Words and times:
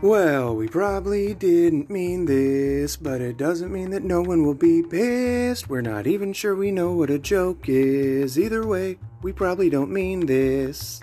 Well, 0.00 0.54
we 0.54 0.68
probably 0.68 1.34
didn't 1.34 1.90
mean 1.90 2.26
this, 2.26 2.96
but 2.96 3.20
it 3.20 3.36
doesn't 3.36 3.72
mean 3.72 3.90
that 3.90 4.04
no 4.04 4.22
one 4.22 4.46
will 4.46 4.54
be 4.54 4.80
pissed. 4.80 5.68
We're 5.68 5.80
not 5.80 6.06
even 6.06 6.32
sure 6.32 6.54
we 6.54 6.70
know 6.70 6.92
what 6.92 7.10
a 7.10 7.18
joke 7.18 7.68
is. 7.68 8.38
Either 8.38 8.64
way, 8.64 9.00
we 9.22 9.32
probably 9.32 9.68
don't 9.68 9.90
mean 9.90 10.26
this. 10.26 11.00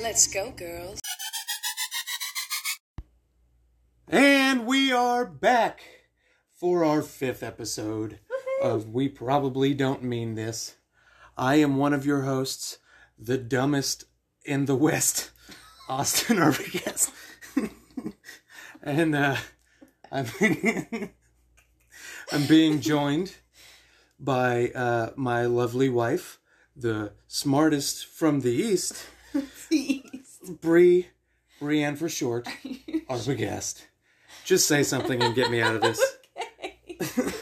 Let's 0.00 0.28
go, 0.32 0.52
girls. 0.52 1.00
And 4.06 4.68
we 4.68 4.92
are 4.92 5.26
back 5.26 5.82
for 6.54 6.84
our 6.84 7.02
fifth 7.02 7.42
episode 7.42 8.20
of 8.62 8.90
We 8.90 9.08
Probably 9.08 9.74
Don't 9.74 10.04
Mean 10.04 10.36
This. 10.36 10.76
I 11.40 11.54
am 11.54 11.78
one 11.78 11.94
of 11.94 12.04
your 12.04 12.20
hosts, 12.20 12.80
the 13.18 13.38
dumbest 13.38 14.04
in 14.44 14.66
the 14.66 14.74
West, 14.74 15.30
Austin 15.88 16.36
Arbogast. 16.36 17.10
and 18.82 19.14
uh, 19.16 19.36
I'm, 20.12 20.26
I'm 22.30 22.46
being 22.46 22.82
joined 22.82 23.36
by 24.18 24.68
uh, 24.74 25.12
my 25.16 25.46
lovely 25.46 25.88
wife, 25.88 26.38
the 26.76 27.12
smartest 27.26 28.04
from 28.04 28.40
the 28.40 28.52
East, 28.52 29.06
Bree, 30.60 31.06
Brienne 31.58 31.96
for 31.96 32.10
short, 32.10 32.48
Arbogast. 33.08 33.86
Just 34.44 34.68
say 34.68 34.82
something 34.82 35.22
and 35.22 35.34
get 35.34 35.50
me 35.50 35.62
out 35.62 35.74
of 35.74 35.80
this. 35.80 36.16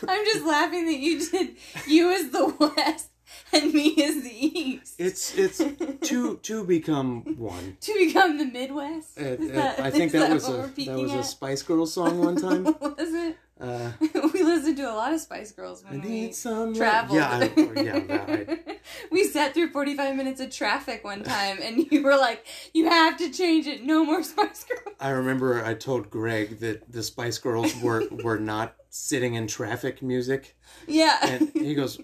I'm 0.06 0.25
just 0.25 0.47
laughing 0.47 0.87
that 0.87 0.98
you 0.98 1.28
did 1.28 1.56
you 1.89 2.12
as 2.12 2.30
the 2.30 2.47
West 2.61 3.11
and 3.53 3.73
me 3.73 3.89
is 3.89 4.23
the 4.23 4.31
East. 4.59 4.95
It's 4.99 5.37
it's 5.37 5.63
two 6.03 6.39
two 6.43 6.65
become 6.65 7.23
one. 7.39 7.77
to 7.81 7.95
become 7.95 8.39
the 8.39 8.45
Midwest. 8.47 9.19
Is 9.19 9.51
that- 9.53 9.81
I 9.81 9.91
think 9.91 10.13
is 10.15 10.21
that 10.21 10.33
was 10.33 10.49
a 10.49 10.71
that 10.87 10.99
was 10.99 11.13
a? 11.13 11.23
Spice 11.23 11.63
Girls 11.63 11.93
song 11.93 12.19
one 12.19 12.37
time. 12.37 12.65
was 12.81 13.15
it? 13.15 13.37
Uh, 13.61 13.91
we 14.01 14.42
listened 14.42 14.77
to 14.77 14.89
a 14.91 14.95
lot 14.95 15.12
of 15.12 15.20
Spice 15.20 15.51
Girls 15.53 15.83
when 15.84 16.01
we 16.01 16.09
need 16.09 16.34
some 16.34 16.75
traveled. 16.75 17.19
Yeah, 17.19 17.28
I, 17.31 17.53
oh, 17.56 17.73
yeah. 17.83 17.98
That, 17.98 18.31
I, 18.31 18.77
we 19.11 19.25
sat 19.25 19.53
through 19.55 19.70
45 19.73 20.14
minutes 20.17 20.41
of 20.41 20.51
traffic 20.51 21.03
one 21.03 21.25
time, 21.25 21.59
and 21.61 21.91
you 21.91 22.03
were 22.03 22.17
like, 22.17 22.47
"You 22.73 22.89
have 22.89 23.17
to 23.19 23.31
change 23.31 23.67
it. 23.67 23.83
No 23.84 24.05
more 24.05 24.23
Spice 24.23 24.64
Girls." 24.64 24.97
I 25.01 25.11
remember 25.11 25.64
I 25.64 25.75
told 25.75 26.09
Greg 26.11 26.61
that 26.61 26.91
the 26.91 27.03
Spice 27.03 27.39
Girls 27.39 27.75
were 27.83 28.05
were 28.23 28.39
not 28.39 28.77
sitting 28.91 29.34
in 29.34 29.47
traffic 29.47 30.03
music, 30.03 30.56
Yeah. 30.86 31.19
and 31.23 31.51
he 31.53 31.75
goes, 31.75 32.01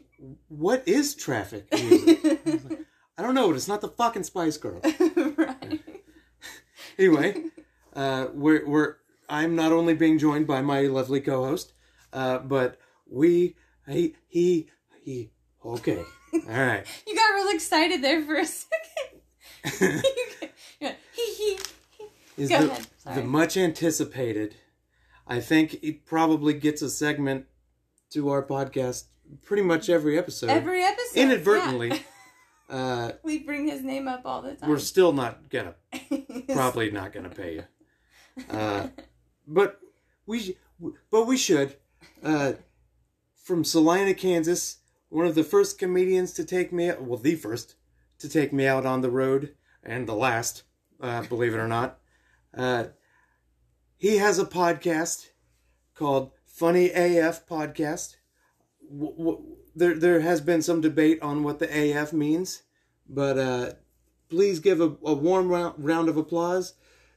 "What 0.48 0.86
is 0.88 1.14
traffic 1.14 1.66
music?" 1.72 2.20
I, 2.24 2.50
like, 2.50 2.78
I 3.16 3.22
don't 3.22 3.34
know. 3.34 3.52
It's 3.52 3.68
not 3.68 3.80
the 3.80 3.88
fucking 3.88 4.24
Spice 4.24 4.56
Girls. 4.56 4.82
right. 5.36 5.80
anyway, 6.98 7.44
uh, 7.94 8.26
we're 8.32 8.66
we're 8.66 8.96
I'm 9.34 9.56
not 9.56 9.72
only 9.72 9.94
being 9.94 10.16
joined 10.18 10.46
by 10.46 10.62
my 10.62 10.82
lovely 10.82 11.20
co-host, 11.20 11.72
uh, 12.12 12.38
but 12.38 12.78
we 13.10 13.56
he 13.88 14.14
he 14.28 14.70
he. 15.02 15.32
Okay, 15.64 16.04
all 16.32 16.40
right. 16.48 16.86
You 17.04 17.16
got 17.16 17.34
real 17.34 17.48
excited 17.48 18.00
there 18.00 18.22
for 18.22 18.36
a 18.36 18.46
second. 18.46 20.02
Hee 21.12 21.34
hee. 21.34 21.58
Is 22.36 22.48
Go 22.48 22.60
the, 22.60 22.70
ahead, 22.70 22.86
sorry. 22.98 23.16
the 23.16 23.22
much 23.24 23.56
anticipated. 23.56 24.54
I 25.26 25.40
think 25.40 25.82
it 25.82 26.04
probably 26.04 26.54
gets 26.54 26.80
a 26.82 26.90
segment 26.90 27.46
to 28.10 28.28
our 28.28 28.42
podcast 28.46 29.04
pretty 29.42 29.62
much 29.62 29.88
every 29.88 30.16
episode. 30.16 30.50
Every 30.50 30.84
episode. 30.84 31.18
Inadvertently. 31.20 31.88
yeah. 31.88 31.96
Uh, 32.76 33.12
we 33.24 33.38
bring 33.40 33.66
his 33.66 33.82
name 33.82 34.06
up 34.06 34.22
all 34.24 34.42
the 34.42 34.54
time. 34.54 34.68
we're 34.68 34.78
still 34.78 35.12
not 35.12 35.48
gonna, 35.50 35.74
probably 36.48 36.90
not 36.90 37.12
gonna 37.12 37.30
pay 37.30 37.54
you. 37.54 37.64
Uh, 38.50 38.88
but 39.46 39.80
we, 40.26 40.56
but 41.10 41.26
we 41.26 41.36
should. 41.36 41.76
Uh, 42.22 42.54
from 43.34 43.64
Salina, 43.64 44.14
Kansas, 44.14 44.78
one 45.08 45.26
of 45.26 45.34
the 45.34 45.44
first 45.44 45.78
comedians 45.78 46.32
to 46.32 46.44
take 46.44 46.72
me, 46.72 46.90
well, 46.98 47.18
the 47.18 47.34
first 47.34 47.76
to 48.18 48.28
take 48.28 48.52
me 48.52 48.66
out 48.66 48.86
on 48.86 49.00
the 49.00 49.10
road, 49.10 49.54
and 49.82 50.08
the 50.08 50.14
last, 50.14 50.62
uh, 51.00 51.22
believe 51.22 51.54
it 51.54 51.58
or 51.58 51.68
not. 51.68 51.98
Uh, 52.56 52.84
he 53.96 54.16
has 54.16 54.38
a 54.38 54.44
podcast 54.44 55.28
called 55.94 56.30
Funny 56.46 56.90
AF 56.90 57.46
Podcast. 57.46 58.16
W- 58.90 59.16
w- 59.16 59.56
there, 59.74 59.94
there 59.94 60.20
has 60.20 60.40
been 60.40 60.62
some 60.62 60.80
debate 60.80 61.20
on 61.20 61.42
what 61.42 61.58
the 61.58 61.68
AF 61.68 62.12
means, 62.12 62.62
but 63.08 63.38
uh, 63.38 63.72
please 64.28 64.60
give 64.60 64.80
a, 64.80 64.96
a 65.04 65.14
warm 65.14 65.48
round, 65.48 65.74
round 65.78 66.08
of 66.08 66.16
applause 66.16 66.74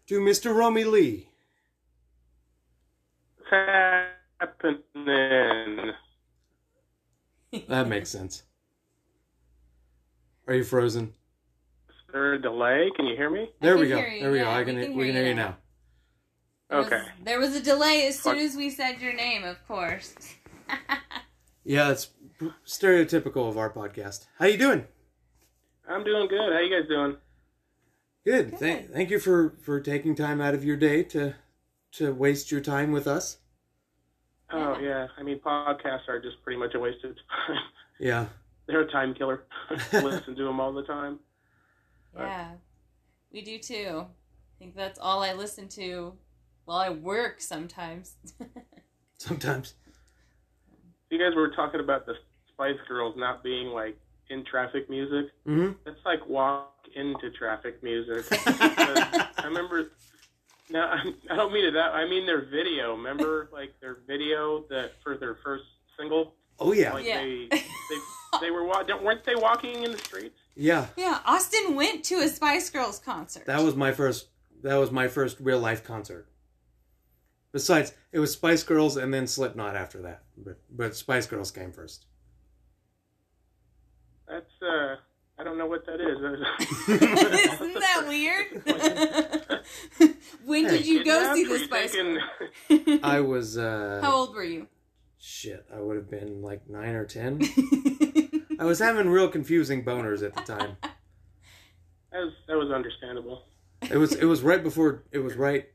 to 0.07 0.19
Mr. 0.19 0.53
Romie 0.53 0.89
Lee. 0.89 1.26
Happening? 3.49 4.81
That 7.69 7.87
makes 7.87 8.09
sense. 8.09 8.43
Are 10.47 10.53
you 10.55 10.63
frozen? 10.63 11.13
Is 11.89 11.95
there 12.11 12.33
a 12.33 12.41
delay? 12.41 12.89
Can 12.95 13.05
you 13.07 13.15
hear 13.15 13.29
me? 13.29 13.49
There 13.61 13.77
we 13.77 13.87
go. 13.89 13.97
you, 13.99 14.21
There 14.21 14.31
we 14.31 14.39
go. 14.39 14.43
yeah, 14.45 14.49
I 14.51 14.59
we 14.59 14.65
can, 14.65 14.81
can 14.81 14.95
we 14.95 15.05
hear 15.05 15.13
can 15.13 15.15
hear 15.15 15.23
you 15.23 15.29
you 15.29 15.35
now. 15.35 15.47
now. 15.49 15.57
There 16.69 16.77
was- 16.79 16.87
Okay. 16.87 17.03
There 17.23 17.39
was 17.39 17.55
a 17.55 17.61
delay 17.61 18.07
as 18.07 18.19
soon 18.19 18.37
as 18.37 18.55
we 18.55 18.69
said 18.69 19.01
your 19.01 19.13
name, 19.13 19.43
of 19.43 19.65
course. 19.67 20.15
Yeah, 21.69 21.91
it's 21.91 22.11
stereotypical 22.65 23.49
of 23.49 23.57
our 23.57 23.69
podcast. 23.69 24.27
How 24.39 24.45
you 24.45 24.57
doing? 24.57 24.85
I'm 25.89 26.01
doing 26.05 26.29
good. 26.29 26.53
How 26.53 26.59
you 26.59 26.69
guys 26.79 26.87
doing? 26.87 27.17
Good. 28.25 28.51
Good. 28.51 28.59
Thank, 28.59 28.91
thank 28.93 29.09
you 29.09 29.19
for 29.19 29.57
for 29.61 29.81
taking 29.81 30.15
time 30.15 30.39
out 30.39 30.53
of 30.53 30.63
your 30.63 30.77
day 30.77 31.03
to 31.03 31.35
to 31.93 32.13
waste 32.13 32.51
your 32.51 32.61
time 32.61 32.91
with 32.91 33.07
us. 33.07 33.37
Oh 34.51 34.77
yeah. 34.79 35.07
I 35.17 35.23
mean, 35.23 35.39
podcasts 35.39 36.07
are 36.07 36.21
just 36.21 36.41
pretty 36.43 36.59
much 36.59 36.73
a 36.75 36.79
waste 36.79 37.03
of 37.03 37.15
time. 37.15 37.57
Yeah. 37.99 38.25
They're 38.67 38.81
a 38.81 38.91
time 38.91 39.13
killer. 39.13 39.43
Listen 39.93 40.35
to 40.35 40.43
them 40.43 40.59
all 40.59 40.73
the 40.73 40.83
time. 40.83 41.19
yeah, 42.15 42.51
we 43.31 43.41
do 43.41 43.57
too. 43.59 44.05
I 44.05 44.59
think 44.59 44.75
that's 44.75 44.99
all 44.99 45.23
I 45.23 45.33
listen 45.33 45.69
to 45.69 46.13
while 46.65 46.77
I 46.79 46.89
work 46.89 47.39
sometimes. 47.41 48.15
Sometimes. 49.19 49.73
You 51.09 51.17
guys 51.17 51.35
were 51.35 51.49
talking 51.49 51.79
about 51.79 52.05
the 52.05 52.13
Spice 52.53 52.77
Girls 52.87 53.15
not 53.17 53.43
being 53.43 53.67
like 53.67 53.97
in 54.29 54.43
traffic 54.45 54.89
music. 54.89 55.31
hmm 55.45 55.71
That's 55.85 55.97
like 56.05 56.27
walk 56.27 56.73
into 56.95 57.31
traffic 57.31 57.81
music. 57.81 58.25
I 58.45 59.29
remember. 59.45 59.91
No, 60.69 60.81
I 60.81 61.13
I 61.29 61.35
don't 61.35 61.51
mean 61.53 61.65
it 61.65 61.71
that. 61.71 61.93
I 61.93 62.07
mean 62.07 62.25
their 62.25 62.41
video. 62.45 62.95
Remember, 62.95 63.49
like 63.51 63.79
their 63.79 63.97
video 64.07 64.65
that 64.69 64.91
for 65.03 65.17
their 65.17 65.35
first 65.43 65.65
single. 65.97 66.35
Oh 66.59 66.73
yeah. 66.73 66.93
Like 66.93 67.05
Yeah. 67.05 67.21
they, 67.21 67.47
they 67.51 67.61
they 68.41 68.51
were 68.51 68.63
wa- 68.65 68.83
weren't 69.01 69.23
they 69.23 69.35
walking 69.35 69.83
in 69.83 69.91
the 69.91 69.97
streets? 69.97 70.37
Yeah. 70.55 70.87
yeah, 70.97 71.19
Austin 71.25 71.75
went 71.75 72.03
to 72.05 72.15
a 72.15 72.27
Spice 72.27 72.69
Girls 72.71 72.97
concert. 72.99 73.45
That 73.45 73.61
was 73.63 73.75
my 73.75 73.91
first. 73.91 74.27
That 74.63 74.75
was 74.77 74.89
my 74.91 75.07
first 75.07 75.39
real 75.39 75.59
life 75.59 75.83
concert. 75.83 76.27
Besides, 77.51 77.93
it 78.11 78.19
was 78.19 78.33
Spice 78.33 78.63
Girls 78.63 78.97
and 78.97 79.13
then 79.13 79.27
Slipknot 79.27 79.75
after 79.75 80.01
that. 80.01 80.23
But 80.35 80.59
but 80.69 80.95
Spice 80.95 81.27
Girls 81.27 81.51
came 81.51 81.71
first. 81.71 82.05
That's 84.27 84.51
uh, 84.61 84.95
I 85.39 85.43
don't 85.43 85.57
know 85.59 85.67
what 85.67 85.85
that 85.85 86.01
is. 86.01 86.17
Isn't 86.89 87.79
that 87.79 88.05
weird? 88.07 88.63
When 90.47 90.63
did 90.65 90.85
you 90.85 91.03
go 91.03 91.33
see 91.35 91.43
the 91.43 91.59
Spice 91.59 91.93
Girls? 91.93 92.99
I 93.03 93.19
was 93.19 93.57
uh 93.57 93.99
How 94.01 94.13
old 94.15 94.33
were 94.35 94.43
you? 94.43 94.67
shit, 95.19 95.65
I 95.73 95.79
would 95.79 95.95
have 95.97 96.09
been 96.09 96.41
like 96.41 96.69
9 96.69 96.95
or 96.95 97.03
10. 97.05 97.41
I 98.59 98.63
was 98.65 98.79
having 98.79 99.09
real 99.09 99.27
confusing 99.27 99.83
boners 99.83 100.23
at 100.23 100.33
the 100.35 100.41
time. 100.41 100.77
that 100.81 102.19
was 102.23 102.33
that 102.47 102.57
was 102.57 102.71
understandable. 102.71 103.43
It 103.91 103.97
was 103.97 104.15
it 104.15 104.25
was 104.25 104.41
right 104.41 104.63
before 104.63 105.03
it 105.11 105.19
was 105.19 105.35
right 105.35 105.67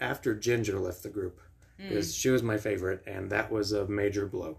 after 0.00 0.34
Ginger 0.34 0.78
left 0.78 1.02
the 1.02 1.10
group 1.10 1.40
Hmm. 1.78 1.88
because 1.88 2.14
she 2.14 2.28
was 2.30 2.42
my 2.42 2.58
favorite 2.58 3.02
and 3.06 3.30
that 3.30 3.50
was 3.50 3.72
a 3.72 3.86
major 3.88 4.26
blow. 4.26 4.58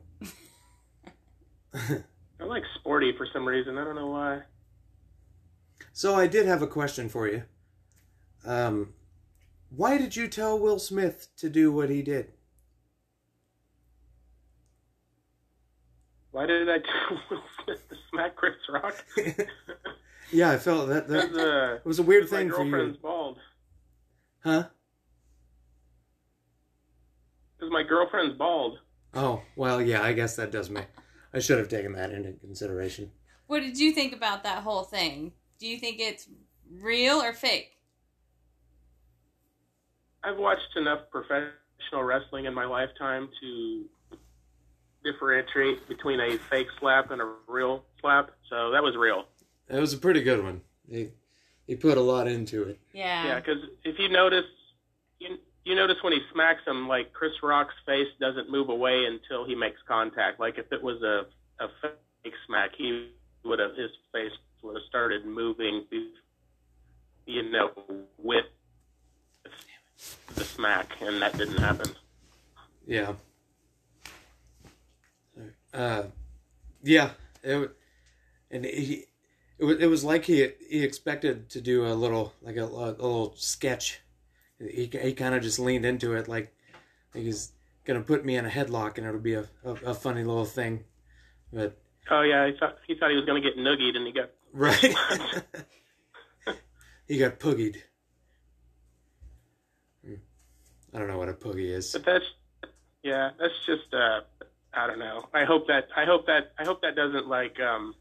I 1.74 2.44
like 2.44 2.64
sporty 2.76 3.14
for 3.18 3.28
some 3.32 3.48
reason. 3.48 3.78
I 3.78 3.84
don't 3.84 3.96
know 3.96 4.08
why. 4.08 4.42
So 5.94 6.16
I 6.16 6.28
did 6.28 6.48
have 6.48 6.62
a 6.62 6.68
question 6.68 7.08
for 7.10 7.28
you. 7.28 7.44
Um 8.46 8.94
why 9.76 9.98
did 9.98 10.16
you 10.16 10.28
tell 10.28 10.60
Will 10.60 10.80
Smith 10.80 11.28
to 11.38 11.50
do 11.50 11.72
what 11.72 11.90
he 11.90 12.02
did? 12.02 12.34
Why 16.32 16.46
did 16.46 16.70
I 16.70 16.78
tell 16.78 17.22
Will 17.32 17.44
Smith 17.64 17.90
to 17.90 17.96
smack 18.10 18.36
Chris 18.36 18.54
Rock? 18.72 19.06
Yeah, 20.34 20.50
I 20.52 20.58
felt 20.60 20.88
that 20.88 21.10
that 21.10 21.34
uh, 21.36 21.74
it 21.84 21.86
was 21.86 22.00
a 22.00 22.04
weird 22.04 22.24
my 22.32 22.38
thing 22.38 22.52
for 22.52 22.64
you. 22.64 22.72
My 22.72 22.78
girlfriend's 22.78 22.96
you. 22.96 23.02
bald. 23.02 23.38
Huh? 24.46 24.64
Because 27.58 27.72
my 27.74 27.84
girlfriend's 27.84 28.38
bald. 28.38 28.78
Oh, 29.14 29.42
well, 29.58 29.82
yeah, 29.82 30.02
I 30.02 30.14
guess 30.14 30.38
that 30.38 30.52
does 30.52 30.70
make 30.70 30.86
I 31.34 31.40
should 31.40 31.58
have 31.60 31.68
taken 31.68 31.92
that 31.94 32.12
into 32.12 32.32
consideration. 32.32 33.12
what 33.48 33.60
did 33.60 33.78
you 33.78 33.92
think 33.92 34.14
about 34.14 34.44
that 34.44 34.64
whole 34.64 34.84
thing? 34.84 35.34
Do 35.60 35.68
you 35.68 35.78
think 35.78 36.00
it's 36.00 36.30
real 36.80 37.22
or 37.22 37.34
fake? 37.34 37.72
I've 40.24 40.38
watched 40.38 40.76
enough 40.76 41.02
professional 41.12 42.04
wrestling 42.04 42.46
in 42.46 42.54
my 42.54 42.66
lifetime 42.66 43.30
to 43.42 43.86
differentiate 45.04 45.88
between 45.88 46.20
a 46.20 46.38
fake 46.50 46.68
slap 46.80 47.12
and 47.12 47.22
a 47.22 47.34
real 47.48 47.84
slap. 48.00 48.32
So 48.50 48.72
that 48.72 48.84
was 48.84 48.96
real. 48.96 49.26
That 49.68 49.80
was 49.80 49.94
a 49.94 49.98
pretty 49.98 50.22
good 50.22 50.44
one. 50.44 50.62
He 50.90 51.10
he 51.68 51.76
put 51.76 51.98
a 51.98 52.02
lot 52.02 52.28
into 52.28 52.64
it. 52.64 52.80
Yeah. 52.94 53.26
Yeah, 53.26 53.40
because 53.40 53.64
if 53.84 53.98
you 53.98 54.10
notice, 54.10 54.46
you, 55.20 55.38
you 55.64 55.76
notice 55.76 55.98
when 56.02 56.14
he 56.14 56.20
smacks 56.34 56.62
him, 56.68 56.88
like 56.88 57.14
Chris 57.14 57.32
Rock's 57.42 57.74
face 57.86 58.10
doesn't 58.20 58.50
move 58.50 58.70
away 58.70 59.06
until 59.06 59.46
he 59.46 59.56
makes 59.56 59.80
contact. 59.88 60.40
Like 60.40 60.58
if 60.58 60.72
it 60.72 60.82
was 60.82 61.02
a 61.02 61.26
a 61.64 61.68
fake 61.82 62.34
smack, 62.48 62.72
he 62.78 63.12
would 63.46 63.60
have 63.60 63.76
his 63.76 63.92
face 64.12 64.32
would 64.62 64.76
have 64.76 64.84
started 64.88 65.26
moving, 65.26 65.86
you 67.26 67.52
know, 67.52 67.72
with 68.18 68.46
the 70.36 70.44
smack, 70.44 70.98
and 71.02 71.22
that 71.22 71.38
didn't 71.38 71.58
happen. 71.58 71.92
Yeah. 72.86 73.14
Uh, 75.74 76.04
yeah. 76.84 77.12
It, 77.44 77.72
and 78.50 78.66
he, 78.66 79.06
it 79.58 79.66
was, 79.66 79.78
it 79.80 79.88
was 79.88 80.04
like 80.04 80.26
he 80.26 80.50
he 80.70 80.84
expected 80.84 81.50
to 81.52 81.62
do 81.62 81.86
a 81.86 81.94
little 81.94 82.34
like 82.42 82.58
a, 82.58 82.64
a 82.64 82.92
little 82.92 83.34
sketch. 83.38 84.02
He 84.60 84.90
he 84.92 85.14
kind 85.14 85.34
of 85.34 85.42
just 85.42 85.60
leaned 85.60 85.86
into 85.86 86.16
it 86.16 86.28
like, 86.28 86.54
like 87.16 87.24
he's 87.24 87.54
gonna 87.86 88.02
put 88.02 88.26
me 88.26 88.36
in 88.36 88.46
a 88.46 88.50
headlock 88.50 88.98
and 88.98 89.08
it'll 89.08 89.20
be 89.20 89.34
a, 89.34 89.48
a, 89.64 89.72
a 89.86 89.94
funny 89.94 90.24
little 90.24 90.46
thing, 90.46 90.84
but 91.52 91.82
Oh 92.10 92.22
yeah, 92.22 92.48
he 92.48 92.58
thought 92.58 92.78
he 92.88 92.96
thought 92.96 93.10
he 93.10 93.16
was 93.16 93.26
going 93.26 93.42
to 93.42 93.50
get 93.50 93.58
noogied, 93.58 93.96
and 93.96 94.08
he 94.08 94.14
got 94.14 94.32
right. 94.54 94.96
he 97.08 97.18
got 97.18 97.40
poogied. 97.40 97.78
Hmm. 100.06 100.16
I 100.94 101.00
don't 101.00 101.08
know 101.08 101.18
what 101.18 101.30
a 101.30 101.34
poogie 101.34 101.72
is. 101.72 101.92
But 101.92 102.06
that's 102.06 102.26
yeah, 103.04 103.32
that's 103.40 103.54
just 103.66 103.94
uh 103.94 104.22
I 104.74 104.88
don't 104.88 105.00
know. 105.00 105.28
I 105.34 105.44
hope 105.44 105.68
that 105.68 105.88
I 105.96 106.06
hope 106.06 106.26
that 106.28 106.54
I 106.58 106.64
hope 106.64 106.82
that 106.82 106.96
doesn't 106.96 107.28
like 107.28 107.60
um 107.60 107.96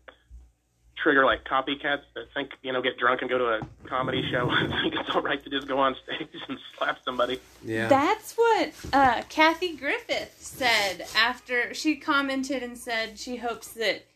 trigger 1.03 1.25
like 1.25 1.45
copycats 1.45 2.03
that 2.15 2.27
think 2.35 2.51
you 2.63 2.73
know 2.73 2.83
get 2.83 2.99
drunk 2.99 3.23
and 3.23 3.31
go 3.31 3.39
to 3.39 3.47
a 3.47 3.61
comedy 3.89 4.23
show 4.31 4.49
and 4.51 4.71
think 4.71 4.95
it's 4.95 5.11
all 5.11 5.23
right 5.23 5.43
to 5.43 5.51
just 5.51 5.67
go 5.67 5.79
on 5.79 5.97
stage 6.05 6.29
and 6.49 6.59
slap 6.77 6.99
somebody. 7.05 7.41
Yeah. 7.65 7.89
That's 7.89 8.35
what 8.35 8.73
uh, 8.93 9.23
Kathy 9.29 9.77
Griffin 9.77 10.29
said 10.37 11.07
after 11.17 11.75
she 11.75 11.97
commented 11.97 12.63
and 12.63 12.77
said 12.77 13.19
she 13.19 13.37
hopes 13.37 13.69
that 13.69 14.07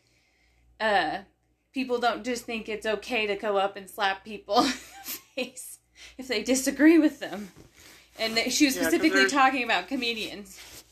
uh, 0.79 1.17
people 1.73 1.99
don't 1.99 2.23
just 2.23 2.45
think 2.45 2.69
it's 2.69 2.85
okay 2.85 3.27
to 3.27 3.35
go 3.35 3.57
up 3.57 3.75
and 3.75 3.89
slap 3.89 4.23
people 4.23 4.59
in 4.59 4.65
the 4.65 5.19
face 5.35 5.79
if 6.17 6.27
they 6.27 6.43
disagree 6.43 6.97
with 6.97 7.19
them. 7.19 7.49
And 8.17 8.37
that 8.37 8.51
she 8.53 8.65
was 8.65 8.75
Yeah, 8.75 8.81
'cause 8.83 8.91
specifically 8.91 9.19
there's- 9.21 9.31
talking 9.31 9.63
about 9.63 9.87
comedians. 9.87 10.83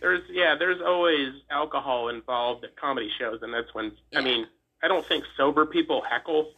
There's 0.00 0.22
yeah, 0.30 0.54
there's 0.58 0.82
always 0.82 1.32
alcohol 1.50 2.08
involved 2.10 2.62
at 2.64 2.76
comedy 2.76 3.10
shows, 3.18 3.40
and 3.42 3.52
that's 3.54 3.72
when 3.74 3.96
Yeah. 4.10 4.18
I 4.18 4.22
mean 4.22 4.46
I 4.82 4.88
don't 4.88 5.06
think 5.06 5.24
sober 5.36 5.64
people 5.66 6.02
heckle. 6.02 6.52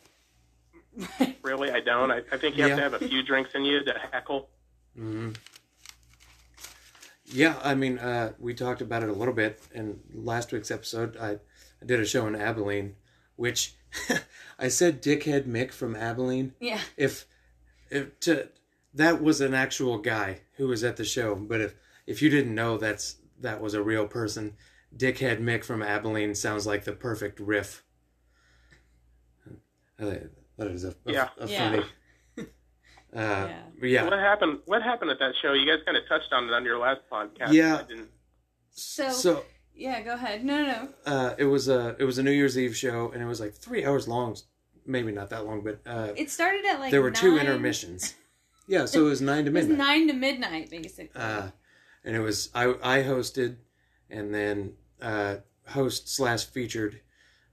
Really, 1.42 1.70
I 1.70 1.78
don't. 1.78 2.10
I, 2.10 2.22
I 2.32 2.38
think 2.38 2.56
you 2.56 2.62
have 2.62 2.70
Yeah. 2.70 2.76
to 2.76 2.82
have 2.82 2.94
a 2.94 2.98
few 3.08 3.22
drinks 3.22 3.50
in 3.54 3.64
you 3.64 3.84
to 3.84 3.92
heckle. 4.12 4.48
hmm 4.96 5.30
Yeah, 7.26 7.58
I 7.62 7.74
mean, 7.74 7.98
uh, 7.98 8.32
we 8.38 8.52
talked 8.54 8.80
about 8.80 9.02
it 9.02 9.08
a 9.08 9.12
little 9.12 9.34
bit 9.34 9.60
in 9.72 10.00
last 10.12 10.52
week's 10.52 10.70
episode. 10.72 11.16
I, 11.16 11.32
I 11.82 11.84
did 11.84 12.00
a 12.00 12.04
show 12.06 12.26
in 12.26 12.34
Abilene, 12.34 12.96
which 13.36 13.74
I 14.58 14.68
said 14.68 15.02
Dickhead 15.02 15.44
Mick 15.44 15.70
from 15.72 15.94
Abilene. 15.94 16.54
yeah. 16.60 16.80
If, 16.96 17.26
if 17.90 18.18
to, 18.20 18.48
that 18.96 19.22
was 19.22 19.40
an 19.40 19.54
actual 19.54 19.98
guy 19.98 20.40
who 20.56 20.66
was 20.68 20.82
at 20.84 20.96
the 20.96 21.04
show, 21.04 21.34
but 21.36 21.60
if 21.60 21.74
if 22.06 22.20
you 22.22 22.28
didn't 22.30 22.54
know 22.54 22.76
that's 22.78 23.16
that 23.40 23.60
was 23.60 23.74
a 23.74 23.82
real 23.82 24.06
person, 24.06 24.54
Dickhead 24.96 25.40
Mick 25.40 25.64
from 25.64 25.82
Abilene 25.82 26.34
sounds 26.34 26.66
like 26.66 26.84
the 26.84 26.92
perfect 26.92 27.38
riff. 27.40 27.84
I 29.98 30.04
think 30.04 30.22
That 30.58 30.68
is 30.68 30.84
a, 30.84 30.94
a, 31.06 31.12
Yeah. 31.12 31.28
a 31.38 31.46
Yeah. 31.48 31.70
funny. 31.70 31.84
Uh, 33.14 33.46
Yeah. 33.48 33.62
but 33.80 33.88
yeah. 33.88 34.04
What 34.04 34.12
happened? 34.14 34.58
What 34.66 34.82
happened 34.82 35.10
at 35.10 35.18
that 35.20 35.32
show? 35.40 35.52
You 35.54 35.66
guys 35.66 35.82
kind 35.86 35.96
of 35.96 36.06
touched 36.08 36.32
on 36.32 36.48
it 36.48 36.52
on 36.52 36.64
your 36.64 36.78
last 36.78 37.00
podcast. 37.10 37.52
Yeah. 37.52 37.78
I 37.78 37.82
didn't, 37.84 38.10
So, 38.72 39.08
so 39.10 39.44
yeah, 39.74 40.02
go 40.02 40.14
ahead. 40.14 40.44
No, 40.44 40.58
no, 40.58 40.66
no. 40.66 40.88
uh, 41.12 41.34
it 41.38 41.44
was 41.44 41.68
a 41.68 41.96
it 41.98 42.04
was 42.04 42.18
a 42.18 42.22
New 42.22 42.30
Year's 42.32 42.58
Eve 42.58 42.76
show, 42.76 43.10
and 43.12 43.22
it 43.22 43.26
was 43.26 43.40
like 43.40 43.54
three 43.54 43.84
hours 43.86 44.06
long. 44.08 44.36
Maybe 44.84 45.12
not 45.12 45.30
that 45.30 45.46
long, 45.46 45.62
but 45.62 45.80
uh, 45.86 46.12
It 46.16 46.30
started 46.30 46.64
at 46.66 46.78
like 46.80 46.90
there 46.90 47.00
were 47.02 47.10
two 47.10 47.38
intermissions. 47.38 48.14
Yeah, 48.66 48.86
so 48.86 49.06
it 49.06 49.08
was 49.10 49.20
nine 49.20 49.44
to 49.44 49.50
It 49.50 49.54
was 49.54 49.66
midnight. 49.68 49.86
nine 49.86 50.08
to 50.08 50.12
midnight, 50.14 50.70
basically. 50.70 51.10
Uh, 51.20 51.48
and 52.04 52.16
it 52.16 52.20
was 52.20 52.50
I 52.54 52.64
I 52.82 53.02
hosted, 53.02 53.56
and 54.10 54.34
then 54.34 54.74
uh, 55.00 55.36
host 55.68 56.08
slash 56.08 56.44
featured, 56.46 57.00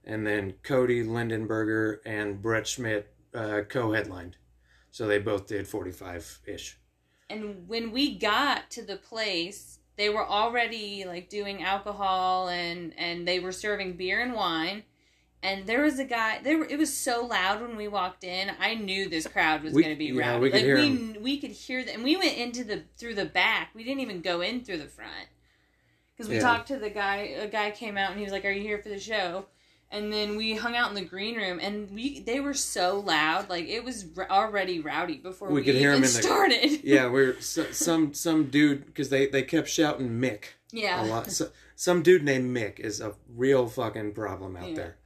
and 0.04 0.26
then 0.26 0.54
Cody 0.62 1.04
Lindenberger 1.04 1.98
and 2.04 2.40
Brett 2.42 2.66
Schmidt 2.66 3.12
uh, 3.34 3.62
co-headlined. 3.68 4.36
So 4.90 5.06
they 5.06 5.18
both 5.18 5.46
did 5.46 5.66
forty 5.68 5.90
five 5.92 6.40
ish. 6.46 6.78
and 7.30 7.66
when 7.68 7.90
we 7.90 8.16
got 8.18 8.70
to 8.70 8.82
the 8.82 8.96
place 8.96 9.78
they 9.96 10.08
were 10.10 10.26
already 10.26 11.04
like 11.06 11.28
doing 11.28 11.62
alcohol 11.62 12.48
and 12.48 12.92
and 12.98 13.26
they 13.26 13.40
were 13.40 13.52
serving 13.52 13.96
beer 13.96 14.20
and 14.20 14.34
wine 14.34 14.82
and 15.44 15.66
there 15.66 15.82
was 15.82 15.98
a 15.98 16.04
guy 16.04 16.40
there 16.42 16.64
it 16.64 16.78
was 16.78 16.92
so 16.96 17.24
loud 17.26 17.60
when 17.60 17.76
we 17.76 17.86
walked 17.86 18.24
in 18.24 18.50
i 18.58 18.74
knew 18.74 19.08
this 19.08 19.26
crowd 19.26 19.62
was 19.62 19.72
going 19.72 19.88
to 19.90 19.94
be 19.94 20.06
yeah, 20.06 20.30
rowdy 20.30 20.40
we 20.42 20.50
could 20.50 20.56
like 20.56 20.64
hear 20.64 20.76
we 20.76 20.86
'em. 20.88 21.16
we 21.22 21.38
could 21.38 21.50
hear 21.52 21.84
them 21.84 21.94
and 21.96 22.04
we 22.04 22.16
went 22.16 22.36
into 22.36 22.64
the 22.64 22.82
through 22.96 23.14
the 23.14 23.24
back 23.26 23.70
we 23.74 23.84
didn't 23.84 24.00
even 24.00 24.20
go 24.20 24.40
in 24.40 24.64
through 24.64 24.78
the 24.78 24.86
front 24.86 25.28
because 26.16 26.28
we 26.28 26.36
Yeah. 26.36 26.42
talked 26.42 26.68
to 26.68 26.78
the 26.78 26.90
guy 26.90 27.16
a 27.16 27.46
guy 27.48 27.70
came 27.70 27.96
out 27.96 28.10
and 28.10 28.18
he 28.18 28.24
was 28.24 28.32
like 28.32 28.44
are 28.44 28.50
you 28.50 28.62
here 28.62 28.78
for 28.78 28.88
the 28.88 28.98
show 28.98 29.46
and 29.90 30.12
then 30.12 30.36
we 30.36 30.54
hung 30.54 30.74
out 30.74 30.88
in 30.88 30.94
the 30.96 31.04
green 31.04 31.36
room 31.36 31.60
and 31.60 31.90
we 31.92 32.20
they 32.20 32.40
were 32.40 32.54
so 32.54 32.98
loud 33.00 33.48
like 33.50 33.68
it 33.68 33.84
was 33.84 34.06
r- 34.16 34.26
already 34.30 34.80
rowdy 34.80 35.18
before 35.18 35.48
We 35.48 35.56
we, 35.56 35.62
could 35.64 35.74
hear 35.76 35.90
even 35.90 35.96
in 35.96 36.02
the- 36.02 36.08
started 36.22 36.82
Yeah, 36.82 37.08
we're 37.08 37.38
so, 37.40 37.70
some 37.70 38.14
some 38.14 38.50
dude 38.50 38.86
because 38.86 39.10
they 39.10 39.26
they 39.26 39.42
kept 39.42 39.68
shouting 39.68 40.08
Mick 40.20 40.44
yeah 40.72 41.04
a 41.04 41.06
lot. 41.06 41.30
So, 41.30 41.50
some 41.76 42.02
dude 42.02 42.24
named 42.24 42.56
Mick 42.56 42.80
is 42.80 43.00
a 43.00 43.14
real 43.28 43.68
fucking 43.68 44.12
problem 44.14 44.56
out 44.56 44.70
Yeah. 44.70 44.74
there. 44.74 44.96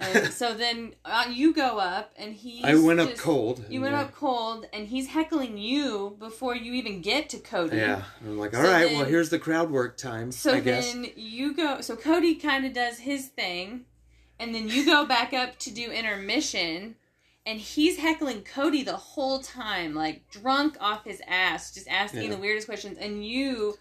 And 0.00 0.32
so 0.32 0.54
then 0.54 0.94
uh, 1.04 1.26
you 1.30 1.52
go 1.54 1.78
up, 1.78 2.12
and 2.16 2.34
he. 2.34 2.64
I 2.64 2.74
went 2.74 3.00
up 3.00 3.16
cold. 3.16 3.64
You 3.68 3.80
went 3.82 3.94
uh, 3.94 3.98
up 3.98 4.14
cold, 4.14 4.66
and 4.72 4.88
he's 4.88 5.08
heckling 5.08 5.58
you 5.58 6.16
before 6.18 6.56
you 6.56 6.72
even 6.72 7.00
get 7.02 7.28
to 7.30 7.38
Cody. 7.38 7.76
Yeah, 7.76 8.02
I'm 8.22 8.38
like, 8.38 8.54
all 8.56 8.62
So 8.62 8.70
right, 8.70 8.88
then- 8.88 8.96
well, 8.98 9.06
here's 9.06 9.28
the 9.30 9.38
crowd 9.38 9.70
work 9.70 9.96
time. 9.96 10.32
So 10.32 10.54
I 10.54 10.60
guess. 10.60 10.92
then 10.92 11.06
you 11.16 11.54
go. 11.54 11.80
So 11.80 11.96
Cody 11.96 12.34
kind 12.34 12.64
of 12.64 12.72
does 12.72 12.98
his 13.00 13.28
thing, 13.28 13.84
and 14.38 14.54
then 14.54 14.68
you 14.68 14.84
go 14.86 15.04
back 15.04 15.32
up 15.32 15.58
to 15.60 15.70
do 15.70 15.90
intermission, 15.90 16.96
and 17.46 17.60
he's 17.60 17.98
heckling 17.98 18.42
Cody 18.42 18.82
the 18.82 18.96
whole 18.96 19.40
time, 19.40 19.94
like 19.94 20.28
drunk 20.30 20.76
off 20.80 21.04
his 21.04 21.20
ass, 21.28 21.72
just 21.74 21.88
asking 21.88 22.22
Yeah. 22.24 22.30
the 22.30 22.36
weirdest 22.38 22.66
questions. 22.66 22.96
And 22.98 23.24
you, 23.26 23.74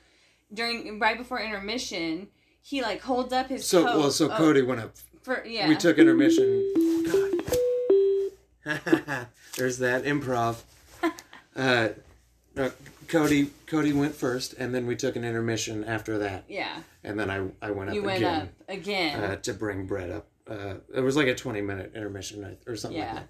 during 0.53 0.99
right 0.99 1.17
before 1.17 1.39
intermission, 1.39 2.27
he 2.61 2.81
like 2.81 3.01
holds 3.01 3.31
up 3.33 3.47
his 3.47 3.65
So 3.65 3.85
coat. 3.85 3.97
well, 3.99 4.11
so 4.11 4.29
Oh, 4.31 4.35
Cody 4.37 4.61
went 4.61 4.81
up. 4.81 4.95
For 5.23 5.43
yeah. 5.45 5.67
We 5.67 5.75
took 5.75 5.97
intermission. 5.97 6.73
God. 7.05 7.27
There's 9.57 9.79
that 9.79 10.03
improv. 10.03 10.57
Uh, 11.55 11.89
uh, 12.55 12.69
Cody 13.09 13.49
Cody 13.67 13.91
went 13.91 14.15
first, 14.15 14.53
and 14.53 14.73
then 14.73 14.85
we 14.87 14.95
took 14.95 15.17
an 15.17 15.25
intermission 15.25 15.83
after 15.83 16.19
that, 16.19 16.45
yeah. 16.47 16.83
and 17.03 17.19
then 17.19 17.29
I 17.29 17.49
I 17.61 17.71
went 17.71 17.89
up 17.89 17.95
You 17.95 18.03
went 18.03 18.19
again 18.19 18.41
up 18.43 18.49
again. 18.69 19.19
Uh, 19.23 19.35
to 19.37 19.53
bring 19.53 19.85
Brett 19.85 20.09
up. 20.09 20.27
Uh, 20.49 20.75
it 20.95 21.01
was 21.01 21.17
like 21.17 21.27
a 21.27 21.35
20 21.35 21.59
minute 21.61 21.91
intermission 21.95 22.45
or- 22.45 22.71
or 22.71 22.75
something 22.77 22.97
Yeah. 23.01 23.13
like 23.13 23.23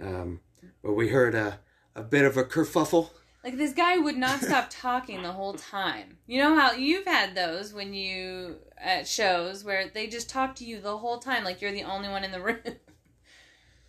that. 0.00 0.06
Um, 0.06 0.40
but 0.82 0.92
we 0.92 1.08
heard 1.08 1.34
a 1.34 1.60
a 1.94 2.02
bit 2.02 2.24
of 2.26 2.36
a 2.36 2.44
kerfuffle. 2.44 3.10
Like 3.44 3.58
this 3.58 3.74
guy 3.74 3.98
would 3.98 4.16
not 4.16 4.40
stop 4.40 4.68
talking 4.70 5.22
the 5.22 5.32
whole 5.32 5.52
time. 5.52 6.16
You 6.26 6.42
know 6.42 6.54
how 6.58 6.72
you've 6.72 7.04
had 7.04 7.34
those 7.34 7.74
when 7.74 7.92
you 7.92 8.56
at 8.78 9.06
shows 9.06 9.62
where 9.62 9.86
they 9.92 10.06
just 10.06 10.30
talk 10.30 10.54
to 10.56 10.64
you 10.64 10.80
the 10.80 10.96
whole 10.96 11.18
time, 11.18 11.44
like 11.44 11.60
you're 11.60 11.70
the 11.72 11.84
only 11.84 12.08
one 12.08 12.24
in 12.24 12.32
the 12.32 12.40
room. 12.42 12.56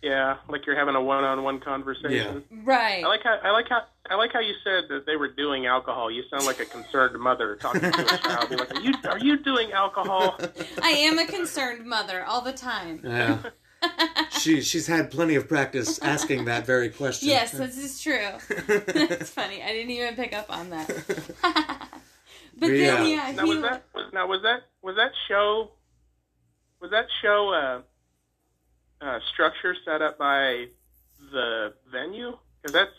yeah, 0.02 0.36
like 0.50 0.66
you're 0.66 0.76
having 0.76 0.94
a 0.94 1.02
one-on-one 1.02 1.60
conversation. 1.60 2.44
Yeah. 2.50 2.58
right. 2.64 3.02
I 3.02 3.08
like 3.08 3.22
how 3.24 3.38
I 3.42 3.50
like 3.50 3.68
how 3.70 3.80
I 4.10 4.14
like 4.16 4.32
how 4.34 4.40
you 4.40 4.52
said 4.62 4.84
that 4.90 5.06
they 5.06 5.16
were 5.16 5.28
doing 5.28 5.64
alcohol. 5.64 6.10
You 6.10 6.22
sound 6.28 6.44
like 6.44 6.60
a 6.60 6.66
concerned 6.66 7.18
mother 7.18 7.56
talking 7.56 7.80
to 7.80 7.88
a 7.88 8.18
child. 8.18 8.50
You're 8.50 8.58
like, 8.58 8.74
are 8.74 8.80
you 8.80 8.94
are 9.08 9.18
you 9.18 9.42
doing 9.42 9.72
alcohol? 9.72 10.38
I 10.82 10.90
am 10.90 11.18
a 11.18 11.26
concerned 11.26 11.86
mother 11.86 12.22
all 12.24 12.42
the 12.42 12.52
time. 12.52 13.00
Yeah. 13.02 13.38
she 14.38 14.60
she's 14.62 14.86
had 14.86 15.10
plenty 15.10 15.34
of 15.34 15.48
practice 15.48 15.98
asking 16.00 16.44
that 16.46 16.66
very 16.66 16.88
question. 16.90 17.28
yes, 17.28 17.52
this 17.52 17.76
is 17.78 18.00
true. 18.00 18.28
That's 18.66 19.30
funny. 19.30 19.62
I 19.62 19.68
didn't 19.72 19.90
even 19.90 20.14
pick 20.16 20.32
up 20.32 20.46
on 20.48 20.70
that. 20.70 20.86
but 22.58 22.66
Yeah. 22.70 22.96
then 22.96 23.08
yeah, 23.08 23.32
Now 23.36 23.44
he 23.44 23.50
was 23.50 23.62
that 23.62 23.84
was 23.94 24.12
now 24.12 24.26
was 24.26 24.42
that 24.42 24.60
was 24.82 24.96
that 24.96 25.12
show 25.28 25.70
was 26.80 26.90
that 26.90 27.06
show 27.22 27.50
uh, 29.02 29.04
uh, 29.04 29.18
structure 29.32 29.74
set 29.84 30.02
up 30.02 30.18
by 30.18 30.66
the 31.32 31.72
venue? 31.90 32.36
Because 32.62 32.72
that's 32.72 32.92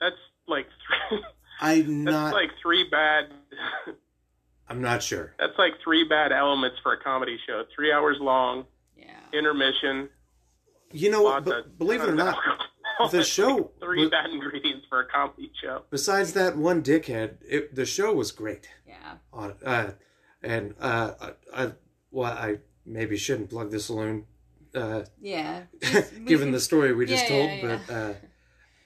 that's 0.00 0.16
like 0.46 0.66
three, 1.10 1.22
I'm 1.60 2.04
that's 2.04 2.12
not. 2.14 2.32
like 2.32 2.50
three 2.62 2.88
bad. 2.90 3.26
I'm 4.68 4.80
not 4.80 5.02
sure. 5.02 5.34
that's 5.38 5.58
like 5.58 5.74
three 5.82 6.04
bad 6.04 6.30
elements 6.32 6.76
for 6.82 6.92
a 6.92 6.96
comedy 7.02 7.38
show. 7.46 7.64
Three 7.74 7.92
hours 7.92 8.18
long, 8.20 8.66
Yeah. 8.96 9.10
intermission. 9.32 10.08
You 10.92 11.10
know 11.10 11.22
what? 11.22 11.46
lots 11.46 11.66
But 11.66 11.78
believe 11.78 12.00
it 12.02 12.08
or 12.08 12.14
not, 12.14 12.36
alcohol. 12.36 13.08
the 13.10 13.22
show 13.24 13.70
three 13.80 14.04
but- 14.04 14.10
bad 14.10 14.30
ingredients 14.30 14.86
for 14.88 15.00
a 15.00 15.06
comedy 15.06 15.50
show. 15.62 15.82
besides 15.90 16.32
that 16.34 16.56
one 16.56 16.82
dickhead, 16.82 17.36
it, 17.48 17.74
the 17.74 17.86
show 17.86 18.12
was 18.12 18.32
great. 18.32 18.68
Yeah. 18.86 19.14
On 19.32 19.54
uh, 19.64 19.90
and 20.42 20.74
uh, 20.80 21.12
I, 21.54 21.64
I 21.64 21.72
well, 22.10 22.32
I 22.32 22.58
maybe 22.84 23.16
shouldn't 23.16 23.50
plug 23.50 23.70
the 23.70 23.78
saloon, 23.80 24.24
uh, 24.74 25.02
Yeah. 25.20 25.62
given 26.24 26.50
the 26.50 26.60
story 26.60 26.92
we 26.92 27.06
just 27.06 27.24
Yeah, 27.24 27.28
told. 27.28 27.50
yeah, 27.50 27.78
But 27.86 27.94
uh, 27.94 28.12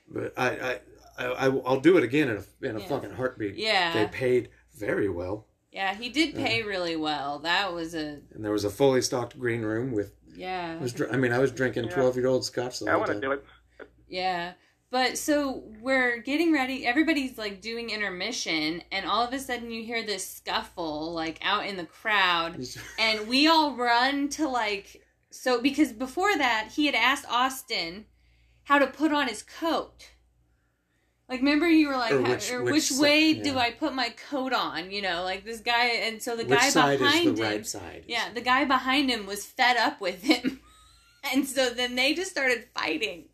but 0.08 0.32
I, 0.36 0.48
I 0.50 0.78
I 1.18 1.24
I 1.26 1.46
I'll 1.64 1.80
do 1.80 1.96
it 1.96 2.04
again 2.04 2.28
in 2.28 2.36
a 2.36 2.68
in 2.68 2.76
a 2.76 2.80
Yeah. 2.80 2.88
fucking 2.88 3.10
heartbeat. 3.12 3.54
Yeah. 3.56 3.92
They 3.94 4.06
paid 4.08 4.50
very 4.76 5.08
well, 5.08 5.46
Yeah, 5.72 5.94
he 5.94 6.08
did 6.08 6.34
pay 6.34 6.62
really 6.64 6.96
well. 6.96 7.38
That 7.38 7.72
was 7.72 7.94
a 7.94 8.20
and 8.34 8.44
there 8.44 8.52
was 8.52 8.64
a 8.64 8.70
fully 8.70 9.00
stocked 9.02 9.38
green 9.38 9.62
room 9.62 9.92
with. 9.92 10.12
Yeah. 10.34 10.76
I, 10.78 10.82
was, 10.82 10.92
dr- 10.92 11.12
I 11.12 11.16
mean, 11.16 11.32
I 11.32 11.38
was 11.38 11.52
drinking 11.52 11.84
Yeah. 11.84 11.90
twelve 11.94 12.16
year 12.16 12.26
old 12.26 12.44
scotch 12.44 12.80
the 12.80 12.88
I 12.88 12.90
whole 12.92 13.00
want 13.00 13.08
to 13.08 13.14
time. 13.14 13.20
do 13.22 13.32
it. 13.32 13.44
Yeah. 14.08 14.52
But 14.90 15.18
so 15.18 15.64
we're 15.80 16.18
getting 16.18 16.52
ready. 16.52 16.86
Everybody's 16.86 17.36
like 17.36 17.60
doing 17.60 17.90
intermission, 17.90 18.82
and 18.92 19.06
all 19.06 19.26
of 19.26 19.32
a 19.32 19.38
sudden 19.40 19.70
you 19.72 19.82
hear 19.84 20.04
this 20.04 20.28
scuffle 20.28 21.12
like 21.12 21.38
out 21.42 21.66
in 21.66 21.76
the 21.76 21.86
crowd, 21.86 22.64
and 22.98 23.26
we 23.26 23.48
all 23.48 23.74
run 23.76 24.28
to 24.30 24.48
like 24.48 25.02
so 25.30 25.60
because 25.60 25.92
before 25.92 26.36
that 26.36 26.70
he 26.76 26.86
had 26.86 26.94
asked 26.94 27.26
Austin 27.28 28.04
how 28.64 28.78
to 28.78 28.86
put 28.86 29.12
on 29.12 29.26
his 29.28 29.42
coat. 29.42 30.10
Like 31.28 31.40
remember 31.40 31.68
you 31.68 31.88
were 31.88 31.96
like 31.96 32.12
Or 32.12 32.20
which- 32.22 32.50
or 32.52 32.62
which 32.62 32.90
which, 32.90 33.00
way 33.00 33.30
yeah. 33.32 33.42
do 33.42 33.58
I 33.58 33.70
put 33.70 33.94
my 33.94 34.10
coat 34.30 34.52
on? 34.52 34.90
You 34.90 35.02
know, 35.02 35.22
like 35.22 35.44
this 35.44 35.60
guy 35.60 35.86
and 35.86 36.22
so 36.22 36.36
the 36.36 36.44
Which 36.44 36.58
guy 36.58 36.68
side 36.68 36.98
behind 36.98 37.28
is 37.30 37.38
the 37.38 37.44
him 37.46 37.52
right 37.52 37.66
side? 37.66 38.04
Yeah, 38.06 38.28
the 38.34 38.40
guy 38.42 38.64
behind 38.64 39.10
him 39.10 39.26
was 39.26 39.44
fed 39.44 39.76
up 39.76 40.00
with 40.00 40.22
him. 40.22 40.60
and 41.32 41.46
so 41.46 41.70
then 41.70 41.94
they 41.94 42.12
just 42.14 42.30
started 42.30 42.66
fighting 42.76 43.24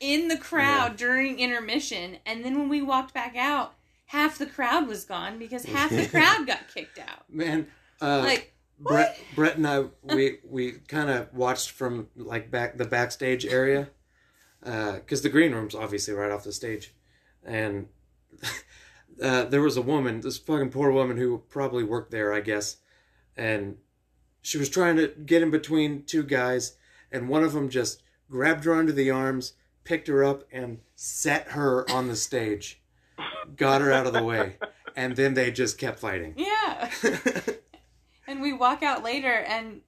in 0.00 0.28
the 0.28 0.36
crowd 0.36 0.92
Yeah. 0.92 0.96
during 0.96 1.38
intermission. 1.38 2.16
And 2.26 2.44
then 2.44 2.58
when 2.58 2.68
we 2.68 2.82
walked 2.82 3.14
back 3.14 3.36
out, 3.36 3.74
half 4.06 4.36
the 4.38 4.46
crowd 4.46 4.88
was 4.88 5.04
gone 5.04 5.38
because 5.38 5.64
half 5.66 5.90
the 5.90 6.06
crowd 6.10 6.46
got 6.48 6.66
kicked 6.74 6.98
out. 6.98 7.30
Man, 7.32 7.68
uh, 8.02 8.18
Like, 8.24 8.54
Brett, 8.82 9.20
Brett 9.36 9.56
and 9.56 9.66
I, 9.68 9.84
we 10.02 10.38
we 10.42 10.72
kind 10.88 11.10
of 11.10 11.32
watched 11.34 11.70
from 11.70 12.08
like 12.16 12.50
back 12.50 12.78
the 12.78 12.86
backstage 12.86 13.44
area, 13.44 13.90
because 14.62 15.20
the 15.22 15.28
green 15.28 15.52
room's 15.52 15.74
obviously 15.74 16.14
right 16.14 16.30
off 16.30 16.44
the 16.44 16.52
stage, 16.52 16.94
and 17.44 17.88
uh, 19.22 19.44
there 19.44 19.62
was 19.62 19.76
a 19.76 19.82
woman, 19.82 20.20
this 20.20 20.38
fucking 20.38 20.70
poor 20.70 20.90
woman 20.90 21.16
who 21.16 21.38
probably 21.48 21.84
worked 21.84 22.10
there, 22.10 22.32
I 22.32 22.40
guess, 22.40 22.76
and 23.36 23.76
she 24.42 24.58
was 24.58 24.68
trying 24.68 24.96
to 24.96 25.08
get 25.08 25.42
in 25.42 25.50
between 25.50 26.04
two 26.04 26.22
guys, 26.22 26.76
and 27.12 27.28
one 27.28 27.44
of 27.44 27.52
them 27.52 27.68
just 27.68 28.02
grabbed 28.30 28.64
her 28.64 28.74
under 28.74 28.92
the 28.92 29.10
arms, 29.10 29.54
picked 29.84 30.08
her 30.08 30.24
up, 30.24 30.44
and 30.52 30.78
set 30.94 31.48
her 31.48 31.90
on 31.90 32.08
the 32.08 32.16
stage, 32.16 32.80
got 33.56 33.80
her 33.80 33.92
out 33.92 34.06
of 34.06 34.12
the 34.12 34.22
way, 34.22 34.56
and 34.96 35.16
then 35.16 35.34
they 35.34 35.50
just 35.50 35.78
kept 35.78 35.98
fighting. 35.98 36.34
yeah. 36.36 36.90
and 38.26 38.40
we 38.40 38.52
walk 38.52 38.82
out 38.82 39.02
later 39.02 39.32
and 39.32 39.80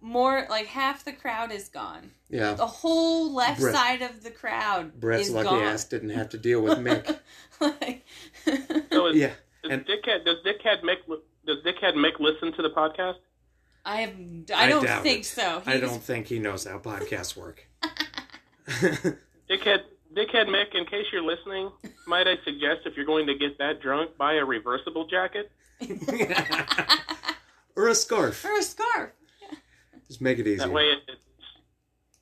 more 0.00 0.46
like 0.50 0.66
half 0.66 1.04
the 1.04 1.12
crowd 1.12 1.50
is 1.52 1.68
gone. 1.68 2.10
yeah. 2.30 2.54
The 2.54 2.66
whole 2.66 3.32
left 3.34 3.60
Brett- 3.60 3.74
side 3.74 4.02
of 4.02 4.22
the 4.22 4.30
crowd 4.30 4.98
Brett's 5.00 5.28
is 5.28 5.34
lucky 5.34 5.48
gone. 5.50 5.62
ass 5.64 5.84
didn't 5.84 6.10
have 6.10 6.28
to 6.30 6.38
deal 6.38 6.60
with 6.60 6.78
Mick. 6.78 7.18
like, 7.60 8.04
So 8.92 9.06
is, 9.08 9.16
yeah, 9.16 9.32
does 9.62 9.72
and- 9.72 9.86
Dickhead 9.86 10.24
does 10.24 10.36
Dickhead 10.46 10.82
Mick 10.82 10.98
li- 11.08 11.18
does 11.46 11.58
Dickhead 11.64 11.94
Mick 11.94 12.18
listen 12.20 12.52
to 12.52 12.62
the 12.62 12.70
podcast? 12.70 13.16
I 13.84 14.02
have 14.02 14.14
I 14.54 14.68
don't 14.68 14.84
doubt 14.84 15.02
think 15.02 15.20
it. 15.20 15.26
so. 15.26 15.62
I 15.64 15.78
don't 15.78 16.02
think 16.02 16.26
he 16.26 16.38
knows 16.38 16.64
how 16.66 16.78
podcasts 16.78 17.36
work. 17.36 17.66
Dickhead 18.68 19.82
Dickhead 20.14 20.46
Mick, 20.48 20.74
in 20.74 20.84
case 20.86 21.06
you're 21.12 21.22
listening, 21.22 21.70
might 22.06 22.26
I 22.26 22.36
suggest 22.44 22.80
if 22.86 22.96
you're 22.96 23.06
going 23.06 23.26
to 23.26 23.34
get 23.34 23.58
that 23.58 23.80
drunk, 23.80 24.16
buy 24.16 24.34
a 24.34 24.44
reversible 24.44 25.06
jacket. 25.06 25.50
or 27.76 27.88
a 27.88 27.94
scarf. 27.94 28.44
or 28.44 28.58
a 28.58 28.62
scarf. 28.62 29.10
Just 30.08 30.20
make 30.20 30.38
it 30.38 30.46
easy. 30.46 30.56
That 30.56 30.72
way, 30.72 30.84
it, 30.84 30.98
it's 31.08 31.20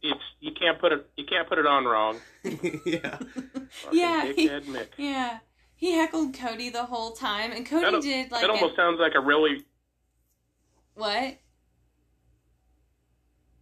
it's 0.02 0.20
you 0.40 0.52
can't 0.52 0.78
put 0.78 0.92
it 0.92 1.08
you 1.16 1.24
can't 1.24 1.48
put 1.48 1.58
it 1.58 1.66
on 1.66 1.84
wrong. 1.84 2.18
yeah. 2.84 3.16
Fucking 3.18 3.68
Yeah, 3.92 4.32
he- 4.32 4.48
Dickhead 4.48 4.64
Mick. 4.64 4.88
Yeah. 4.96 5.38
He 5.78 5.92
heckled 5.92 6.34
Cody 6.34 6.70
the 6.70 6.84
whole 6.86 7.12
time, 7.12 7.52
and 7.52 7.66
Cody 7.66 7.90
That, 7.90 8.02
did 8.02 8.30
like 8.32 8.40
that 8.40 8.50
a- 8.50 8.52
almost 8.54 8.76
sounds 8.76 8.98
like 8.98 9.12
a 9.14 9.20
really 9.20 9.64
what? 10.94 11.36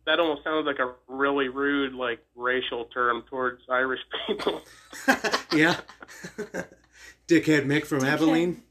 that 0.06 0.20
almost 0.20 0.44
sounds 0.44 0.66
like 0.66 0.78
a 0.78 0.92
really 1.08 1.48
rude 1.48 1.94
like 1.94 2.20
racial 2.36 2.84
term 2.86 3.24
towards 3.28 3.62
Irish 3.70 4.00
people. 4.26 4.60
yeah. 5.52 5.76
Dickhead 7.26 7.64
Mick 7.66 7.86
from 7.86 8.04
Abilene. 8.04 8.62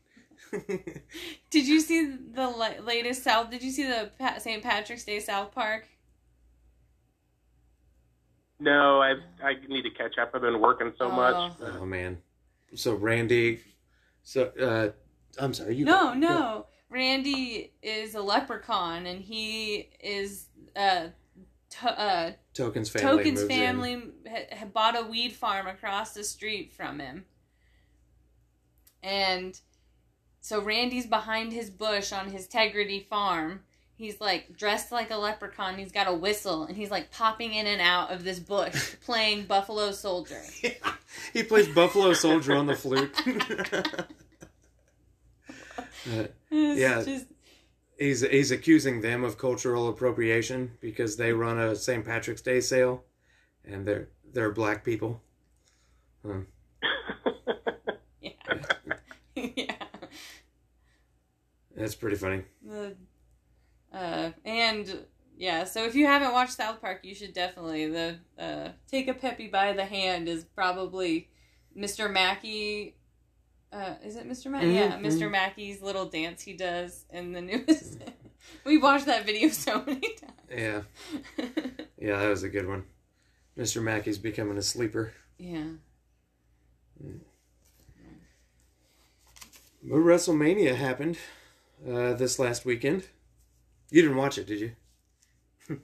Did 1.53 1.67
you 1.67 1.79
see 1.81 2.05
the 2.33 2.49
latest 2.83 3.23
South? 3.23 3.51
Did 3.51 3.61
you 3.61 3.69
see 3.69 3.83
the 3.85 4.09
St. 4.39 4.63
Patrick's 4.63 5.03
Day 5.03 5.19
South 5.19 5.53
Park? 5.53 5.87
no, 8.59 9.01
I 9.01 9.15
I 9.43 9.53
need 9.67 9.83
to 9.83 9.89
catch 9.91 10.17
up. 10.17 10.31
I've 10.33 10.41
been 10.41 10.59
working 10.61 10.93
so 10.97 11.05
Oh. 11.05 11.11
much. 11.11 11.53
oh 11.61 11.85
man. 11.85 12.17
So 12.75 12.95
Randy. 12.95 13.59
So 14.23 14.45
uh, 14.59 14.91
I'm 15.41 15.53
sorry. 15.53 15.75
You 15.75 15.85
no, 15.85 16.09
go. 16.09 16.13
no. 16.15 16.65
Randy 16.89 17.73
is 17.81 18.15
a 18.15 18.21
leprechaun, 18.21 19.05
and 19.05 19.19
he 19.21 19.89
is 19.99 20.47
uh, 20.75 21.07
to- 21.71 21.99
uh 21.99 22.31
Tokens 22.53 22.89
family. 22.89 23.23
Token's 23.23 23.43
family 23.43 24.01
ha- 24.27 24.57
ha- 24.59 24.65
bought 24.65 24.97
a 24.97 25.03
weed 25.03 25.33
farm 25.33 25.67
across 25.67 26.13
the 26.13 26.23
street 26.23 26.71
from 26.71 26.99
him. 26.99 27.25
And 29.01 29.59
so 30.43 30.61
Randy's 30.61 31.05
behind 31.07 31.53
his 31.53 31.69
bush 31.69 32.11
on 32.11 32.29
his 32.29 32.47
Tegrity 32.49 33.07
farm. 33.07 33.61
He's 33.95 34.19
like 34.19 34.57
dressed 34.57 34.91
like 34.91 35.09
a 35.09 35.15
leprechaun. 35.15 35.77
He's 35.77 35.91
got 35.93 36.07
a 36.09 36.13
whistle 36.13 36.63
and 36.65 36.75
he's 36.75 36.91
like 36.91 37.11
popping 37.11 37.53
in 37.53 37.65
and 37.65 37.79
out 37.79 38.11
of 38.11 38.25
this 38.25 38.39
bush 38.39 38.95
playing 39.05 39.45
Buffalo 39.45 39.91
Soldier. 39.91 40.41
he 41.31 41.43
plays 41.43 41.69
Buffalo 41.69 42.11
Soldier 42.13 42.53
on 42.55 42.65
the 42.67 42.75
flute. 42.75 43.15
Uh, 46.05 46.27
Yeah. 46.49 47.01
just- 47.01 47.27
he's 47.97 48.21
he's 48.27 48.51
accusing 48.51 48.99
them 48.99 49.23
of 49.23 49.37
cultural 49.37 49.87
appropriation 49.87 50.71
because 50.81 51.15
they 51.15 51.31
run 51.31 51.57
a 51.57 51.75
St. 51.77 52.03
Patrick's 52.03 52.41
Day 52.41 52.59
sale, 52.59 53.05
and 53.63 53.87
they're 53.87 54.09
they're 54.33 54.51
black 54.51 54.83
people. 54.83 55.21
Um, 56.25 56.47
yeah. 58.19 58.31
yeah. 59.35 59.75
That's 61.75 61.95
pretty 61.95 62.15
funny. 62.17 62.43
The, 62.65 62.95
uh, 63.93 64.31
and 64.45 65.05
yeah, 65.37 65.63
so 65.63 65.83
if 65.85 65.95
you 65.95 66.05
haven't 66.05 66.31
watched 66.33 66.53
South 66.53 66.81
Park, 66.81 66.99
you 67.03 67.15
should 67.15 67.33
definitely 67.33 67.87
the 67.87 68.19
uh, 68.37 68.69
take 68.89 69.07
a 69.07 69.13
Peppy 69.13 69.47
by 69.47 69.73
the 69.73 69.85
hand 69.85 70.27
is 70.27 70.43
probably 70.43 71.29
Mr. 71.77 72.11
Mackey. 72.11 72.95
Uh, 73.71 73.95
is 74.03 74.15
it 74.15 74.27
Mr. 74.29 74.51
Mackey? 74.51 74.67
Mhm, 74.67 74.75
Yeah, 74.75 74.97
mhm. 74.99 75.31
Mackey's 75.31 75.81
little 75.81 76.05
dance 76.05 76.41
he 76.43 76.53
does 76.53 77.05
in 77.11 77.31
the 77.31 77.41
newest. 77.41 77.97
we 78.65 78.77
watched 78.77 79.07
that 79.07 79.25
video 79.25 79.49
so 79.49 79.83
many 79.83 79.99
times. 80.15 80.33
yeah, 80.51 80.81
yeah, 81.97 82.19
that 82.19 82.29
was 82.29 82.43
a 82.43 82.49
good 82.49 82.67
one. 82.67 82.83
Mr. 83.57 83.81
Mackey's 83.81 84.17
becoming 84.19 84.57
a 84.57 84.61
sleeper. 84.61 85.13
yeah. 85.37 85.63
But 89.83 89.97
WrestleMania 89.97 90.75
happened 90.75 91.17
uh, 91.87 92.13
this 92.13 92.39
last 92.39 92.65
weekend. 92.65 93.07
You 93.89 94.01
didn't 94.01 94.17
watch 94.17 94.37
it, 94.37 94.47
did 94.47 94.59
you? 94.59 94.71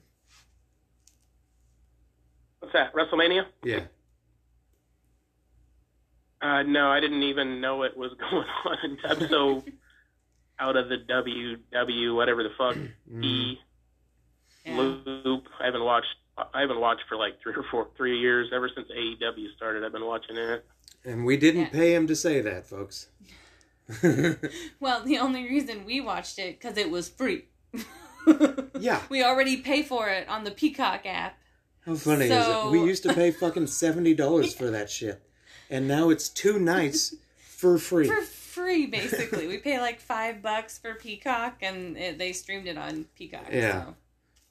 What's 2.59 2.73
that? 2.73 2.93
WrestleMania? 2.93 3.45
Yeah. 3.63 3.81
Uh, 6.41 6.63
no, 6.63 6.89
I 6.89 6.99
didn't 6.99 7.23
even 7.23 7.59
know 7.61 7.83
it 7.83 7.95
was 7.97 8.11
going 8.19 8.45
on. 8.65 8.97
I'm 9.03 9.27
so 9.29 9.63
out 10.59 10.75
of 10.75 10.89
the 10.89 10.97
WW 10.97 12.15
whatever 12.15 12.43
the 12.43 12.49
fuck 12.57 12.75
Mm. 13.11 13.23
E 13.23 13.59
yeah. 14.65 14.77
loop. 14.77 15.45
I 15.59 15.65
haven't 15.65 15.83
watched. 15.83 16.07
I 16.53 16.61
haven't 16.61 16.79
watched 16.79 17.03
for 17.09 17.17
like 17.17 17.41
three 17.41 17.53
or 17.53 17.63
four, 17.69 17.87
three 17.97 18.17
years. 18.19 18.49
Ever 18.53 18.69
since 18.73 18.87
AEW 18.89 19.53
started, 19.55 19.83
I've 19.83 19.91
been 19.91 20.05
watching 20.05 20.37
it. 20.37 20.65
And 21.03 21.25
we 21.25 21.35
didn't 21.37 21.61
Yeah. 21.61 21.69
pay 21.69 21.93
him 21.95 22.07
to 22.07 22.15
say 22.15 22.39
that, 22.41 22.65
folks. 22.65 23.07
Well, 24.79 25.03
the 25.03 25.17
only 25.17 25.43
reason 25.43 25.85
we 25.85 26.01
watched 26.01 26.39
it 26.39 26.59
because 26.59 26.77
it 26.77 26.89
was 26.89 27.09
free. 27.09 27.45
Yeah. 28.79 29.01
we 29.09 29.23
already 29.23 29.57
pay 29.57 29.81
for 29.81 30.07
it 30.09 30.29
on 30.29 30.43
the 30.43 30.51
Peacock 30.51 31.05
app. 31.05 31.37
How 31.85 31.95
funny 31.95 32.25
is 32.25 32.31
it? 32.31 32.69
We 32.69 32.79
used 32.83 33.01
to 33.03 33.13
pay 33.13 33.31
fucking 33.43 33.67
seventy 33.67 34.13
dollars 34.13 34.53
for 34.53 34.69
that 34.69 34.89
shit, 34.89 35.23
and 35.69 35.87
now 35.87 36.09
it's 36.09 36.29
two 36.29 36.59
nights 36.59 37.15
for 37.39 37.79
free. 37.79 38.07
For 38.07 38.21
free, 38.21 38.85
basically. 38.85 39.47
we 39.47 39.57
pay 39.57 39.79
like 39.79 39.99
five 39.99 40.41
bucks 40.43 40.77
for 40.77 40.93
Peacock, 40.93 41.57
and 41.61 41.97
it, 41.97 42.17
they 42.19 42.31
streamed 42.31 42.67
it 42.67 42.77
on 42.77 43.05
Peacock. 43.15 43.47
Yeah. 43.51 43.85
so. 43.85 43.95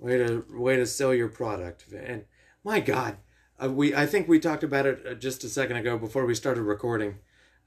Way 0.01 0.19
to 0.19 0.45
way 0.51 0.77
to 0.77 0.87
sell 0.87 1.15
your 1.15 1.29
product, 1.29 1.85
and 1.93 2.25
my 2.65 2.81
God, 2.81 3.19
uh, 3.63 3.71
we 3.71 3.95
I 3.95 4.07
think 4.07 4.27
we 4.27 4.41
talked 4.41 4.65
about 4.65 4.87
it 4.87 5.03
uh, 5.09 5.15
just 5.15 5.45
a 5.45 5.49
second 5.49 5.77
ago 5.77 5.99
before 5.99 6.27
we 6.27 6.35
started 6.35 6.63
recording. 6.63 7.19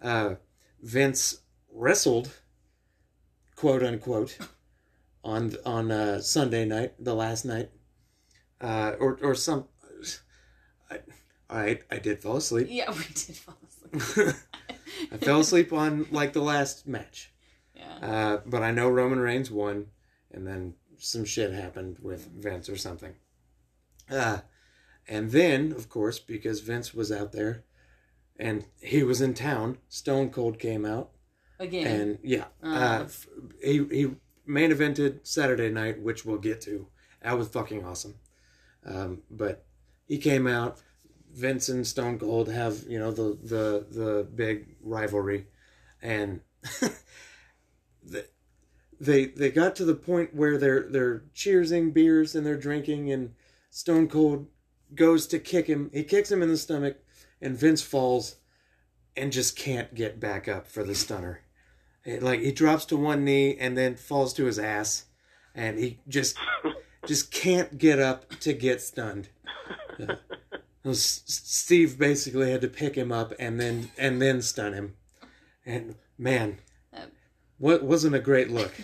Uh, 0.02 0.36
Vince 0.82 1.40
wrestled, 1.74 2.32
quote 3.56 3.84
unquote, 3.84 4.38
on 5.24 5.56
on 5.66 5.92
uh, 5.92 6.22
Sunday 6.22 6.66
night, 6.66 6.94
the 7.00 7.16
last 7.16 7.46
night, 7.46 7.70
uh, 8.60 8.94
or 9.00 9.20
or 9.22 9.36
some. 9.36 9.66
I, 10.90 11.00
I 11.50 11.80
I 11.90 11.98
did 12.00 12.22
fall 12.22 12.38
asleep. 12.38 12.68
Yeah, 12.70 12.92
we 12.92 13.04
did 13.04 13.36
fall 13.36 13.58
asleep. 13.68 14.36
I 15.12 15.18
fell 15.18 15.40
asleep 15.40 15.74
on 15.74 16.08
like 16.12 16.34
the 16.34 16.42
last 16.42 16.88
match. 16.88 17.32
Yeah. 17.76 17.94
Uh, 18.02 18.42
but 18.46 18.62
I 18.62 18.72
know 18.72 18.90
Roman 18.90 19.20
Reigns 19.20 19.50
won, 19.50 19.88
and 20.32 20.46
then 20.46 20.76
some 20.98 21.26
shit 21.26 21.52
happened 21.52 21.98
with 22.00 22.28
Vince 22.28 22.70
or 22.70 22.78
something. 22.78 23.16
Uh, 24.10 24.40
and 25.08 25.32
then, 25.32 25.72
of 25.72 25.90
course, 25.90 26.20
because 26.20 26.62
Vince 26.62 26.94
was 26.94 27.12
out 27.12 27.32
there 27.32 27.64
and 28.38 28.66
he 28.80 29.04
was 29.04 29.22
in 29.22 29.34
town, 29.34 29.78
Stone 29.90 30.30
Cold 30.30 30.60
came 30.60 30.86
out, 30.86 31.12
Again. 31.62 31.88
and 31.88 32.20
yeah, 32.24 32.46
uh, 32.64 32.68
Uh. 32.68 33.08
he 33.64 33.86
he 33.92 34.12
main 34.46 34.72
evented 34.72 35.20
Saturday 35.26 35.70
night, 35.70 36.02
which 36.02 36.26
we'll 36.26 36.38
get 36.40 36.60
to. 36.62 36.88
That 37.22 37.38
was 37.38 37.48
fucking 37.50 37.86
awesome. 37.86 38.16
Um, 38.86 39.22
but 39.30 39.66
he 40.08 40.18
came 40.18 40.48
out. 40.48 40.82
Vince 41.34 41.70
and 41.70 41.88
Stone 41.88 42.20
Cold 42.20 42.50
have 42.50 42.84
you 42.90 43.00
know 43.00 43.12
the 43.12 43.38
the 43.42 43.86
the 43.90 44.28
big 44.36 44.76
rivalry, 44.82 45.48
and 46.02 46.42
the, 48.04 48.26
they 49.00 49.26
they 49.26 49.52
got 49.52 49.76
to 49.78 49.86
the 49.86 49.96
point 49.96 50.36
where 50.36 50.58
they're 50.58 50.90
they're 50.90 51.24
cheersing 51.34 51.94
beers 51.94 52.36
and 52.36 52.46
they're 52.46 52.58
drinking, 52.58 53.12
and 53.12 53.34
Stone 53.70 54.10
Cold 54.10 54.48
goes 54.94 55.26
to 55.28 55.40
kick 55.40 55.68
him. 55.68 55.90
He 55.94 56.04
kicks 56.04 56.32
him 56.32 56.42
in 56.44 56.50
the 56.50 56.58
stomach, 56.58 56.98
and 57.42 57.56
Vince 57.58 57.82
falls, 57.82 58.36
and 59.16 59.32
just 59.32 59.56
can't 59.56 59.96
get 59.96 60.20
back 60.20 60.48
up 60.50 60.68
for 60.68 60.84
the 60.84 60.96
stunner. 60.96 61.42
It- 62.06 62.24
like 62.24 62.40
he 62.42 62.52
drops 62.52 62.86
to 62.86 62.98
one 62.98 63.24
knee 63.24 63.56
and 63.58 63.78
then 63.78 63.96
falls 63.96 64.34
to 64.36 64.46
his 64.46 64.58
ass, 64.60 65.06
and 65.56 65.78
he 65.80 66.00
just 66.08 66.36
just 67.08 67.32
can't 67.32 67.78
get 67.78 68.00
up 68.00 68.40
to 68.42 68.54
get 68.54 68.82
stunned. 68.82 69.30
Uh, 70.84 70.90
S- 70.90 71.22
Steve 71.28 72.00
basically 72.00 72.50
had 72.50 72.62
to 72.62 72.68
pick 72.68 72.96
him 72.96 73.12
up 73.12 73.34
and 73.38 73.60
then 73.60 73.92
and 74.00 74.20
then 74.20 74.42
stun 74.42 74.74
him, 74.74 74.96
and 75.64 75.94
man, 76.18 76.58
what 77.60 77.84
wasn't 77.84 78.16
a 78.16 78.20
great 78.20 78.50
look. 78.50 78.74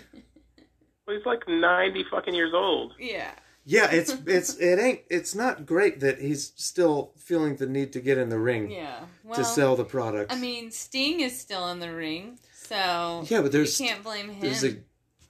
Well, 1.06 1.16
he's 1.16 1.24
like 1.26 1.48
ninety 1.48 2.04
fucking 2.10 2.34
years 2.34 2.52
old. 2.54 2.92
yeah. 3.00 3.30
Yeah, 3.64 3.90
it's 3.90 4.14
it's 4.26 4.54
it 4.58 4.78
ain't 4.78 5.00
it's 5.10 5.34
not 5.34 5.64
great 5.66 6.00
that 6.00 6.20
he's 6.20 6.52
still 6.56 7.12
feeling 7.16 7.56
the 7.56 7.66
need 7.66 7.92
to 7.94 8.00
get 8.00 8.18
in 8.18 8.28
the 8.28 8.38
ring 8.38 8.70
Yeah. 8.70 9.00
Well, 9.24 9.34
to 9.34 9.44
sell 9.44 9.74
the 9.74 9.84
product. 9.84 10.30
I 10.32 10.36
mean, 10.36 10.70
Sting 10.70 11.20
is 11.20 11.38
still 11.40 11.68
in 11.70 11.80
the 11.80 11.94
ring, 11.94 12.38
so 12.68 13.24
Yeah, 13.28 13.40
but 13.42 13.52
there's- 13.52 13.78
you 13.80 13.86
can't 13.88 14.02
blame 14.02 14.28
him. 14.30 14.40
There's 14.40 14.64
a 14.64 14.76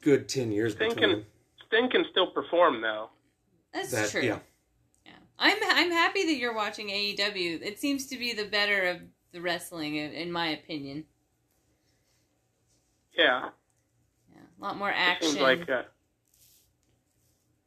good 0.00 0.28
ten 0.28 0.52
years 0.52 0.74
Sting 0.74 0.88
between 0.90 1.10
can 1.10 1.18
them. 1.20 1.26
Sting 1.66 1.90
can 1.90 2.04
still 2.10 2.30
perform 2.32 2.80
though. 2.80 3.10
That's 3.72 3.90
That 3.90 4.10
true. 4.10 4.22
yeah, 4.22 4.38
Yeah. 5.04 5.12
I'm 5.38 5.56
I'm 5.62 5.90
happy 5.90 6.24
that 6.26 6.34
you're 6.36 6.54
watching 6.54 6.88
AEW. 6.88 7.60
It 7.62 7.78
seems 7.78 8.06
to 8.08 8.16
be 8.18 8.32
the 8.32 8.44
better 8.46 8.88
of 8.88 9.00
the 9.32 9.40
wrestling, 9.40 9.96
in, 9.96 10.12
in 10.12 10.32
my 10.32 10.48
opinion. 10.48 11.04
Yeah, 13.16 13.50
Yeah. 14.34 14.40
A 14.58 14.62
lot 14.62 14.76
more 14.76 14.90
it 14.90 14.94
action. 14.96 15.30
seems 15.30 15.40
like 15.42 15.68
uh, 15.68 15.82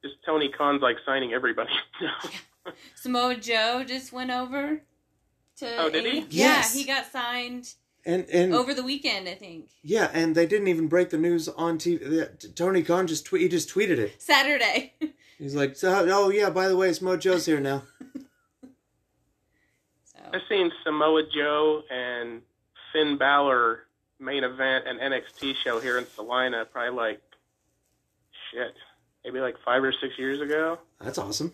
just 0.04 0.16
Tony 0.26 0.50
Khan's 0.50 0.82
like 0.82 0.98
signing 1.06 1.34
everybody. 1.34 1.72
Samoa 2.96 3.36
Joe 3.36 3.84
just 3.86 4.12
went 4.14 4.32
over 4.32 4.82
to. 5.58 5.78
Oh, 5.78 5.90
did 5.90 6.06
he? 6.06 6.20
AE 6.20 6.22
Yeah, 6.22 6.26
Yes. 6.30 6.74
he 6.74 6.84
got 6.86 7.06
signed 7.12 7.74
and 8.06 8.28
and 8.30 8.54
over 8.54 8.74
the 8.74 8.84
weekend, 8.84 9.28
I 9.28 9.36
think. 9.36 9.70
yeah, 9.84 10.10
and 10.14 10.36
they 10.36 10.46
didn't 10.46 10.68
even 10.68 10.88
break 10.88 11.10
the 11.10 11.18
news 11.18 11.48
on 11.50 11.78
TV. 11.78 12.56
Tony 12.56 12.84
Khan 12.84 13.08
just 13.08 13.26
tweet 13.26 13.44
he 13.44 13.50
just 13.50 13.70
tweeted 13.70 13.98
it. 13.98 14.22
Saturday. 14.22 14.94
He's 15.38 15.56
like, 15.56 15.76
so, 15.76 16.08
oh 16.12 16.30
yeah, 16.30 16.52
by 16.52 16.68
the 16.68 16.78
way, 16.78 16.90
Smo 16.90 17.20
Joe's 17.20 17.48
here 17.48 17.60
now. 17.60 17.84
so 20.04 20.20
I've 20.34 20.42
seen 20.48 20.72
Samoa 20.84 21.24
Joe 21.34 21.82
and 21.90 22.42
Finn 22.94 23.18
Balor 23.18 23.88
main 24.20 24.44
event 24.44 24.88
an 24.88 25.00
NXT 25.00 25.56
show 25.64 25.80
here 25.80 25.98
in 25.98 26.06
Salina, 26.16 26.66
probably 26.66 26.96
like 26.96 27.22
shit, 28.52 28.74
maybe 29.24 29.40
like 29.40 29.56
five 29.66 29.84
or 29.84 29.92
six 29.92 30.18
years 30.18 30.40
ago. 30.40 30.78
That's 31.00 31.18
awesome. 31.18 31.52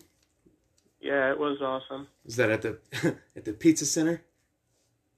Yeah, 1.00 1.30
it 1.30 1.38
was 1.38 1.62
awesome. 1.62 2.08
Is 2.24 2.36
that 2.36 2.50
at 2.50 2.62
the 2.62 2.78
at 3.36 3.44
the 3.44 3.52
pizza 3.52 3.86
center? 3.86 4.22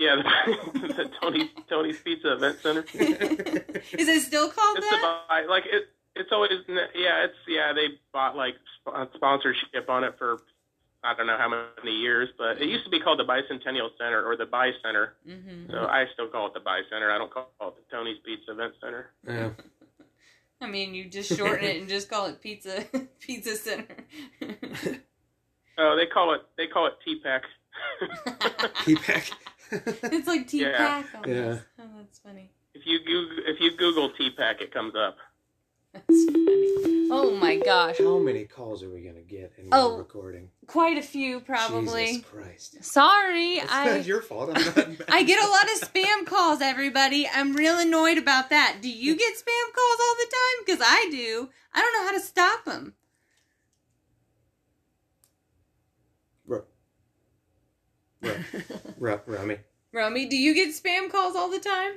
Yeah, 0.01 0.17
the, 0.73 0.89
the 0.89 1.11
Tony 1.21 1.51
Tony's 1.69 2.01
Pizza 2.01 2.33
Event 2.33 2.59
Center. 2.63 2.85
is 2.95 4.09
it 4.09 4.23
still 4.23 4.49
called 4.49 4.79
It's 4.79 4.89
that? 4.91 4.99
about 5.29 5.49
like 5.49 5.65
it. 5.67 5.89
It's 6.17 6.31
always 6.33 6.51
yeah. 6.69 7.25
It's 7.25 7.35
yeah. 7.47 7.73
They 7.75 7.89
bought 8.13 8.35
like 8.35 8.55
sp- 8.81 9.13
sponsorship 9.15 9.89
on 9.91 10.03
it 10.05 10.15
for 10.19 10.39
I 11.05 11.15
don't 11.15 11.27
know 11.27 11.37
how 11.37 11.49
many 11.51 11.95
years, 11.97 12.31
but 12.39 12.61
it 12.63 12.69
used 12.69 12.85
to 12.85 12.91
be 12.91 12.99
called 12.99 13.19
the 13.19 13.25
Bicentennial 13.25 13.91
Center 13.99 14.25
or 14.25 14.37
the 14.37 14.47
Bi 14.47 14.71
Center. 14.83 15.15
hmm 15.27 15.71
So 15.71 15.79
I 15.85 16.07
still 16.15 16.29
call 16.29 16.47
it 16.47 16.55
the 16.55 16.61
Bi 16.61 16.81
Center. 16.91 17.11
I 17.11 17.19
don't 17.19 17.31
call 17.31 17.51
it 17.61 17.75
the 17.77 17.95
Tony's 17.97 18.19
Pizza 18.25 18.53
Event 18.53 18.75
Center. 18.83 19.11
Yeah. 19.29 19.51
I 20.63 20.67
mean, 20.67 20.95
you 20.95 21.09
just 21.11 21.37
shorten 21.37 21.65
it 21.67 21.77
and 21.81 21.89
just 21.91 22.09
call 22.11 22.27
it 22.27 22.41
Pizza 22.41 22.85
Pizza 23.21 23.57
Center. 23.57 23.97
Oh, 25.79 25.95
they 25.97 26.07
call 26.07 26.33
it 26.35 26.41
they 26.57 26.67
call 26.67 26.87
it 26.87 26.95
T-Pack. 27.05 27.43
P-Pack. 28.85 29.31
it's 29.73 30.27
like 30.27 30.49
tea 30.49 30.63
Yeah. 30.63 30.77
pack. 30.77 31.07
Almost. 31.15 31.29
Yeah. 31.31 31.59
Oh, 31.85 31.89
that's 31.99 32.19
funny. 32.19 32.51
if 32.75 32.87
you 32.87 32.99
Google, 33.05 33.45
if 33.47 33.61
you 33.61 33.77
Google 33.77 34.11
T-Pack, 34.11 34.61
it 34.61 34.73
comes 34.73 34.95
up. 34.97 35.17
That's 35.93 36.07
funny. 36.25 37.09
Oh 37.13 37.37
my 37.41 37.57
gosh, 37.57 37.99
How 37.99 38.19
many 38.21 38.45
calls 38.45 38.85
are 38.85 38.89
we 38.91 39.01
gonna 39.01 39.21
get 39.23 39.53
in 39.59 39.69
Oh, 39.73 39.91
one 39.91 39.99
recording? 39.99 40.51
quite 40.69 40.97
a 40.97 41.03
few 41.03 41.41
probably. 41.41 42.07
Jesus 42.07 42.25
Christ. 42.25 42.85
Sorry, 42.85 43.55
It's 43.55 43.73
I 43.73 43.97
not 43.97 44.07
your 44.07 44.23
fault. 44.23 44.51
I'm 44.55 44.65
not 44.65 44.89
I 45.09 45.25
get 45.25 45.43
a 45.45 45.49
lot 45.49 45.65
of 45.65 45.89
spam 45.89 46.25
calls. 46.27 46.61
Everybody, 46.63 47.29
I'm 47.29 47.55
real 47.57 47.79
annoyed 47.81 48.19
about 48.19 48.51
that. 48.51 48.79
Do 48.81 48.89
you 48.89 49.17
get 49.17 49.35
spam 49.35 49.75
calls 49.75 49.99
all 50.01 50.15
the 50.17 50.31
time? 50.31 50.65
Because 50.65 50.81
I 50.89 51.09
do. 51.11 51.49
I 51.75 51.81
don't 51.83 51.93
know 51.95 52.07
how 52.07 52.13
to 52.13 52.25
stop 52.25 52.65
them. 52.65 52.95
Ru- 58.21 58.45
Ru- 58.99 59.21
Rummy. 59.27 59.59
Romie, 59.95 60.29
do 60.29 60.37
you 60.37 60.55
get 60.55 60.71
spam 60.71 61.11
calls 61.11 61.35
all 61.35 61.51
the 61.51 61.59
time? 61.59 61.93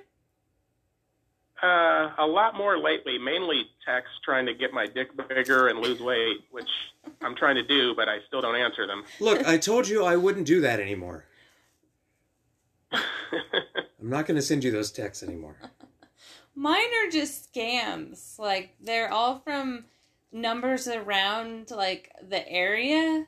Uh, 1.62 2.12
a 2.18 2.26
lot 2.26 2.58
more 2.58 2.78
lately, 2.78 3.18
mainly 3.18 3.64
texts 3.86 4.16
trying 4.26 4.46
to 4.46 4.54
get 4.54 4.74
my 4.74 4.86
dick 4.86 5.10
bigger 5.30 5.70
and 5.70 5.80
lose 5.80 6.02
weight, 6.02 6.38
which 6.52 6.70
I'm 7.22 7.36
trying 7.36 7.56
to 7.56 7.64
do, 7.64 7.96
but 7.96 8.10
I 8.10 8.18
still 8.28 8.42
don't 8.42 8.56
answer 8.58 8.86
them. 8.86 9.04
Look, 9.22 9.48
I 9.48 9.58
told 9.58 9.88
you 9.88 10.04
I 10.04 10.18
wouldn't 10.18 10.46
do 10.46 10.60
that 10.62 10.82
anymore. 10.82 11.26
I'm 12.92 13.00
not 14.02 14.26
going 14.26 14.36
to 14.36 14.42
send 14.42 14.64
you 14.64 14.72
those 14.72 14.92
texts 14.92 15.24
anymore. 15.24 15.56
Mine 16.56 16.90
are 17.06 17.10
just 17.10 17.54
scams. 17.54 18.38
Like 18.38 18.76
they're 18.82 19.12
all 19.12 19.40
from 19.40 19.86
numbers 20.34 20.88
around 20.88 21.72
like 21.72 22.12
the 22.28 22.48
area, 22.50 23.28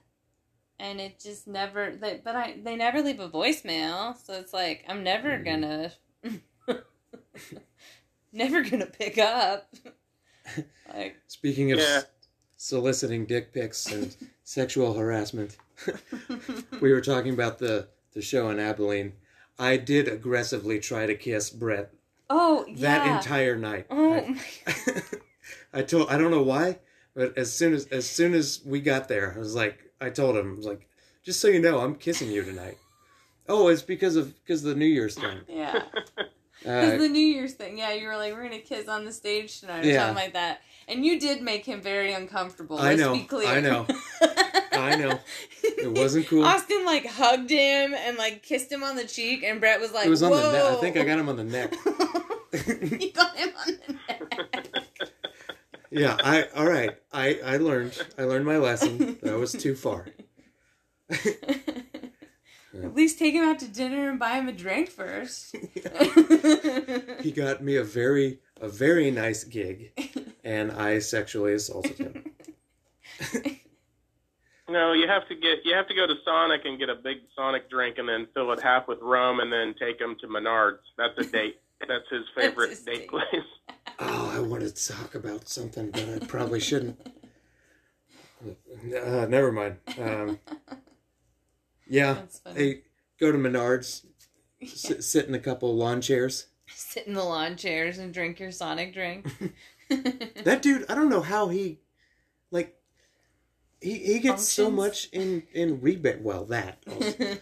and 0.79 0.99
it 0.99 1.19
just 1.19 1.47
never. 1.47 1.91
They, 1.95 2.21
but 2.23 2.35
I 2.35 2.57
they 2.63 2.75
never 2.75 3.01
leave 3.01 3.19
a 3.19 3.29
voicemail, 3.29 4.15
so 4.17 4.33
it's 4.33 4.53
like 4.53 4.83
I'm 4.87 5.03
never 5.03 5.37
Mhm. 5.39 5.45
gonna, 5.45 5.91
never 8.31 8.63
gonna 8.63 8.85
pick 8.85 9.17
up. 9.17 9.73
like 10.93 11.17
Speaking 11.27 11.71
of 11.71 11.79
Yeah. 11.79 12.01
soliciting 12.57 13.25
dick 13.25 13.53
pics 13.53 13.91
and 13.91 14.15
sexual 14.43 14.93
harassment, 14.93 15.57
we 16.81 16.91
were 16.91 17.01
talking 17.01 17.33
about 17.33 17.59
the, 17.59 17.87
the 18.13 18.21
show 18.21 18.49
in 18.49 18.59
Abilene. 18.59 19.13
I 19.57 19.77
did 19.77 20.07
aggressively 20.07 20.79
try 20.79 21.05
to 21.05 21.15
kiss 21.15 21.49
Brett 21.49 21.93
oh 22.29 22.65
yeah. 22.67 22.75
that 22.99 23.15
entire 23.17 23.55
night. 23.55 23.87
oh 23.89 24.13
I- 24.13 24.29
my 24.65 25.01
I 25.73 25.81
told 25.81 26.09
I 26.09 26.17
don't 26.17 26.31
know 26.31 26.41
why, 26.43 26.79
but 27.15 27.37
as 27.37 27.51
soon 27.53 27.73
as 27.73 27.87
as 27.87 28.09
soon 28.09 28.33
as 28.33 28.61
we 28.65 28.79
got 28.81 29.07
there, 29.07 29.33
I 29.35 29.39
was 29.39 29.55
like, 29.55 29.79
I 30.01 30.09
told 30.09 30.35
him, 30.35 30.53
I 30.53 30.57
was 30.57 30.65
like, 30.65 30.87
just 31.23 31.39
so 31.39 31.47
you 31.47 31.59
know, 31.59 31.79
I'm 31.79 31.95
kissing 31.95 32.29
you 32.31 32.43
tonight. 32.43 32.77
Oh, 33.47 33.67
it's 33.67 33.81
because 33.81 34.15
of 34.15 34.33
because 34.43 34.63
of 34.63 34.69
the 34.69 34.75
New 34.75 34.85
Year's 34.85 35.15
thing. 35.15 35.39
yeah. 35.47 35.83
Because 36.15 36.29
Uh, 36.65 36.97
the 36.97 37.09
New 37.09 37.19
Year's 37.19 37.53
thing, 37.53 37.77
yeah, 37.77 37.91
you 37.93 38.07
were 38.07 38.15
like, 38.15 38.33
we're 38.33 38.41
gonna 38.43 38.57
kiss 38.59 38.87
on 38.87 39.05
the 39.05 39.11
stage 39.11 39.59
tonight 39.59 39.85
or 39.85 39.87
Yeah. 39.87 40.07
something 40.07 40.23
like 40.23 40.33
that, 40.33 40.61
and 40.87 41.05
you 41.05 41.19
did 41.19 41.41
make 41.43 41.63
him 41.65 41.79
very 41.81 42.11
uncomfortable. 42.13 42.79
I 42.79 42.95
let's 42.95 43.01
know, 43.01 43.13
Be 43.13 43.23
clear. 43.25 43.47
I 43.47 43.59
know. 43.59 43.85
I 44.71 44.95
know. 44.95 45.19
It 45.63 45.91
wasn't 45.95 46.27
cool. 46.27 46.43
Austin 46.43 46.83
like 46.85 47.05
hugged 47.05 47.49
him 47.51 47.93
and 47.93 48.17
like 48.17 48.41
kissed 48.41 48.71
him 48.71 48.83
on 48.83 48.95
the 48.95 49.05
cheek, 49.05 49.43
and 49.43 49.59
Brett 49.59 49.79
was 49.79 49.91
like, 49.91 50.07
it 50.07 50.09
was 50.09 50.23
on 50.23 50.31
Whoa. 50.31 50.37
the 50.41 50.51
neck. 50.53 50.63
I 50.63 50.75
think 50.81 50.97
I 50.97 51.03
got 51.03 51.19
him 51.19 51.29
on 51.29 51.35
the 51.35 51.43
neck. 51.43 51.73
you 53.01 53.11
got 53.11 53.35
him 53.35 53.49
on 53.59 53.67
the 53.87 53.93
neck. 54.07 55.11
Yeah, 55.91 56.17
I 56.23 56.43
all 56.55 56.67
right. 56.67 56.97
I 57.11 57.39
I 57.45 57.57
learned. 57.57 58.01
I 58.17 58.23
learned 58.23 58.45
my 58.45 58.57
lesson. 58.57 59.17
That 59.21 59.37
was 59.37 59.51
too 59.51 59.75
far. 59.75 60.07
At 62.83 62.93
least 62.93 63.19
take 63.19 63.33
him 63.33 63.45
out 63.45 63.59
to 63.59 63.67
dinner 63.67 64.09
and 64.09 64.19
buy 64.19 64.33
him 64.37 64.47
a 64.47 64.51
drink 64.51 64.89
first. 64.89 65.55
He 67.21 67.31
got 67.31 67.63
me 67.63 67.75
a 67.75 67.83
very 67.83 68.39
a 68.61 68.67
very 68.69 69.09
nice 69.09 69.43
gig, 69.43 69.91
and 70.43 70.71
I 70.71 70.99
sexually 70.99 71.53
assaulted 71.53 71.97
him. 71.97 72.25
No, 74.67 74.93
you 74.93 75.07
have 75.07 75.27
to 75.27 75.35
get 75.35 75.59
you 75.63 75.75
have 75.75 75.87
to 75.89 75.93
go 75.93 76.07
to 76.07 76.15
Sonic 76.25 76.61
and 76.65 76.79
get 76.79 76.89
a 76.89 76.95
big 76.95 77.17
Sonic 77.35 77.69
drink 77.69 77.97
and 77.99 78.09
then 78.09 78.27
fill 78.33 78.51
it 78.51 78.61
half 78.61 78.87
with 78.87 78.97
rum 78.99 79.39
and 79.39 79.53
then 79.53 79.75
take 79.79 80.01
him 80.01 80.15
to 80.21 80.27
Menards. 80.27 80.79
That's 80.97 81.17
a 81.19 81.23
date. 81.23 81.59
That's 81.87 82.09
his 82.09 82.23
favorite 82.35 82.71
his 82.71 82.81
date 82.81 83.01
date. 83.01 83.09
place. 83.09 83.74
I 84.35 84.39
wanted 84.39 84.75
to 84.75 84.93
talk 84.93 85.15
about 85.15 85.47
something, 85.47 85.91
but 85.91 86.09
I 86.09 86.25
probably 86.25 86.59
shouldn't. 86.59 86.99
Uh, 88.45 89.25
never 89.29 89.49
mind. 89.49 89.77
Um, 89.97 90.39
yeah, 91.87 92.15
That's 92.15 92.41
hey, 92.53 92.81
go 93.17 93.31
to 93.31 93.37
Menards, 93.37 94.05
sit, 94.65 95.05
sit 95.05 95.27
in 95.27 95.35
a 95.35 95.39
couple 95.39 95.71
of 95.71 95.77
lawn 95.77 96.01
chairs. 96.01 96.47
Sit 96.67 97.07
in 97.07 97.13
the 97.13 97.23
lawn 97.23 97.55
chairs 97.55 97.97
and 97.97 98.13
drink 98.13 98.39
your 98.39 98.51
Sonic 98.51 98.93
drink. 98.93 99.27
That 100.43 100.63
dude, 100.63 100.89
I 100.89 100.95
don't 100.95 101.09
know 101.09 101.21
how 101.21 101.49
he, 101.49 101.77
like, 102.49 102.75
he, 103.79 103.99
he 103.99 104.19
gets 104.19 104.49
so 104.49 104.71
much 104.71 105.09
in 105.11 105.43
in 105.53 105.79
rebate. 105.79 106.21
Well, 106.21 106.43
that 106.45 106.79
also. 106.91 107.37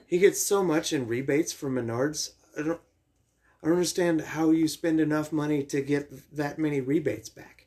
he 0.08 0.18
gets 0.18 0.42
so 0.42 0.64
much 0.64 0.92
in 0.92 1.06
rebates 1.06 1.52
from 1.52 1.76
Menards. 1.76 2.32
I 2.58 2.62
don't, 2.62 2.80
I 3.62 3.68
don't 3.68 3.76
understand 3.76 4.20
how 4.20 4.50
you 4.50 4.66
spend 4.66 5.00
enough 5.00 5.30
money 5.30 5.62
to 5.64 5.80
get 5.80 6.36
that 6.36 6.58
many 6.58 6.80
rebates 6.80 7.28
back. 7.28 7.66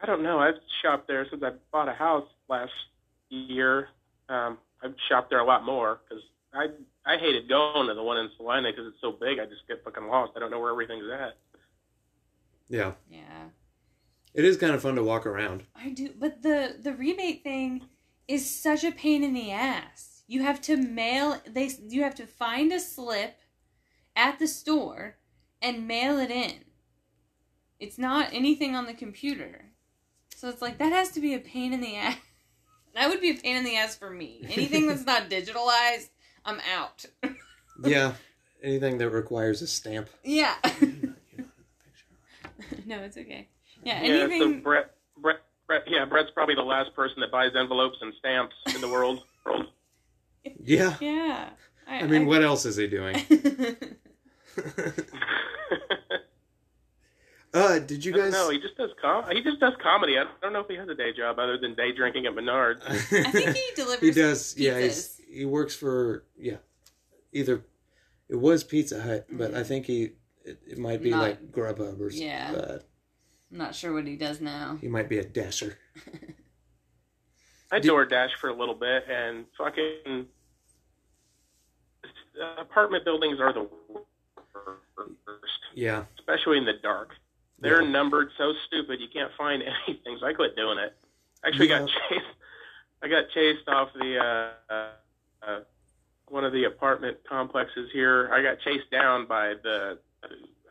I 0.00 0.06
don't 0.06 0.22
know. 0.22 0.38
I've 0.38 0.54
shopped 0.80 1.08
there 1.08 1.26
since 1.28 1.42
I 1.42 1.50
bought 1.72 1.88
a 1.88 1.92
house 1.92 2.28
last 2.48 2.70
year. 3.30 3.88
Um, 4.28 4.58
I've 4.82 4.94
shopped 5.08 5.30
there 5.30 5.40
a 5.40 5.44
lot 5.44 5.64
more 5.64 6.00
because 6.08 6.22
I 6.54 6.66
I 7.04 7.18
hated 7.18 7.48
going 7.48 7.88
to 7.88 7.94
the 7.94 8.02
one 8.02 8.18
in 8.18 8.30
Salina 8.36 8.70
because 8.70 8.86
it's 8.86 9.00
so 9.00 9.10
big. 9.10 9.40
I 9.40 9.46
just 9.46 9.66
get 9.66 9.82
fucking 9.82 10.06
lost. 10.06 10.32
I 10.36 10.38
don't 10.38 10.50
know 10.50 10.60
where 10.60 10.70
everything's 10.70 11.10
at. 11.10 11.36
Yeah, 12.68 12.92
yeah. 13.10 13.48
it 14.34 14.44
is 14.44 14.56
kind 14.56 14.74
of 14.74 14.82
fun 14.82 14.94
to 14.96 15.02
walk 15.02 15.26
around. 15.26 15.64
I 15.74 15.90
do, 15.90 16.10
but 16.16 16.42
the 16.42 16.76
the 16.80 16.92
rebate 16.92 17.42
thing 17.42 17.88
is 18.28 18.48
such 18.48 18.84
a 18.84 18.92
pain 18.92 19.24
in 19.24 19.34
the 19.34 19.50
ass. 19.50 20.22
You 20.28 20.42
have 20.42 20.60
to 20.62 20.76
mail 20.76 21.40
they 21.44 21.70
you 21.88 22.04
have 22.04 22.14
to 22.16 22.26
find 22.26 22.72
a 22.72 22.78
slip 22.78 23.36
at 24.18 24.38
the 24.38 24.48
store 24.48 25.16
and 25.62 25.88
mail 25.88 26.18
it 26.18 26.30
in. 26.30 26.64
It's 27.78 27.96
not 27.96 28.30
anything 28.32 28.74
on 28.74 28.84
the 28.86 28.92
computer. 28.92 29.66
So 30.34 30.48
it's 30.48 30.60
like 30.60 30.76
that 30.78 30.92
has 30.92 31.10
to 31.12 31.20
be 31.20 31.32
a 31.34 31.38
pain 31.38 31.72
in 31.72 31.80
the 31.80 31.96
ass. 31.96 32.16
That 32.94 33.10
would 33.10 33.20
be 33.20 33.30
a 33.30 33.34
pain 33.34 33.54
in 33.56 33.64
the 33.64 33.76
ass 33.76 33.94
for 33.96 34.10
me. 34.10 34.40
Anything 34.50 34.88
that's 34.88 35.04
not 35.04 35.30
digitalized, 35.30 36.08
I'm 36.44 36.58
out. 36.74 37.04
Yeah, 37.84 38.14
anything 38.60 38.98
that 38.98 39.10
requires 39.10 39.62
a 39.62 39.68
stamp. 39.68 40.08
yeah. 40.24 40.56
no, 42.86 42.98
it's 43.02 43.16
okay. 43.16 43.46
Yeah, 43.84 44.02
Yeah, 44.02 44.38
so 44.38 44.54
Brett, 44.54 44.96
Brett, 45.16 45.36
Brett, 45.68 45.82
yeah, 45.86 46.06
Brett's 46.06 46.30
probably 46.34 46.56
the 46.56 46.62
last 46.62 46.92
person 46.96 47.20
that 47.20 47.30
buys 47.30 47.52
envelopes 47.54 47.98
and 48.00 48.12
stamps 48.18 48.56
in 48.74 48.80
the 48.80 48.88
world. 48.88 49.22
world. 49.46 49.66
Yeah, 50.60 50.96
Yeah. 51.00 51.50
I 51.86 52.02
mean, 52.08 52.26
what 52.26 52.42
else 52.42 52.64
is 52.66 52.74
he 52.76 52.88
doing? 52.88 53.14
Uh, 57.54 57.78
did 57.80 58.04
you 58.04 58.12
guys? 58.12 58.32
know. 58.32 58.50
He 58.50 58.58
just 58.60 58.76
does 58.76 58.90
com. 59.00 59.24
He 59.30 59.42
just 59.42 59.58
does 59.60 59.72
comedy. 59.82 60.18
I 60.18 60.24
don't 60.42 60.52
know 60.52 60.60
if 60.60 60.68
he 60.68 60.76
has 60.76 60.88
a 60.88 60.94
day 60.94 61.12
job 61.16 61.38
other 61.38 61.56
than 61.58 61.74
day 61.74 61.92
drinking 61.92 62.26
at 62.26 62.34
Menards. 62.34 62.82
I 62.86 63.30
think 63.30 63.56
he 63.56 63.70
delivers. 63.74 64.00
he 64.00 64.10
does. 64.12 64.54
Yeah, 64.58 64.78
he's, 64.80 65.20
he 65.30 65.44
works 65.44 65.74
for 65.74 66.24
yeah, 66.38 66.56
either 67.32 67.64
it 68.28 68.36
was 68.36 68.64
Pizza 68.64 69.00
Hut, 69.02 69.26
but 69.30 69.54
I 69.54 69.62
think 69.62 69.86
he 69.86 70.12
it, 70.44 70.58
it 70.66 70.78
might 70.78 71.02
be 71.02 71.10
Not- 71.10 71.22
like 71.22 71.52
Grubhub 71.52 72.00
or 72.00 72.10
Yeah. 72.10 72.52
Uh, 72.56 72.78
I'm 73.50 73.56
not 73.58 73.74
sure 73.74 73.94
what 73.94 74.06
he 74.06 74.16
does 74.16 74.42
now. 74.42 74.76
he 74.80 74.88
might 74.88 75.08
be 75.08 75.18
a 75.18 75.24
dasher. 75.24 75.78
I 77.72 77.78
Did- 77.80 77.90
DoorDash 77.90 78.32
for 78.40 78.50
a 78.50 78.54
little 78.54 78.74
bit, 78.74 79.04
and 79.10 79.46
fucking 79.56 80.26
uh, 82.04 82.60
apartment 82.60 83.04
buildings 83.06 83.40
are 83.40 83.52
the 83.54 83.60
worst, 83.88 84.06
Yeah, 85.74 86.04
especially 86.18 86.58
in 86.58 86.64
the 86.64 86.74
dark. 86.82 87.10
They're 87.60 87.82
Yeah. 87.82 87.90
numbered 87.90 88.30
so 88.38 88.52
stupid 88.66 89.00
you 89.00 89.08
can't 89.12 89.32
find 89.36 89.62
anything. 89.86 90.18
So 90.20 90.26
I 90.26 90.32
quit 90.32 90.56
doing 90.56 90.78
it. 90.78 90.96
Actually, 91.44 91.68
got 91.68 91.88
chased. 91.88 92.24
I 93.02 93.08
got 93.08 93.24
chased 93.30 93.68
off 93.68 93.88
the 93.94 94.18
uh, 94.18 94.72
uh, 94.72 94.90
uh, 95.46 95.60
one 96.28 96.44
of 96.44 96.52
the 96.52 96.64
apartment 96.64 97.18
complexes 97.28 97.90
here. 97.92 98.30
I 98.32 98.42
got 98.42 98.60
chased 98.60 98.90
down 98.90 99.26
by 99.26 99.54
the 99.62 99.98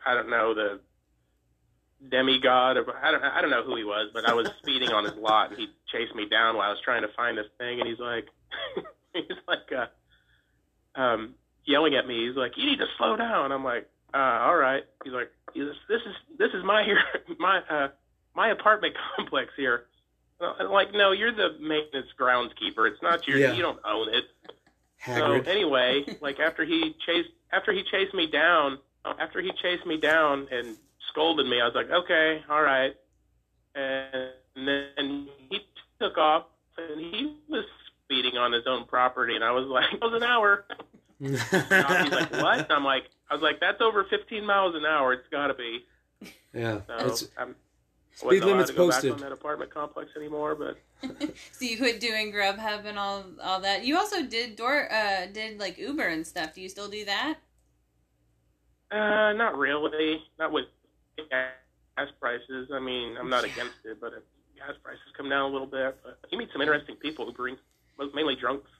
I 0.06 0.14
don't 0.14 0.28
know 0.30 0.54
the 0.54 0.80
demigod 2.10 2.76
of 2.76 2.88
I 3.02 3.10
don't 3.10 3.24
I 3.24 3.40
don't 3.40 3.50
know 3.50 3.62
who 3.62 3.76
he 3.76 3.84
was, 3.84 4.10
but 4.12 4.24
I 4.24 4.32
was 4.34 4.46
speeding 4.58 4.90
on 4.90 5.04
his 5.04 5.14
lot 5.16 5.50
and 5.50 5.58
he 5.58 5.68
chased 5.90 6.14
me 6.14 6.28
down 6.28 6.56
while 6.56 6.68
I 6.68 6.70
was 6.70 6.80
trying 6.84 7.02
to 7.02 7.08
find 7.16 7.36
this 7.36 7.46
thing, 7.58 7.80
and 7.80 7.88
he's 7.88 7.98
like 7.98 8.26
he's 9.14 9.36
like 9.48 9.72
uh, 9.72 11.00
um, 11.00 11.34
yelling 11.68 11.94
at 11.94 12.06
me. 12.06 12.26
He's 12.26 12.36
like, 12.36 12.56
"You 12.56 12.66
need 12.66 12.78
to 12.78 12.86
slow 12.96 13.16
down." 13.16 13.52
I'm 13.52 13.62
like, 13.62 13.88
uh, 14.14 14.16
"All 14.16 14.56
right." 14.56 14.84
He's 15.04 15.12
like, 15.12 15.30
"This 15.54 16.00
is 16.02 16.14
this 16.38 16.50
is 16.54 16.64
my 16.64 16.82
here 16.82 16.98
my 17.38 17.60
uh, 17.70 17.88
my 18.34 18.48
apartment 18.48 18.96
complex 19.16 19.52
here." 19.56 19.84
I'm 20.40 20.70
like, 20.70 20.92
no, 20.92 21.10
you're 21.10 21.34
the 21.34 21.58
maintenance 21.60 22.06
groundskeeper. 22.18 22.88
It's 22.88 23.02
not 23.02 23.26
your. 23.26 23.38
Yeah. 23.38 23.54
You 23.54 23.62
don't 23.62 23.80
own 23.84 24.08
it. 24.14 24.24
Hagrid. 25.04 25.44
So 25.44 25.50
anyway, 25.50 26.04
like 26.20 26.38
after 26.38 26.64
he 26.64 26.94
chased 27.06 27.30
after 27.52 27.72
he 27.72 27.82
chased 27.90 28.14
me 28.14 28.26
down, 28.26 28.78
after 29.04 29.40
he 29.40 29.50
chased 29.62 29.86
me 29.86 29.98
down 29.98 30.46
and 30.50 30.76
scolded 31.10 31.46
me, 31.46 31.60
I 31.60 31.64
was 31.64 31.74
like, 31.74 31.90
okay, 31.90 32.42
all 32.48 32.62
right. 32.62 32.94
And 33.74 34.30
then 34.66 35.28
he 35.50 35.60
took 36.00 36.18
off 36.18 36.46
and 36.76 37.00
he 37.00 37.36
was 37.48 37.64
speeding 38.04 38.36
on 38.36 38.52
his 38.52 38.66
own 38.66 38.86
property, 38.86 39.34
and 39.34 39.44
I 39.44 39.50
was 39.50 39.66
like, 39.66 40.00
miles 40.00 40.14
an 40.14 40.22
hour. 40.22 40.64
He's 41.20 41.32
like, 41.52 42.30
what? 42.32 42.58
And 42.60 42.72
I'm 42.72 42.84
like, 42.84 43.04
I 43.30 43.34
was 43.34 43.42
like, 43.42 43.60
that's 43.60 43.80
over 43.80 44.04
15 44.08 44.44
miles 44.44 44.74
an 44.74 44.84
hour. 44.84 45.12
It's 45.12 45.28
got 45.30 45.48
to 45.48 45.54
be. 45.54 45.84
yeah, 46.54 46.80
So 46.86 47.06
it's 47.06 47.28
I'm. 47.36 47.54
speed 48.14 48.42
limits 48.44 48.70
to 48.70 48.76
go 48.76 48.86
posted. 48.88 49.10
back 49.12 49.22
on 49.22 49.28
that 49.28 49.32
apartment 49.32 49.72
complex 49.72 50.10
anymore, 50.16 50.54
but 50.54 50.78
So 51.52 51.64
you 51.64 51.76
quit 51.78 52.00
doing 52.00 52.32
Grubhub 52.32 52.84
and 52.84 52.98
all 52.98 53.24
all 53.42 53.60
that. 53.60 53.84
You 53.84 53.96
also 53.98 54.22
did 54.24 54.56
door 54.56 54.92
uh 54.92 55.26
did 55.26 55.58
like 55.58 55.78
Uber 55.78 56.06
and 56.06 56.26
stuff. 56.26 56.54
Do 56.54 56.60
you 56.60 56.68
still 56.68 56.88
do 56.88 57.04
that? 57.04 57.38
Uh, 58.90 59.32
not 59.34 59.56
really. 59.58 60.22
Not 60.38 60.52
with 60.52 60.64
gas 61.30 62.08
prices. 62.20 62.70
I 62.72 62.78
mean, 62.80 63.16
I'm 63.18 63.28
not 63.28 63.44
Yeah. 63.46 63.52
against 63.52 63.76
it, 63.84 64.00
but 64.00 64.12
if 64.14 64.22
gas 64.56 64.76
prices 64.82 65.02
come 65.16 65.28
down 65.28 65.50
a 65.50 65.52
little 65.52 65.66
bit, 65.66 65.98
but 66.02 66.18
you 66.32 66.38
meet 66.38 66.48
some 66.52 66.62
interesting 66.62 66.96
people 66.96 67.26
who 67.26 67.32
bring 67.32 67.56
mainly 68.14 68.34
drunks. 68.36 68.70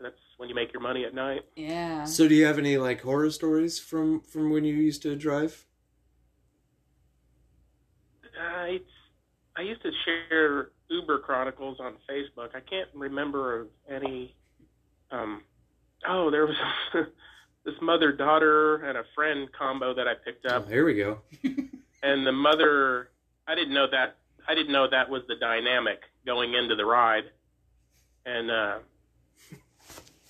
That's 0.00 0.14
when 0.36 0.48
you 0.48 0.54
make 0.54 0.72
your 0.72 0.82
money 0.82 1.04
at 1.04 1.14
night. 1.14 1.42
Yeah. 1.56 2.04
So, 2.04 2.28
do 2.28 2.34
you 2.34 2.44
have 2.46 2.58
any 2.58 2.76
like 2.76 3.00
horror 3.02 3.30
stories 3.30 3.78
from 3.78 4.20
from 4.20 4.50
when 4.50 4.64
you 4.64 4.74
used 4.74 5.02
to 5.02 5.16
drive? 5.16 5.64
I 8.38 8.80
I 9.56 9.62
used 9.62 9.82
to 9.82 9.90
share 10.04 10.70
Uber 10.90 11.18
chronicles 11.20 11.78
on 11.80 11.94
Facebook. 12.08 12.54
I 12.54 12.60
can't 12.60 12.88
remember 12.94 13.60
of 13.60 13.68
any. 13.88 14.34
Um, 15.10 15.42
oh, 16.06 16.30
there 16.30 16.46
was 16.46 16.56
this 17.64 17.74
mother 17.80 18.12
daughter 18.12 18.76
and 18.84 18.98
a 18.98 19.04
friend 19.14 19.48
combo 19.58 19.94
that 19.94 20.06
I 20.06 20.14
picked 20.14 20.46
Oh, 20.50 20.56
up. 20.56 20.68
here 20.68 20.84
we 20.84 20.94
go. 20.94 21.20
and 22.02 22.26
the 22.26 22.32
mother 22.32 23.08
i 23.48 23.54
didn't 23.54 23.72
know 23.72 23.86
that 23.90 24.16
i 24.46 24.54
didn't 24.54 24.70
know 24.72 24.86
that 24.90 25.08
was 25.08 25.22
the 25.28 25.34
dynamic 25.36 26.00
going 26.26 26.52
into 26.54 26.74
the 26.76 26.84
ride 26.84 27.24
and 28.26 28.50
uh 28.50 28.78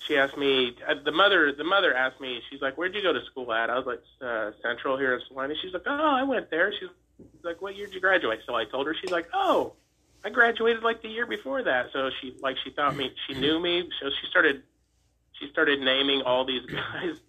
she 0.06 0.16
asked 0.16 0.36
me 0.36 0.76
uh, 0.88 0.94
the 1.04 1.12
mother 1.12 1.52
the 1.52 1.64
mother 1.64 1.94
asked 1.94 2.20
me 2.20 2.40
she's 2.50 2.60
like 2.60 2.76
where'd 2.76 2.94
you 2.94 3.02
go 3.02 3.12
to 3.12 3.24
school 3.26 3.52
at? 3.52 3.70
I 3.70 3.76
was 3.76 3.86
like 3.86 4.02
uh 4.20 4.52
central 4.62 4.96
here 4.96 5.14
in 5.14 5.20
salina. 5.28 5.54
She's 5.60 5.72
like 5.72 5.82
oh 5.86 6.14
i 6.14 6.22
went 6.22 6.50
there. 6.50 6.72
She's 6.72 6.88
like 7.42 7.60
what 7.62 7.76
year 7.76 7.86
did 7.86 7.94
you 7.94 8.00
graduate? 8.00 8.40
So 8.46 8.54
i 8.54 8.64
told 8.64 8.86
her 8.86 8.94
she's 9.00 9.10
like 9.10 9.28
oh 9.32 9.74
i 10.24 10.30
graduated 10.30 10.82
like 10.82 11.02
the 11.02 11.08
year 11.08 11.26
before 11.26 11.62
that. 11.62 11.86
So 11.92 12.10
she 12.20 12.36
like 12.40 12.56
she 12.64 12.70
thought 12.70 12.96
me 12.96 13.12
she 13.26 13.34
knew 13.34 13.60
me 13.60 13.88
so 14.00 14.10
she 14.10 14.26
started 14.28 14.62
she 15.32 15.48
started 15.50 15.80
naming 15.80 16.22
all 16.22 16.44
these 16.44 16.64
guys. 16.66 17.20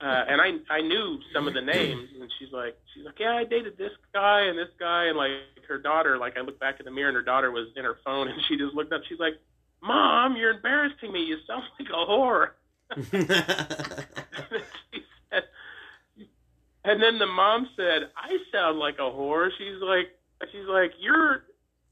Uh, 0.00 0.24
and 0.28 0.40
I 0.40 0.52
I 0.68 0.80
knew 0.80 1.20
some 1.32 1.46
of 1.46 1.54
the 1.54 1.62
names, 1.62 2.10
and 2.20 2.30
she's 2.38 2.52
like, 2.52 2.76
she's 2.92 3.04
like, 3.04 3.18
yeah, 3.18 3.36
I 3.36 3.44
dated 3.44 3.78
this 3.78 3.92
guy 4.12 4.42
and 4.42 4.58
this 4.58 4.68
guy, 4.78 5.06
and 5.06 5.16
like 5.16 5.30
her 5.68 5.78
daughter, 5.78 6.18
like 6.18 6.36
I 6.36 6.40
looked 6.40 6.60
back 6.60 6.80
in 6.80 6.84
the 6.84 6.90
mirror, 6.90 7.08
and 7.08 7.16
her 7.16 7.22
daughter 7.22 7.50
was 7.50 7.68
in 7.76 7.84
her 7.84 7.96
phone, 8.04 8.28
and 8.32 8.38
she 8.46 8.58
just 8.58 8.74
looked 8.74 8.92
up, 8.92 9.02
she's 9.08 9.20
like, 9.20 9.34
Mom, 9.84 10.36
you're 10.36 10.52
embarrassing 10.52 11.12
me. 11.12 11.24
You 11.24 11.36
sound 11.46 11.64
like 11.78 11.88
a 11.90 12.06
whore. 12.06 12.50
she 14.92 15.02
said, 15.30 15.42
and 16.84 17.02
then 17.02 17.18
the 17.18 17.26
mom 17.26 17.68
said, 17.76 18.10
I 18.16 18.38
sound 18.52 18.78
like 18.78 18.96
a 18.98 19.10
whore. 19.10 19.50
She's 19.58 19.80
like, 19.82 20.08
she's 20.52 20.66
like, 20.68 20.92
you're 21.00 21.44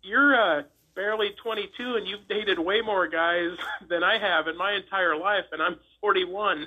you're 0.02 0.34
uh, 0.34 0.62
barely 0.94 1.30
22, 1.42 1.96
and 1.96 2.06
you've 2.06 2.26
dated 2.28 2.58
way 2.58 2.80
more 2.80 3.08
guys 3.08 3.50
than 3.88 4.02
I 4.02 4.18
have 4.18 4.48
in 4.48 4.56
my 4.56 4.72
entire 4.72 5.16
life, 5.16 5.44
and 5.52 5.62
I'm 5.62 5.76
41. 6.00 6.66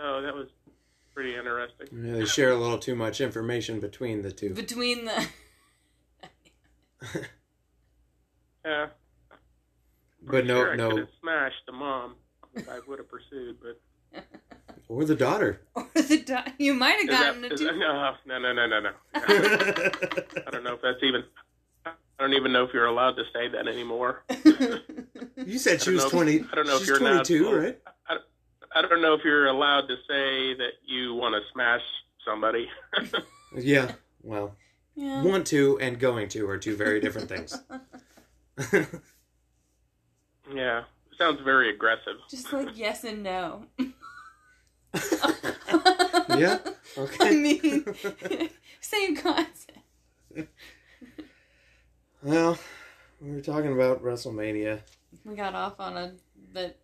Oh, 0.00 0.22
that 0.22 0.34
was 0.34 0.48
pretty 1.14 1.36
interesting. 1.36 1.86
Yeah, 1.92 2.14
they 2.14 2.24
share 2.24 2.50
a 2.50 2.56
little 2.56 2.78
too 2.78 2.94
much 2.96 3.20
information 3.20 3.78
between 3.78 4.22
the 4.22 4.32
two. 4.32 4.54
Between 4.54 5.04
the 5.04 5.26
Yeah. 8.64 8.88
But 10.30 10.46
no, 10.46 10.56
sure 10.56 10.68
I 10.68 10.70
could 10.70 10.78
no, 10.78 10.96
have 10.96 11.08
smashed 11.20 11.66
the 11.66 11.72
mom. 11.72 12.14
I 12.56 12.80
would 12.86 12.98
have 12.98 13.08
pursued, 13.08 13.58
but 13.62 14.24
or 14.88 15.04
the 15.04 15.14
daughter. 15.14 15.60
or 15.74 15.86
the 15.94 16.22
do- 16.24 16.52
you 16.58 16.74
might 16.74 16.98
have 16.98 17.08
gotten 17.08 17.42
that, 17.42 17.52
a 17.52 17.54
is 17.54 17.60
two. 17.60 17.66
no, 17.66 18.14
no, 18.26 18.38
no, 18.38 18.52
no, 18.52 18.66
no, 18.66 18.80
no. 18.80 18.90
I 19.14 20.50
don't 20.50 20.64
know 20.64 20.74
if 20.74 20.82
that's 20.82 21.02
even. 21.02 21.24
I 21.86 21.92
don't 22.24 22.34
even 22.34 22.52
know 22.52 22.64
if 22.64 22.74
you're 22.74 22.86
allowed 22.86 23.12
to 23.12 23.22
say 23.32 23.48
that 23.48 23.68
anymore. 23.68 24.24
you 25.36 25.58
said 25.58 25.80
she 25.80 25.90
was 25.90 26.00
know 26.00 26.06
if- 26.06 26.12
twenty. 26.12 26.44
I 26.52 26.54
don't 26.56 26.66
know 26.66 26.76
if 26.76 26.86
you're 26.86 26.98
allowed- 26.98 27.24
twenty-two, 27.24 27.48
oh. 27.48 27.56
right? 27.56 27.78
I 28.74 28.82
don't 28.82 29.00
know 29.00 29.14
if 29.14 29.24
you're 29.24 29.46
allowed 29.46 29.88
to 29.88 29.96
say 30.08 30.54
that 30.54 30.72
you 30.86 31.14
want 31.14 31.34
to 31.34 31.40
smash 31.52 31.80
somebody. 32.24 32.68
Yeah. 33.56 33.92
Well, 34.22 34.56
yeah. 34.94 35.22
want 35.22 35.46
to 35.48 35.78
and 35.80 35.98
going 35.98 36.28
to 36.30 36.48
are 36.48 36.58
two 36.58 36.76
very 36.76 37.00
different 37.00 37.28
things. 37.28 37.58
Yeah, 40.54 40.84
sounds 41.18 41.40
very 41.42 41.70
aggressive. 41.74 42.16
Just 42.30 42.52
like 42.52 42.76
yes 42.76 43.04
and 43.04 43.22
no. 43.22 43.64
yeah. 46.28 46.58
I 46.96 47.00
Okay. 47.00 47.30
mean, 47.36 47.84
same 48.80 49.16
concept. 49.16 49.78
Well, 52.22 52.58
we 53.20 53.30
were 53.32 53.40
talking 53.40 53.72
about 53.72 54.02
WrestleMania. 54.02 54.80
We 55.24 55.34
got 55.36 55.54
off 55.54 55.78
on 55.78 55.96
a 55.96 56.12
but 56.52 56.78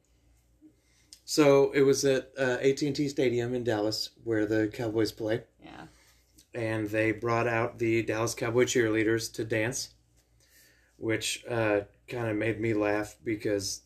So 1.24 1.72
it 1.72 1.82
was 1.82 2.04
at 2.04 2.30
uh, 2.38 2.58
AT&T 2.62 3.08
Stadium 3.08 3.54
in 3.54 3.64
Dallas 3.64 4.10
where 4.24 4.46
the 4.46 4.68
Cowboys 4.68 5.10
play, 5.12 5.42
yeah. 5.62 5.86
and 6.54 6.88
they 6.90 7.12
brought 7.12 7.46
out 7.48 7.78
the 7.78 8.02
Dallas 8.02 8.34
Cowboy 8.34 8.64
cheerleaders 8.64 9.32
to 9.34 9.44
dance, 9.44 9.93
which 11.04 11.44
uh, 11.50 11.80
kind 12.08 12.28
of 12.28 12.36
made 12.36 12.58
me 12.58 12.72
laugh 12.72 13.16
because 13.24 13.82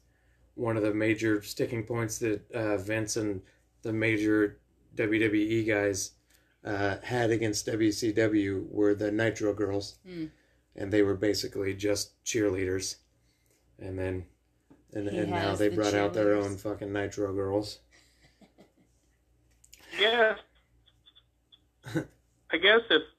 one 0.55 0.77
of 0.77 0.85
the 0.85 0.95
major 0.95 1.43
sticking 1.43 1.83
points 1.83 2.19
that 2.19 2.49
uh, 2.53 2.77
Vince 2.77 3.17
and 3.17 3.43
the 3.83 3.93
major 3.93 4.59
WWE 4.95 5.67
guys 5.67 6.13
uh, 6.65 6.97
had 7.03 7.31
against 7.33 7.67
WCW 7.67 8.71
were 8.71 8.95
the 8.95 9.11
Nitro 9.11 9.53
Girls, 9.53 9.97
Hmm. 10.07 10.27
and 10.77 10.93
they 10.93 11.03
were 11.03 11.17
basically 11.17 11.75
just 11.75 12.23
cheerleaders, 12.25 12.97
and 13.81 13.99
then. 13.99 14.27
And, 14.93 15.09
He 15.11 15.19
and 15.19 15.31
now 15.31 15.57
they 15.57 15.69
the 15.69 15.75
brought 15.77 15.95
out 15.95 16.15
their 16.15 16.35
own 16.35 16.57
fucking 16.57 16.93
Nitro 16.93 17.35
Girls. 17.35 17.81
Yeah. 20.01 20.37
I 22.53 22.57
guess 22.57 22.83
if, 22.91 23.03
if 23.03 23.18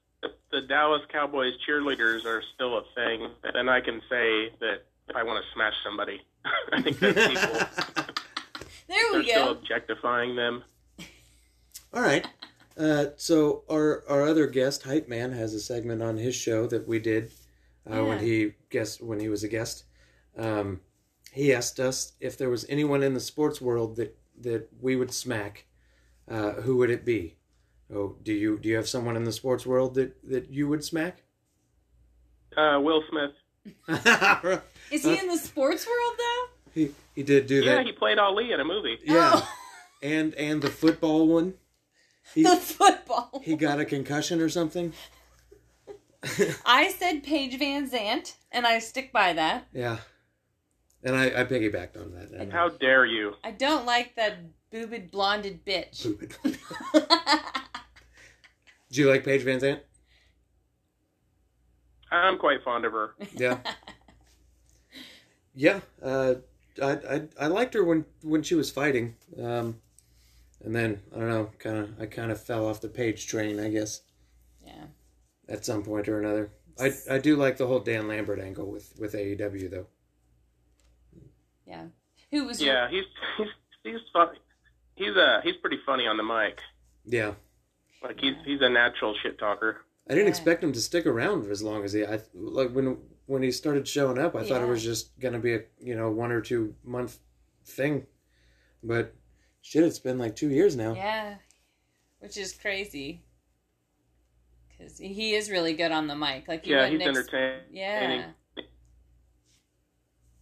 the 0.50 0.62
Dallas 0.62 1.02
Cowboys 1.12 1.54
cheerleaders 1.66 2.24
are 2.24 2.42
still 2.54 2.78
a 2.78 2.82
thing, 2.94 3.28
then 3.54 3.68
I 3.68 3.80
can 3.80 4.00
say 4.08 4.50
that 4.60 4.84
I 5.14 5.22
want 5.22 5.44
to 5.44 5.52
smash 5.52 5.74
somebody. 5.84 6.20
I 6.72 6.82
think 6.82 6.98
that's 6.98 7.28
people. 7.28 8.14
There 8.88 8.98
They're 9.12 9.20
we 9.20 9.28
still 9.28 9.52
objectifying 9.52 10.34
them. 10.34 10.64
All 11.94 12.02
right. 12.02 12.26
Uh, 12.76 13.06
so 13.16 13.62
our 13.70 14.02
our 14.08 14.26
other 14.26 14.48
guest, 14.48 14.82
Hype 14.82 15.08
Man, 15.08 15.30
has 15.30 15.54
a 15.54 15.60
segment 15.60 16.02
on 16.02 16.16
his 16.16 16.34
show 16.34 16.66
that 16.66 16.88
we 16.88 16.98
did 16.98 17.30
uh, 17.88 18.04
when 18.04 18.18
he 18.18 18.54
guest 18.68 19.00
when 19.00 19.20
he 19.20 19.28
was 19.28 19.44
a 19.44 19.48
guest. 19.48 19.84
Um, 20.36 20.80
he 21.32 21.54
asked 21.54 21.78
us 21.78 22.14
if 22.18 22.36
there 22.36 22.50
was 22.50 22.66
anyone 22.68 23.04
in 23.04 23.14
the 23.14 23.20
sports 23.20 23.60
world 23.60 23.94
that 23.96 24.18
that 24.40 24.68
we 24.80 24.96
would 24.96 25.12
smack. 25.12 25.66
Uh, 26.28 26.52
who 26.52 26.76
would 26.76 26.90
it 26.90 27.04
be? 27.04 27.36
Oh, 27.94 28.16
do 28.22 28.32
you 28.32 28.58
do 28.58 28.68
you 28.68 28.76
have 28.76 28.88
someone 28.88 29.16
in 29.16 29.24
the 29.24 29.32
sports 29.32 29.66
world 29.66 29.94
that 29.94 30.16
that 30.30 30.50
you 30.50 30.68
would 30.68 30.84
smack? 30.84 31.22
Uh, 32.56 32.78
Will 32.82 33.02
Smith. 33.10 33.32
Is 34.90 35.04
he 35.04 35.18
in 35.18 35.28
the 35.28 35.36
sports 35.36 35.86
world 35.86 36.14
though? 36.18 36.70
he 36.74 36.90
he 37.14 37.22
did 37.22 37.46
do 37.46 37.56
Yeah, 37.62 37.76
that. 37.76 37.86
he 37.86 37.92
played 37.92 38.18
Ali 38.18 38.52
in 38.52 38.60
a 38.60 38.64
movie. 38.64 38.98
yeah, 39.04 39.32
Oh. 39.34 39.48
and 40.02 40.34
and 40.34 40.62
the 40.62 40.70
football 40.70 41.26
one. 41.28 41.54
He 42.34 42.42
The 42.44 42.56
football. 42.56 43.40
he 43.44 43.56
got 43.56 43.80
a 43.80 43.84
concussion 43.84 44.40
or 44.40 44.48
something. 44.48 44.92
I 46.66 46.90
said 46.96 47.22
Paige 47.24 47.58
VanZant, 47.58 48.34
and 48.52 48.66
I 48.66 48.78
stick 48.78 49.12
by 49.12 49.32
that. 49.32 49.66
Yeah. 49.72 49.98
And 51.02 51.16
I, 51.16 51.26
I 51.40 51.44
piggybacked 51.44 51.96
on 51.96 52.12
that. 52.12 52.30
And 52.30 52.52
How 52.52 52.68
dare 52.68 53.06
you? 53.06 53.34
I 53.42 53.52
don't 53.52 53.86
like 53.86 54.16
that 54.16 54.36
boobed 54.70 55.10
blonded 55.10 55.64
bitch. 55.64 55.94
Stupid. 55.94 56.36
Do 58.90 59.00
you 59.00 59.08
like 59.08 59.24
Paige 59.24 59.44
VanZant? 59.44 59.80
I'm 62.10 62.38
quite 62.38 62.62
fond 62.64 62.84
of 62.84 62.92
her. 62.92 63.14
Yeah. 63.36 63.58
yeah. 65.54 65.80
Uh, 66.02 66.34
I, 66.82 66.90
I 66.92 67.22
I 67.40 67.46
liked 67.46 67.74
her 67.74 67.84
when 67.84 68.04
when 68.22 68.42
she 68.42 68.54
was 68.54 68.70
fighting. 68.70 69.14
Um, 69.40 69.80
and 70.64 70.74
then 70.74 71.00
I 71.14 71.18
don't 71.18 71.28
know, 71.28 71.50
kind 71.58 71.78
of 71.78 72.00
I 72.00 72.06
kind 72.06 72.30
of 72.30 72.42
fell 72.42 72.66
off 72.66 72.80
the 72.80 72.88
Paige 72.88 73.26
train, 73.26 73.58
I 73.60 73.68
guess, 73.68 74.02
yeah. 74.64 74.84
at 75.48 75.64
some 75.64 75.82
point 75.82 76.08
or 76.08 76.20
another. 76.20 76.50
I 76.78 76.92
I 77.10 77.18
do 77.18 77.36
like 77.36 77.56
the 77.56 77.66
whole 77.66 77.80
Dan 77.80 78.08
Lambert 78.08 78.40
angle 78.40 78.70
with 78.70 78.92
with 78.98 79.14
AEW 79.14 79.70
though. 79.70 79.86
Yeah. 81.66 81.84
Who 82.30 82.44
was 82.44 82.60
Yeah, 82.60 82.88
he's 82.88 83.04
he's 83.36 83.48
he's 83.82 84.00
funny. 84.12 84.38
He's 84.94 85.16
uh 85.16 85.40
he's 85.42 85.56
pretty 85.56 85.78
funny 85.86 86.06
on 86.06 86.16
the 86.16 86.22
mic. 86.22 86.60
Yeah. 87.04 87.34
Like 88.02 88.18
he's 88.20 88.34
he's 88.44 88.60
a 88.62 88.68
natural 88.68 89.14
shit 89.22 89.38
talker. 89.38 89.82
I 90.08 90.14
didn't 90.14 90.26
Yeah. 90.26 90.30
expect 90.30 90.64
him 90.64 90.72
to 90.72 90.80
stick 90.80 91.06
around 91.06 91.44
for 91.44 91.50
as 91.50 91.62
long 91.62 91.84
as 91.84 91.92
he. 91.92 92.04
I 92.04 92.20
like 92.34 92.70
when 92.72 92.98
when 93.26 93.42
he 93.42 93.52
started 93.52 93.86
showing 93.86 94.18
up. 94.18 94.34
I 94.34 94.42
thought 94.44 94.62
it 94.62 94.68
was 94.68 94.82
just 94.82 95.18
gonna 95.20 95.38
be 95.38 95.54
a 95.54 95.60
you 95.78 95.94
know 95.94 96.10
one 96.10 96.32
or 96.32 96.40
two 96.40 96.74
month 96.84 97.18
thing, 97.64 98.06
but 98.82 99.14
shit, 99.62 99.84
it's 99.84 99.98
been 99.98 100.18
like 100.18 100.34
two 100.34 100.48
years 100.50 100.76
now. 100.76 100.94
Yeah. 100.94 101.36
Which 102.20 102.36
is 102.36 102.52
crazy. 102.54 103.22
Because 104.68 104.98
he 104.98 105.34
is 105.34 105.50
really 105.50 105.74
good 105.74 105.92
on 105.92 106.06
the 106.06 106.16
mic. 106.16 106.48
Like 106.48 106.66
you 106.66 106.74
Yeah, 106.76 106.88
he's 106.88 107.00
ex- 107.00 107.08
entertaining. 107.08 107.60
Yeah. 107.70 108.30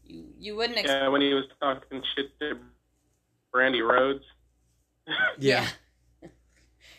You 0.05 0.25
you 0.39 0.57
wouldn't 0.57 0.79
expect. 0.79 1.03
Yeah, 1.03 1.09
when 1.09 1.21
he 1.21 1.35
was 1.35 1.45
talking 1.61 2.03
shit 2.17 2.39
to 2.41 2.59
Brandi 3.55 3.87
Rhodes. 3.87 4.25
Yeah. 5.39 5.67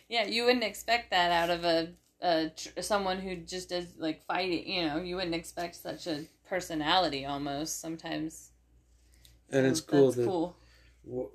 Yeah, 0.10 0.26
you 0.26 0.44
wouldn't 0.46 0.64
expect 0.64 1.12
that 1.12 1.32
out 1.32 1.50
of 1.52 1.64
a, 1.64 1.94
a 2.22 2.50
tr- 2.50 2.82
someone 2.82 3.20
who 3.20 3.36
just 3.38 3.70
does 3.70 3.86
like 3.98 4.24
fighting. 4.26 4.68
You 4.68 4.88
know, 4.88 4.98
you 5.02 5.16
wouldn't 5.16 5.36
expect 5.36 5.76
such 5.76 6.08
a 6.08 6.26
personality 6.48 7.26
almost 7.26 7.80
sometimes. 7.80 8.50
and 9.52 9.66
So 9.66 9.70
it's 9.72 9.82
cool 9.82 10.06
that's 10.12 10.16
that 10.18 10.26
cool. 10.26 10.56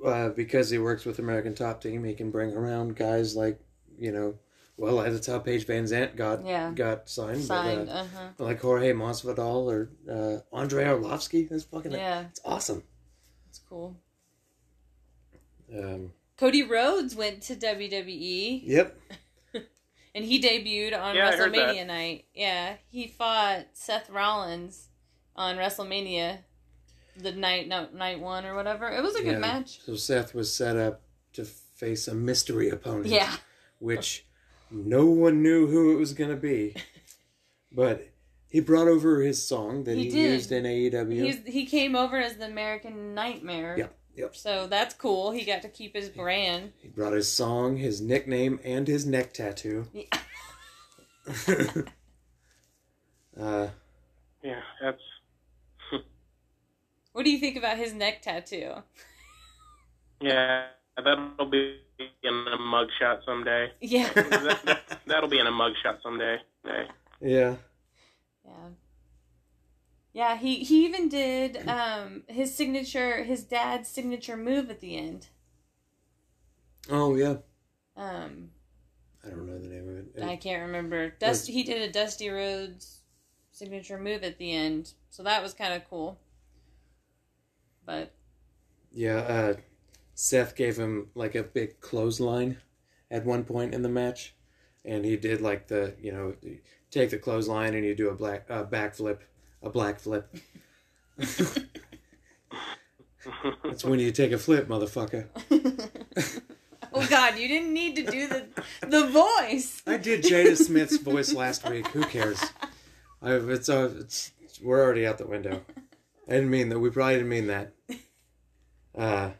uh, 0.04 0.28
because 0.30 0.70
he 0.70 0.78
works 0.78 1.04
with 1.04 1.20
American 1.20 1.54
Top 1.54 1.80
Team, 1.80 2.02
he 2.04 2.14
can 2.14 2.30
bring 2.32 2.52
around 2.52 2.96
guys 2.96 3.36
like 3.36 3.60
you 3.96 4.10
know, 4.10 4.34
well 4.76 4.96
that's 4.96 5.28
how 5.28 5.38
Paige 5.38 5.66
VanZant 5.68 6.16
got 6.16 6.44
Yeah. 6.44 6.72
got 6.72 7.08
signed, 7.08 7.42
Signed. 7.42 7.86
But, 7.86 7.92
uh, 7.92 7.98
Uh 8.00 8.06
huh. 8.16 8.28
like 8.38 8.60
Jorge 8.60 8.92
Masvidal 8.92 9.70
or 9.72 9.90
uh, 10.10 10.56
Andrei 10.56 10.82
Arlovsky. 10.84 11.48
That's 11.48 11.62
fucking 11.62 11.92
Yeah, 11.92 12.22
it's 12.28 12.40
awesome. 12.44 12.82
it's 13.48 13.60
cool. 13.68 13.96
Um, 15.72 16.12
Cody 16.36 16.62
Rhodes 16.62 17.14
went 17.14 17.42
to 17.42 17.54
WWE 17.54 18.62
yep. 18.64 18.98
and 20.14 20.24
he 20.24 20.40
debuted 20.40 20.98
on 21.00 21.14
Yeah, 21.14 21.32
WrestleMania 21.32 21.86
night. 21.86 22.24
Yeah, 22.34 22.76
he 22.90 23.06
fought 23.06 23.66
Seth 23.72 24.10
Rollins 24.10 24.88
on 25.36 25.56
WrestleMania, 25.56 26.38
the 27.16 27.32
night 27.32 27.68
no, 27.68 27.88
night 27.94 28.20
one 28.20 28.44
or 28.44 28.54
whatever. 28.54 28.88
It 28.88 29.02
was 29.02 29.14
a 29.16 29.22
good 29.22 29.38
match. 29.40 29.80
So 29.84 29.94
Seth 29.96 30.34
was 30.34 30.52
set 30.54 30.76
up 30.76 31.02
to 31.34 31.44
face 31.44 32.08
a 32.08 32.14
mystery 32.14 32.68
opponent. 32.68 33.06
Yeah, 33.06 33.36
which 33.78 34.26
no 34.70 35.06
one 35.06 35.42
knew 35.42 35.66
who 35.66 35.92
it 35.92 35.98
was 35.98 36.12
going 36.12 36.30
to 36.30 36.36
be. 36.36 36.74
But 37.76 38.08
he 38.46 38.60
brought 38.60 38.86
over 38.86 39.20
his 39.20 39.44
song 39.44 39.82
that 39.82 39.96
He 39.96 40.04
he, 40.04 40.10
did. 40.10 40.32
used 40.34 40.52
in 40.52 40.62
AEW. 40.62 41.24
He's, 41.24 41.38
he 41.44 41.66
came 41.66 41.96
over 41.96 42.16
as 42.16 42.36
the 42.36 42.46
American 42.46 43.12
Nightmare. 43.12 43.74
Yep. 43.76 43.98
Yep. 44.16 44.36
So 44.36 44.66
that's 44.66 44.94
cool. 44.94 45.32
He 45.32 45.44
got 45.44 45.62
to 45.62 45.68
keep 45.68 45.94
his 45.94 46.08
brand. 46.08 46.72
He 46.80 46.88
brought 46.88 47.12
his 47.12 47.30
song, 47.30 47.76
his 47.76 48.00
nickname, 48.00 48.60
and 48.64 48.86
his 48.86 49.04
neck 49.06 49.32
tattoo. 49.34 49.86
Yeah. 49.92 50.04
uh, 53.40 53.68
Yeah, 54.42 54.60
that's 54.80 55.00
What 57.12 57.24
do 57.24 57.30
you 57.30 57.38
think 57.38 57.56
about 57.56 57.76
his 57.76 57.92
neck 57.92 58.22
tattoo? 58.22 58.74
yeah. 60.20 60.66
That'll 60.96 61.46
be 61.46 61.80
in 62.22 62.32
a 62.32 62.56
mugshot 62.56 63.24
someday. 63.24 63.72
Yeah. 63.80 64.12
that, 64.12 64.60
that, 64.64 64.98
that'll 65.06 65.28
be 65.28 65.40
in 65.40 65.46
a 65.48 65.52
mugshot 65.52 66.02
someday. 66.02 66.38
Yeah. 66.64 66.84
yeah. 67.20 67.56
Yeah. 70.14 70.36
He, 70.38 70.64
he 70.64 70.86
even 70.86 71.10
did 71.10 71.68
um 71.68 72.22
his 72.28 72.54
signature 72.54 73.22
his 73.24 73.44
dad's 73.44 73.88
signature 73.88 74.36
move 74.36 74.70
at 74.70 74.80
the 74.80 74.96
end. 74.96 75.28
Oh 76.88 77.14
yeah. 77.16 77.36
Um 77.96 78.50
I 79.24 79.30
don't 79.30 79.46
know 79.46 79.58
the 79.58 79.68
name 79.68 79.88
of 79.88 79.96
it. 80.16 80.22
I 80.22 80.36
can't 80.36 80.62
remember. 80.62 81.10
Dusty 81.10 81.52
he 81.52 81.62
did 81.64 81.82
a 81.82 81.92
Dusty 81.92 82.28
Rhodes 82.30 83.00
signature 83.52 83.98
move 83.98 84.22
at 84.22 84.38
the 84.38 84.52
end. 84.52 84.92
So 85.10 85.22
that 85.22 85.42
was 85.42 85.54
kind 85.54 85.74
of 85.74 85.88
cool. 85.88 86.18
But 87.86 88.12
Yeah, 88.92 89.16
uh, 89.18 89.54
Seth 90.14 90.56
gave 90.56 90.76
him 90.78 91.10
like 91.14 91.34
a 91.34 91.42
big 91.42 91.80
clothesline 91.80 92.58
at 93.10 93.24
one 93.24 93.44
point 93.44 93.74
in 93.74 93.82
the 93.82 93.88
match, 93.88 94.34
and 94.84 95.04
he 95.04 95.16
did 95.16 95.40
like 95.40 95.68
the 95.68 95.94
you 96.00 96.12
know 96.12 96.34
take 96.90 97.10
the 97.10 97.18
clothesline 97.18 97.74
and 97.74 97.84
you 97.84 97.94
do 97.94 98.08
a 98.08 98.14
black 98.14 98.46
uh, 98.50 98.64
backflip, 98.64 99.20
a 99.64 99.70
black 99.70 99.98
flip. 99.98 100.32
That's 103.64 103.84
when 103.84 103.98
you 103.98 104.12
take 104.12 104.32
a 104.32 104.38
flip, 104.38 104.68
motherfucker. 104.68 105.26
Oh 106.96 107.04
god, 107.08 107.38
you 107.38 107.48
didn't 107.48 107.72
need 107.72 107.96
to 107.96 108.04
do 108.04 108.28
the 108.28 108.46
the 108.86 109.08
voice. 109.08 109.82
I 109.84 109.96
did 109.96 110.22
Jada 110.22 110.56
Smith's 110.56 110.98
voice 110.98 111.34
last 111.34 111.68
week. 111.68 111.88
Who 111.88 112.04
cares? 112.04 112.40
I, 113.20 113.32
it's, 113.32 113.68
uh, 113.68 113.90
it's 113.98 114.30
we're 114.62 114.80
already 114.80 115.04
out 115.04 115.18
the 115.18 115.26
window. 115.26 115.62
I 116.28 116.32
didn't 116.32 116.50
mean 116.50 116.68
that. 116.68 116.78
We 116.78 116.90
probably 116.90 117.14
didn't 117.14 117.28
mean 117.30 117.46
that. 117.48 117.72
Uh, 118.96 119.30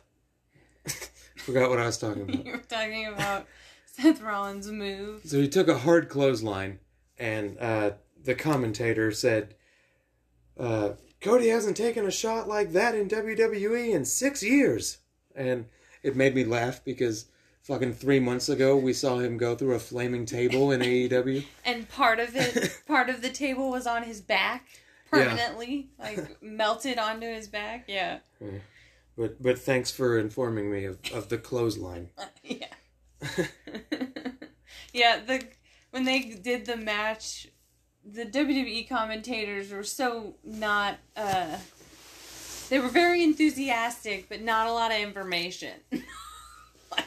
forgot 1.37 1.71
what 1.71 1.79
I 1.79 1.87
was 1.87 1.99
talking 1.99 2.23
about. 2.23 2.35
You 2.45 2.53
were 2.53 2.59
talking 2.59 3.07
about 3.07 3.47
Seth 3.87 4.21
Rollins' 4.21 4.71
move. 4.71 5.23
So 5.25 5.39
he 5.41 5.49
took 5.49 5.69
a 5.69 5.79
hard 5.79 6.09
clothesline, 6.09 6.81
and 7.19 7.57
uh, 7.59 7.93
the 8.23 8.35
commentator 8.35 9.13
said, 9.13 9.55
uh, 10.59 10.91
"Cody 11.21 11.49
hasn't 11.49 11.77
taken 11.77 12.07
a 12.07 12.11
shot 12.11 12.49
like 12.49 12.73
that 12.73 12.95
in 12.95 13.09
WWE 13.09 13.93
in 13.95 14.05
six 14.05 14.43
years," 14.43 14.99
and 15.35 15.67
it 16.03 16.17
made 16.17 16.35
me 16.35 16.45
laugh 16.45 16.85
because 16.85 17.27
fucking 17.65 17.95
three 17.95 18.21
months 18.21 18.49
ago 18.49 18.77
we 18.77 18.93
saw 18.93 19.19
him 19.19 19.39
go 19.39 19.57
through 19.57 19.75
a 19.75 19.79
flaming 19.79 20.27
table 20.27 20.71
in 20.71 20.81
AEW. 20.81 21.45
And 21.65 21.89
part 21.89 22.21
of 22.21 22.37
it 22.37 22.79
part 22.87 23.09
of 23.09 23.23
the 23.23 23.31
table 23.31 23.71
was 23.71 23.87
on 23.87 24.05
his 24.05 24.21
back 24.21 24.67
permanently. 25.11 25.89
Like 25.99 26.43
melted 26.43 26.99
onto 26.99 27.27
his 27.27 27.49
back. 27.49 27.87
Yeah. 27.89 28.19
But 29.17 29.43
but 29.43 29.59
thanks 29.59 29.91
for 29.91 30.19
informing 30.19 30.71
me 30.71 30.85
of, 30.85 30.99
of 31.13 31.29
the 31.29 31.39
clothesline. 31.39 32.11
yeah. 32.43 32.67
yeah, 34.93 35.21
the 35.25 35.47
when 35.91 36.05
they 36.05 36.21
did 36.21 36.67
the 36.67 36.77
match, 36.77 37.49
the 38.05 38.25
WWE 38.27 38.89
commentators 38.89 39.71
were 39.73 39.83
so 39.85 40.35
not 40.45 40.99
uh 41.17 41.57
they 42.69 42.79
were 42.79 42.89
very 42.89 43.23
enthusiastic 43.23 44.29
but 44.29 44.41
not 44.43 44.67
a 44.67 44.73
lot 44.73 44.91
of 44.93 44.99
information. 44.99 45.73
like 46.91 47.07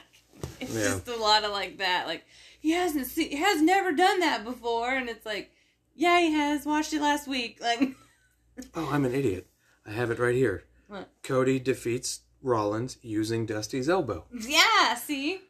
it's 0.60 0.74
Yeah. 0.76 0.84
just 0.84 1.08
a 1.08 1.16
lot 1.16 1.44
of 1.44 1.52
like 1.52 1.78
that 1.80 2.08
like 2.08 2.26
he 2.60 2.72
hasn't 2.72 3.08
seen, 3.08 3.30
he 3.30 3.36
has 3.38 3.62
never 3.62 3.92
done 3.92 4.20
that 4.22 4.44
before 4.44 4.92
and 4.96 5.10
it's 5.10 5.26
like 5.26 5.52
yeah, 5.96 6.20
he 6.20 6.32
has 6.34 6.66
watched 6.66 6.94
it 6.94 7.02
last 7.02 7.28
week. 7.28 7.60
Like 7.62 7.90
Oh, 8.76 8.90
I'm 8.92 9.06
an 9.06 9.14
idiot. 9.14 9.48
I 9.86 9.92
have 9.92 10.10
it 10.12 10.18
right 10.20 10.34
here. 10.36 10.64
What? 10.88 11.10
Cody 11.22 11.60
defeats 11.60 12.22
Rollins 12.42 12.98
using 13.04 13.46
Dusty's 13.46 13.88
elbow. 13.90 14.26
yeah, 14.34 14.96
see? 14.96 15.42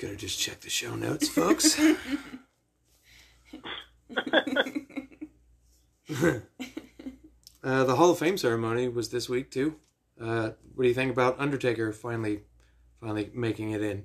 Have 0.00 0.16
just 0.16 0.38
checked 0.40 0.62
the 0.62 0.70
show 0.70 0.94
notes, 0.96 1.28
folks. 1.28 1.78
uh, 7.64 7.84
the 7.84 7.96
Hall 7.96 8.10
of 8.10 8.18
Fame 8.18 8.36
ceremony 8.36 8.88
was 8.88 9.10
this 9.10 9.28
week 9.28 9.50
too. 9.50 9.76
Uh, 10.20 10.50
what 10.74 10.82
do 10.82 10.88
you 10.88 10.94
think 10.94 11.12
about 11.12 11.40
Undertaker 11.40 11.92
finally, 11.92 12.42
finally 13.00 13.30
making 13.34 13.70
it 13.70 13.82
in? 13.82 14.04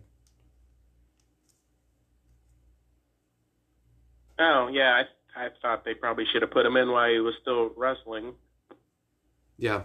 Oh 4.39 4.69
yeah, 4.71 5.03
I 5.35 5.45
I 5.45 5.49
thought 5.61 5.83
they 5.85 5.93
probably 5.93 6.25
should 6.31 6.41
have 6.41 6.51
put 6.51 6.65
him 6.65 6.77
in 6.77 6.91
while 6.91 7.09
he 7.11 7.19
was 7.19 7.33
still 7.41 7.71
wrestling. 7.75 8.33
Yeah, 9.57 9.83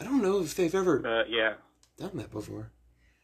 I 0.00 0.04
don't 0.04 0.22
know 0.22 0.40
if 0.40 0.54
they've 0.56 0.74
ever 0.74 0.98
But 0.98 1.30
yeah, 1.30 1.54
done 1.96 2.16
that 2.16 2.30
before. 2.30 2.70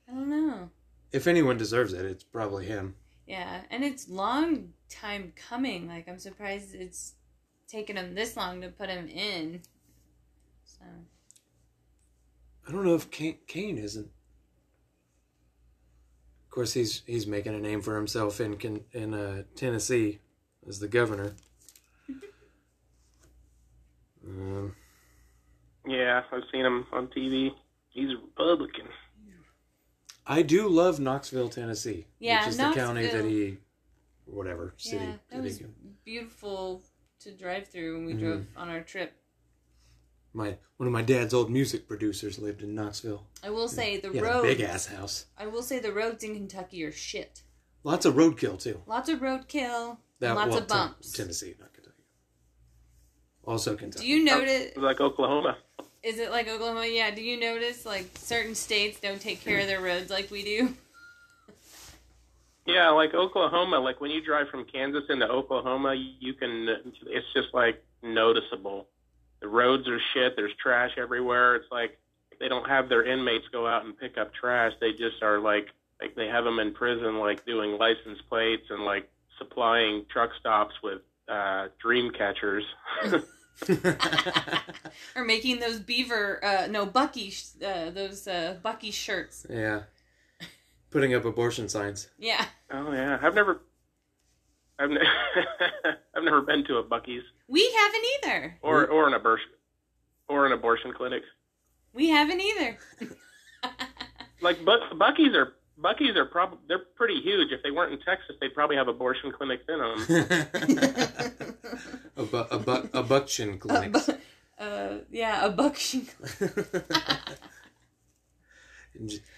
I 0.08 0.12
don't 0.12 0.30
know. 0.30 0.70
If 1.12 1.26
anyone 1.26 1.56
deserves 1.56 1.92
it, 1.92 2.04
it's 2.04 2.24
probably 2.24 2.66
him. 2.66 2.94
Yeah, 3.26 3.62
and 3.70 3.84
it's 3.84 4.08
long 4.08 4.72
time 4.88 5.32
coming. 5.36 5.88
Like 5.88 6.08
I'm 6.08 6.18
surprised 6.18 6.74
it's 6.74 7.14
taken 7.68 7.96
him 7.96 8.14
this 8.14 8.36
long 8.36 8.60
to 8.60 8.68
put 8.68 8.88
him 8.88 9.08
in. 9.08 9.60
So 10.64 10.84
I 12.66 12.72
don't 12.72 12.84
know 12.84 12.94
if 12.94 13.10
Kane, 13.10 13.38
Kane 13.46 13.78
isn't. 13.78 14.06
Of 16.44 16.50
course, 16.50 16.72
he's 16.72 17.02
he's 17.06 17.26
making 17.26 17.54
a 17.54 17.58
name 17.58 17.80
for 17.82 17.96
himself 17.96 18.40
in 18.40 18.80
in 18.92 19.14
uh, 19.14 19.42
Tennessee 19.56 20.20
as 20.68 20.78
the 20.78 20.88
governor. 20.88 21.34
um, 24.26 24.74
yeah, 25.86 26.22
I've 26.32 26.42
seen 26.52 26.64
him 26.64 26.86
on 26.92 27.08
TV. 27.08 27.50
He's 27.90 28.10
a 28.10 28.16
Republican. 28.16 28.88
I 30.26 30.42
do 30.42 30.68
love 30.68 31.00
Knoxville, 31.00 31.50
Tennessee, 31.50 32.06
Yeah, 32.18 32.40
which 32.40 32.48
is 32.50 32.56
the 32.56 32.72
county 32.72 33.06
that 33.06 33.24
he, 33.26 33.58
whatever 34.26 34.74
city. 34.76 34.96
yeah, 34.96 35.06
that 35.12 35.30
that 35.30 35.42
was 35.42 35.62
beautiful 36.04 36.82
to 37.20 37.32
drive 37.32 37.68
through 37.68 37.96
when 37.96 38.06
we 38.06 38.14
Mhm. 38.14 38.18
drove 38.20 38.46
on 38.56 38.68
our 38.68 38.82
trip. 38.82 39.12
my 40.36 40.58
one 40.78 40.86
of 40.88 40.92
my 40.92 41.02
dad's 41.02 41.32
old 41.32 41.48
music 41.48 41.86
producers 41.86 42.40
lived 42.40 42.60
in 42.60 42.74
Knoxville. 42.74 43.24
I 43.42 43.50
will 43.50 43.68
say 43.68 43.98
the 43.98 44.10
He 44.10 44.18
had 44.18 44.26
a 44.26 44.42
big 44.42 44.60
ass 44.60 44.86
house. 44.86 45.26
I 45.38 45.46
will 45.46 45.62
say 45.62 45.78
the 45.78 45.92
roads 45.92 46.24
in 46.24 46.34
Kentucky 46.34 46.82
are 46.84 46.90
shit. 46.90 47.42
Lots 47.84 48.04
of 48.04 48.14
roadkill 48.14 48.58
too. 48.60 48.82
Lots 48.86 49.08
of 49.08 49.20
roadkill. 49.20 49.98
That 50.18 50.30
and 50.30 50.36
lots 50.36 50.50
well, 50.50 50.58
of 50.58 50.66
bumps. 50.68 51.12
Ten- 51.12 51.26
Tennessee, 51.26 51.54
not 51.60 51.72
Kentucky. 51.72 52.02
Also 53.44 53.76
Kentucky. 53.76 54.04
Do 54.04 54.10
you 54.10 54.24
notice? 54.24 54.76
Like 54.76 55.00
Oklahoma. 55.00 55.58
Is 56.02 56.18
it 56.18 56.30
like 56.30 56.48
Oklahoma? 56.48 56.86
Yeah. 56.86 57.14
Do 57.14 57.22
you 57.22 57.38
notice 57.38 57.86
like 57.86 58.10
certain 58.18 58.54
states 58.56 58.98
don't 59.00 59.20
take 59.20 59.40
care 59.40 59.60
of 59.60 59.66
their 59.68 59.80
roads 59.80 60.10
like 60.10 60.30
we 60.30 60.42
do? 60.44 60.76
Yeah, 62.66 62.90
like 62.90 63.14
Oklahoma. 63.14 63.78
Like 63.78 64.00
when 64.00 64.10
you 64.10 64.24
drive 64.24 64.48
from 64.48 64.64
Kansas 64.64 65.04
into 65.08 65.28
Oklahoma, 65.28 65.94
you 65.94 66.34
can. 66.34 66.66
It's 67.06 67.26
just 67.34 67.48
like 67.52 67.82
noticeable. 68.02 68.88
The 69.40 69.48
roads 69.48 69.86
are 69.88 70.00
shit. 70.14 70.34
There's 70.36 70.54
trash 70.62 70.92
everywhere. 70.96 71.56
It's 71.56 71.70
like 71.70 71.98
they 72.40 72.48
don't 72.48 72.68
have 72.68 72.88
their 72.88 73.04
inmates 73.04 73.44
go 73.52 73.66
out 73.66 73.84
and 73.84 73.98
pick 73.98 74.16
up 74.16 74.32
trash. 74.34 74.72
They 74.80 74.92
just 74.92 75.22
are 75.22 75.38
like 75.38 75.68
like 76.00 76.14
they 76.14 76.26
have 76.28 76.44
them 76.44 76.58
in 76.58 76.72
prison, 76.72 77.18
like 77.18 77.44
doing 77.44 77.78
license 77.78 78.20
plates 78.28 78.64
and 78.70 78.84
like 78.84 79.10
supplying 79.38 80.06
truck 80.10 80.30
stops 80.40 80.74
with 80.82 81.02
uh, 81.28 81.68
dream 81.80 82.10
catchers. 82.10 82.64
or 85.16 85.24
making 85.24 85.60
those 85.60 85.78
beaver, 85.80 86.44
uh, 86.44 86.66
no 86.68 86.86
Buc-ee, 86.86 87.32
uh, 87.64 87.90
those 87.90 88.26
uh, 88.26 88.56
Buc-ee 88.64 88.90
shirts. 88.90 89.46
yeah. 89.48 89.82
Putting 90.94 91.12
up 91.12 91.24
abortion 91.24 91.68
signs. 91.68 92.08
Yeah, 92.20 92.44
oh 92.70 92.92
yeah, 92.92 93.18
I've 93.20 93.34
never. 93.34 93.62
I've, 94.78 94.90
ne- 94.90 95.00
I've 96.16 96.22
never 96.22 96.40
been 96.40 96.62
to 96.66 96.76
a 96.76 96.84
Buc-ee's 96.84 97.24
we 97.48 97.68
haven't 97.76 98.04
either. 98.22 98.56
or 98.62 98.86
or 98.86 99.08
an 99.08 99.14
abortion 99.14 99.48
or 100.28 100.46
an 100.46 100.52
abortion 100.52 100.92
clinic. 100.92 101.24
We 101.92 102.10
haven't 102.10 102.40
either. 102.40 102.78
Like 104.40 104.64
but 104.64 104.82
Buc-ee's 104.92 105.34
are 105.34 105.54
Buc-ee's 105.80 106.16
are 106.16 106.26
probably 106.26 106.58
they're 106.68 106.78
pretty 106.94 107.20
huge. 107.22 107.50
If 107.50 107.64
they 107.64 107.72
weren't 107.72 107.92
in 107.92 107.98
Texas, 107.98 108.36
they'd 108.40 108.54
probably 108.54 108.76
have 108.76 108.86
abortion 108.86 109.32
clinics 109.32 109.64
in 109.68 109.78
them. 109.80 110.06
a, 112.16 112.22
bu- 112.22 112.46
a, 112.52 112.58
bu- 112.60 112.88
a 112.92 113.02
buction 113.02 113.58
clinic. 113.58 113.96
uh, 114.60 114.98
yeah, 115.10 115.44
a 115.44 115.50
Bucky. 115.50 116.06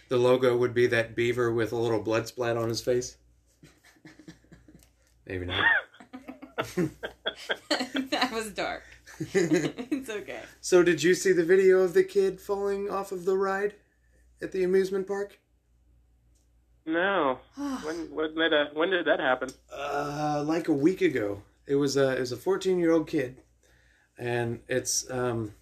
The 0.08 0.16
logo 0.16 0.56
would 0.56 0.74
be 0.74 0.86
that 0.88 1.14
beaver 1.14 1.52
with 1.52 1.72
a 1.72 1.76
little 1.76 2.00
blood 2.00 2.28
splat 2.28 2.56
on 2.56 2.68
his 2.68 2.80
face. 2.80 3.16
Maybe 5.26 5.46
not. 5.46 5.64
that 8.10 8.30
was 8.32 8.50
dark. 8.50 8.82
it's 9.18 10.10
okay. 10.10 10.40
so, 10.60 10.82
did 10.82 11.02
you 11.02 11.14
see 11.14 11.32
the 11.32 11.44
video 11.44 11.80
of 11.80 11.94
the 11.94 12.04
kid 12.04 12.40
falling 12.40 12.90
off 12.90 13.12
of 13.12 13.24
the 13.24 13.36
ride 13.36 13.74
at 14.42 14.52
the 14.52 14.62
amusement 14.62 15.06
park? 15.06 15.38
No. 16.84 17.38
when 17.56 18.14
when 18.14 18.34
did 18.34 18.52
that, 18.52 18.74
when 18.74 18.90
did 18.90 19.06
that 19.06 19.20
happen? 19.20 19.48
Uh, 19.72 20.44
like 20.46 20.68
a 20.68 20.72
week 20.72 21.00
ago. 21.00 21.42
It 21.66 21.74
was 21.76 21.96
a 21.96 22.16
it 22.16 22.20
was 22.20 22.32
a 22.32 22.36
14 22.36 22.78
year 22.78 22.92
old 22.92 23.08
kid, 23.08 23.42
and 24.18 24.60
it's 24.68 25.10
um, 25.10 25.54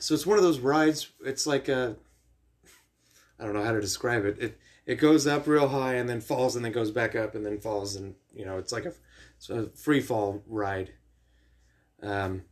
so 0.00 0.14
it's 0.14 0.26
one 0.26 0.38
of 0.38 0.44
those 0.44 0.58
rides. 0.58 1.10
It's 1.24 1.46
like 1.46 1.68
a 1.68 1.96
I 3.38 3.44
don't 3.44 3.54
know 3.54 3.64
how 3.64 3.72
to 3.72 3.80
describe 3.80 4.24
it. 4.24 4.38
It 4.40 4.58
it 4.86 4.96
goes 4.96 5.26
up 5.26 5.46
real 5.46 5.68
high 5.68 5.94
and 5.94 6.08
then 6.08 6.20
falls 6.20 6.56
and 6.56 6.64
then 6.64 6.72
goes 6.72 6.90
back 6.90 7.14
up 7.14 7.34
and 7.34 7.44
then 7.44 7.60
falls 7.60 7.94
and 7.94 8.14
you 8.34 8.44
know 8.44 8.58
it's 8.58 8.72
like 8.72 8.86
a 8.86 8.92
it's 9.36 9.50
a 9.50 9.68
free 9.70 10.00
fall 10.00 10.42
ride. 10.46 10.92
Um, 12.02 12.42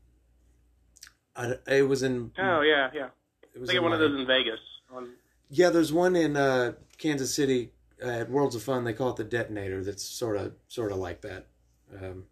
I, 1.34 1.54
it 1.66 1.88
was 1.88 2.02
in 2.02 2.32
Oh 2.38 2.60
yeah, 2.60 2.90
yeah. 2.94 3.08
it 3.54 3.60
was 3.60 3.70
I 3.70 3.72
think 3.72 3.78
in 3.78 3.84
one 3.84 3.92
of 3.92 4.00
those 4.00 4.18
in 4.18 4.26
Vegas. 4.26 4.60
On, 4.94 5.10
Yeah, 5.50 5.70
there's 5.70 5.92
one 5.92 6.14
in 6.14 6.36
uh, 6.36 6.72
Kansas 6.98 7.34
City 7.34 7.72
uh, 8.02 8.08
at 8.08 8.30
Worlds 8.30 8.54
of 8.54 8.62
Fun. 8.62 8.84
They 8.84 8.92
call 8.92 9.10
it 9.10 9.16
the 9.16 9.24
detonator. 9.24 9.82
That's 9.82 10.04
sort 10.04 10.36
of 10.36 10.54
sort 10.68 10.92
of 10.92 10.98
like 10.98 11.22
that. 11.22 11.46
Um, 11.94 12.24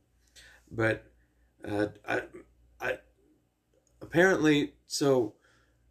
but 0.70 1.06
uh, 1.66 1.88
I, 2.08 2.22
I 2.80 2.98
apparently 4.00 4.74
so 4.86 5.34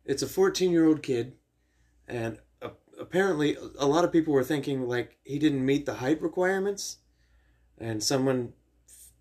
it's 0.05 0.22
a 0.22 0.28
14 0.28 0.72
year 0.72 0.86
old 0.86 1.01
kid, 1.01 1.34
and 2.07 2.38
apparently 3.04 3.58
a 3.78 3.86
lot 3.86 4.04
of 4.06 4.12
people 4.12 4.34
were 4.34 4.43
thinking 4.43 4.88
like 4.88 5.18
he 5.24 5.38
didn't 5.38 5.66
meet 5.66 5.86
the 5.86 5.95
height 5.95 6.22
requirements, 6.22 6.97
and 7.78 8.01
someone 8.04 8.54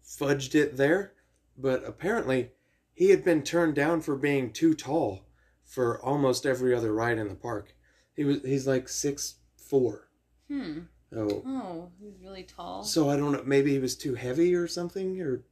fudged 0.07 0.55
it 0.55 0.77
there. 0.77 1.13
But 1.59 1.85
apparently 1.85 2.51
he 2.95 3.11
had 3.11 3.25
been 3.25 3.43
turned 3.43 3.75
down 3.75 4.01
for 4.01 4.17
being 4.17 4.53
too 4.53 4.75
tall 4.75 5.27
for 5.65 6.01
almost 6.03 6.47
every 6.47 6.75
other 6.75 6.95
ride 6.95 7.19
in 7.19 7.29
the 7.29 7.35
park. 7.35 7.75
He 8.15 8.25
was 8.25 8.43
he's 8.43 8.67
like 8.67 8.89
six 8.89 9.37
four. 9.57 10.09
Hmm. 10.49 10.81
So 11.13 11.43
Oh, 11.47 11.91
he's 12.01 12.19
really 12.23 12.45
tall. 12.45 12.83
so 12.85 13.11
I 13.11 13.17
don't 13.17 13.33
know. 13.33 13.43
Maybe 13.45 13.73
he 13.73 13.79
was 13.79 13.97
too 13.97 14.15
heavy 14.15 14.55
or 14.55 14.67
something. 14.67 15.21
Or 15.21 15.45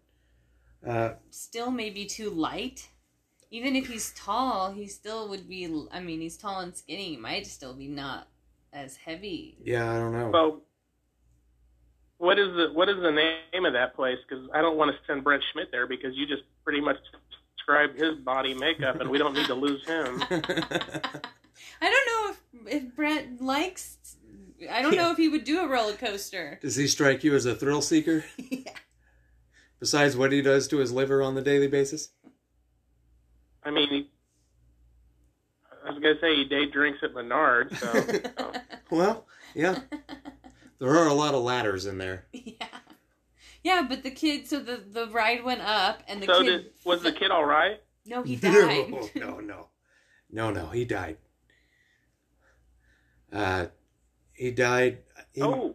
uh, 0.87 1.15
Still 1.31 1.71
maybe 1.71 2.07
too 2.07 2.31
light. 2.31 2.89
Even 3.51 3.75
if 3.75 3.89
he's 3.89 4.13
tall, 4.13 4.73
he 4.73 4.87
still 4.87 5.29
would 5.29 5.49
be. 5.49 5.87
I 5.91 6.01
mean, 6.01 6.21
he's 6.21 6.37
tall 6.37 6.61
and 6.61 6.77
skinny. 6.77 7.11
He 7.11 7.17
might 7.17 7.47
still 7.47 7.75
be 7.75 7.89
not 7.89 8.29
as 8.73 8.97
heavy. 8.97 9.57
yeah, 9.65 9.91
I 9.91 9.99
don't 9.99 10.13
know. 10.13 10.31
well, 10.31 10.61
what 12.19 12.39
is 12.39 12.55
the 12.55 12.71
what 12.73 12.89
is 12.89 12.97
the 12.97 13.11
name 13.11 13.65
of 13.65 13.73
that 13.73 13.97
place? 13.97 14.19
Because 14.29 14.49
I 14.55 14.61
don't 14.61 14.77
want 14.77 14.93
to 14.93 14.97
send 15.07 15.25
Brett 15.25 15.41
Schmidt 15.53 15.71
there 15.73 15.87
because 15.87 16.15
you 16.17 16.27
just 16.27 16.43
pretty 16.65 16.81
much 16.81 16.97
described 17.57 17.99
his 17.99 18.17
body 18.19 18.55
makeup, 18.55 19.01
and 19.01 19.11
we 19.11 19.19
don't 19.19 19.35
need 19.35 19.47
to 19.47 19.55
lose 19.55 19.85
him. 19.87 20.23
I 20.31 21.91
don't 21.91 22.07
know 22.07 22.31
if 22.31 22.75
if 22.75 22.95
Brett 22.95 23.41
likes. 23.41 23.97
I 24.71 24.83
don't 24.83 24.95
know 24.95 25.11
if 25.11 25.17
he 25.17 25.29
would 25.29 25.45
do 25.45 25.61
a 25.61 25.67
roller 25.67 25.95
coaster. 25.95 26.59
Does 26.61 26.77
he 26.77 26.87
strike 26.87 27.25
you 27.25 27.35
as 27.35 27.47
a 27.47 27.55
thrill 27.55 27.81
seeker? 27.81 28.25
yeah. 28.37 28.73
Besides 29.79 30.15
what 30.15 30.31
he 30.31 30.43
does 30.43 30.69
to 30.69 30.77
his 30.77 30.93
liver 30.93 31.23
on 31.23 31.35
the 31.35 31.41
daily 31.41 31.67
basis? 31.67 32.11
I 33.71 33.73
mean, 33.75 33.89
he, 33.89 34.11
I 35.87 35.91
was 35.93 36.03
gonna 36.03 36.19
say 36.21 36.35
he 36.37 36.45
day 36.45 36.67
drinks 36.67 36.99
at 37.03 37.15
Menards, 37.15 37.77
so. 37.79 38.31
so. 38.39 38.53
Well, 38.91 39.27
yeah. 39.55 39.79
There 40.81 40.91
are 40.97 41.07
a 41.07 41.15
lot 41.15 41.35
of 41.35 41.43
ladders 41.43 41.87
in 41.87 41.99
there. 41.99 42.27
Yeah. 42.33 42.67
Yeah, 43.63 43.87
but 43.87 44.03
the 44.03 44.11
kid. 44.11 44.47
So 44.49 44.59
the 44.61 44.77
the 44.79 45.07
ride 45.09 45.45
went 45.45 45.61
up, 45.61 46.03
and 46.09 46.23
the 46.23 46.27
So 46.27 46.43
kid. 46.43 46.47
did 46.51 46.67
was 46.85 47.03
the 47.03 47.13
kid 47.13 47.31
all 47.31 47.45
right? 47.45 47.79
No, 48.07 48.23
he 48.23 48.37
died. 48.37 48.91
No, 48.91 49.09
no, 49.15 49.41
no, 49.41 49.67
no, 50.31 50.51
no. 50.51 50.67
He 50.69 50.85
died. 50.87 51.19
Uh, 53.33 53.67
he 54.33 54.51
died. 54.51 54.99
in- 55.35 55.45
Oh, 55.45 55.75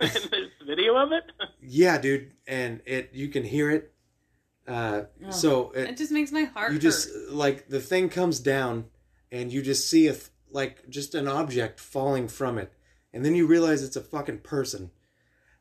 there's 0.00 0.26
video 0.66 0.96
of 0.96 1.12
it. 1.12 1.24
yeah, 1.62 1.98
dude, 1.98 2.32
and 2.48 2.80
it 2.84 3.10
you 3.12 3.28
can 3.28 3.44
hear 3.44 3.70
it. 3.70 3.92
Uh, 4.68 5.04
Oh, 5.24 5.30
so 5.30 5.70
it, 5.72 5.90
It 5.90 5.96
just 5.96 6.12
makes 6.12 6.30
my 6.30 6.44
heart 6.44 6.70
you 6.70 6.74
hurt. 6.76 6.82
just 6.82 7.08
like 7.30 7.68
the 7.68 7.80
thing 7.80 8.08
comes 8.10 8.38
down, 8.38 8.84
and 9.32 9.50
you 9.52 9.62
just 9.62 9.88
see 9.88 10.06
a 10.08 10.12
th- 10.12 10.26
like 10.50 10.88
just 10.90 11.14
an 11.14 11.26
object 11.26 11.80
falling 11.80 12.28
from 12.28 12.58
it, 12.58 12.72
and 13.12 13.24
then 13.24 13.34
you 13.34 13.46
realize 13.46 13.82
it's 13.82 13.96
a 13.96 14.02
fucking 14.02 14.40
person, 14.40 14.90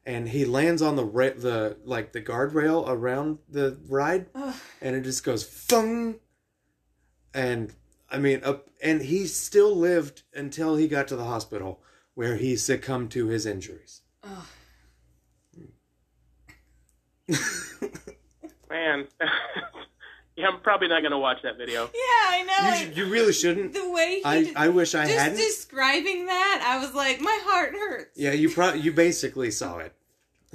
and 0.05 0.29
he 0.29 0.43
lands 0.45 0.81
on 0.81 0.95
the 0.97 1.05
ra- 1.05 1.29
the 1.37 1.77
like 1.85 2.11
the 2.11 2.21
guardrail 2.21 2.85
around 2.87 3.39
the 3.49 3.77
ride, 3.87 4.27
Ugh. 4.35 4.53
and 4.81 4.95
it 4.95 5.01
just 5.01 5.23
goes 5.23 5.43
fung. 5.43 6.15
And 7.33 7.73
I 8.09 8.17
mean, 8.17 8.41
uh, 8.43 8.57
and 8.83 9.01
he 9.01 9.25
still 9.27 9.73
lived 9.75 10.23
until 10.33 10.75
he 10.75 10.87
got 10.87 11.07
to 11.09 11.15
the 11.15 11.23
hospital, 11.25 11.81
where 12.13 12.35
he 12.35 12.55
succumbed 12.57 13.11
to 13.11 13.27
his 13.27 13.45
injuries. 13.45 14.01
Ugh. 18.69 18.75
Man, 18.75 19.07
yeah, 20.35 20.47
I'm 20.47 20.59
probably 20.61 20.87
not 20.87 21.01
gonna 21.03 21.19
watch 21.19 21.37
that 21.43 21.57
video. 21.57 21.83
Yeah, 21.85 21.89
I 21.93 22.43
know. 22.43 22.53
You, 22.67 22.71
like, 22.71 22.79
should, 22.87 22.97
you 22.97 23.05
really 23.09 23.33
shouldn't. 23.33 23.73
the 23.73 23.89
way 23.89 24.17
he 24.19 24.25
I, 24.25 24.43
did- 24.43 24.55
I 24.55 24.69
wish 24.69 24.93
I 24.95 25.05
just 25.05 25.17
hadn't. 25.17 25.37
describing 25.37 26.25
that, 26.27 26.61
I 26.65 26.83
was 26.83 26.93
like, 26.93 27.19
my 27.21 27.39
heart 27.43 27.73
hurts. 27.73 28.17
Yeah, 28.17 28.31
you 28.33 28.49
pro- 28.49 28.73
you 28.73 28.91
basically 28.91 29.51
saw 29.51 29.79
it. 29.79 29.93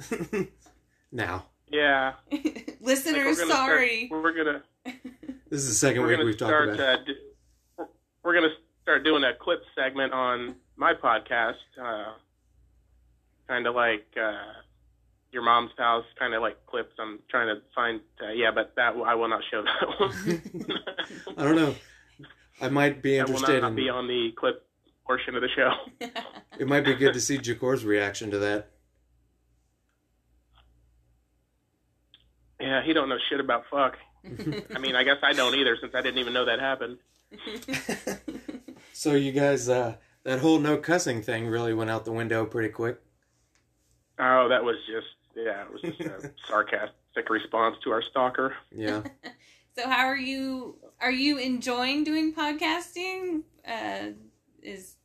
now, 1.11 1.45
Yeah, 1.71 2.13
Like, 2.31 2.77
Listeners, 2.81 3.37
we're 3.37 3.47
sorry. 3.49 4.07
Start, 4.07 4.23
we're 4.23 4.33
gonna 4.33 4.61
this 5.49 5.63
is 5.63 5.79
the 5.79 5.87
2nd 5.87 6.07
week 6.07 6.17
we've 6.19 6.37
talked 6.37 6.49
start. 6.49 6.69
about. 6.69 6.79
Uh, 6.99 7.03
do, 7.05 7.13
we're- 7.77 7.89
we're 8.23 8.33
gonna 8.33 8.53
start 8.81 9.03
doing 9.03 9.23
a 9.23 9.33
clip 9.39 9.61
segment 9.75 10.13
on 10.13 10.55
my 10.75 10.93
podcast, 10.93 11.53
uh, 11.81 12.13
kind 13.47 13.67
of 13.67 13.75
like 13.75 14.05
uh, 14.19 14.33
your 15.33 15.43
mom's 15.43 15.71
house, 15.77 16.05
kind 16.17 16.33
of 16.33 16.41
like 16.41 16.65
clips. 16.67 16.93
I'm 16.99 17.19
trying 17.29 17.47
to 17.53 17.61
find. 17.75 17.99
Uh, 18.21 18.31
yeah, 18.31 18.51
but 18.53 18.73
that 18.75 18.95
I 18.95 19.15
will 19.15 19.27
not 19.27 19.41
show 19.51 19.63
that 19.63 19.99
one. 19.99 21.37
I 21.37 21.43
don't 21.43 21.55
know. 21.55 21.75
I 22.61 22.69
might 22.69 23.01
be 23.01 23.17
that 23.17 23.27
will 23.27 23.35
interested 23.35 23.61
not 23.61 23.69
in. 23.69 23.75
be 23.75 23.89
on 23.89 24.07
the 24.07 24.31
clip 24.37 24.65
portion 25.05 25.35
of 25.35 25.41
the 25.41 25.49
show. 25.55 25.71
It 26.59 26.67
might 26.67 26.85
be 26.85 26.93
good 26.93 27.13
to 27.15 27.19
see 27.19 27.39
Jacor's 27.39 27.83
reaction 27.83 28.29
to 28.29 28.37
that. 28.37 28.69
Yeah, 32.61 32.83
he 32.85 32.93
don't 32.93 33.09
know 33.09 33.17
shit 33.29 33.39
about 33.39 33.63
fuck. 33.71 33.97
I 34.75 34.77
mean, 34.79 34.95
I 34.95 35.03
guess 35.03 35.17
I 35.23 35.33
don't 35.33 35.55
either, 35.55 35.75
since 35.81 35.93
I 35.95 36.01
didn't 36.01 36.19
even 36.19 36.31
know 36.33 36.45
that 36.45 36.59
happened. 36.59 36.99
So 38.95 39.13
you 39.15 39.31
guys, 39.31 39.67
uh, 39.67 39.95
that 40.23 40.39
whole 40.39 40.59
no 40.59 40.77
cussing 40.77 41.23
thing 41.23 41.47
really 41.47 41.73
went 41.73 41.89
out 41.89 42.05
the 42.05 42.11
window 42.11 42.45
pretty 42.45 42.69
quick. 42.69 43.01
Oh, 44.19 44.47
that 44.49 44.63
was 44.63 44.75
just 44.85 45.07
yeah, 45.35 45.63
it 45.63 45.71
was 45.71 45.81
just 45.81 45.99
a 46.01 46.31
sarcastic 46.47 47.29
response 47.29 47.77
to 47.83 47.91
our 47.91 48.01
stalker. 48.01 48.55
Yeah. 48.75 49.03
so 49.75 49.89
how 49.89 50.05
are 50.05 50.17
you 50.17 50.77
are 51.01 51.11
you 51.11 51.37
enjoying 51.37 52.03
doing 52.03 52.33
podcasting? 52.33 53.43
Uh 53.67 54.11
is 54.61 54.95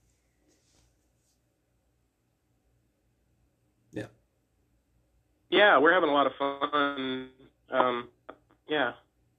Yeah, 3.93 4.07
yeah, 5.51 5.79
we're 5.79 5.93
having 5.93 6.11
a 6.11 6.13
lot 6.13 6.27
of 6.27 6.33
fun. 6.39 7.31
Um, 7.71 8.09
yeah, 8.69 8.93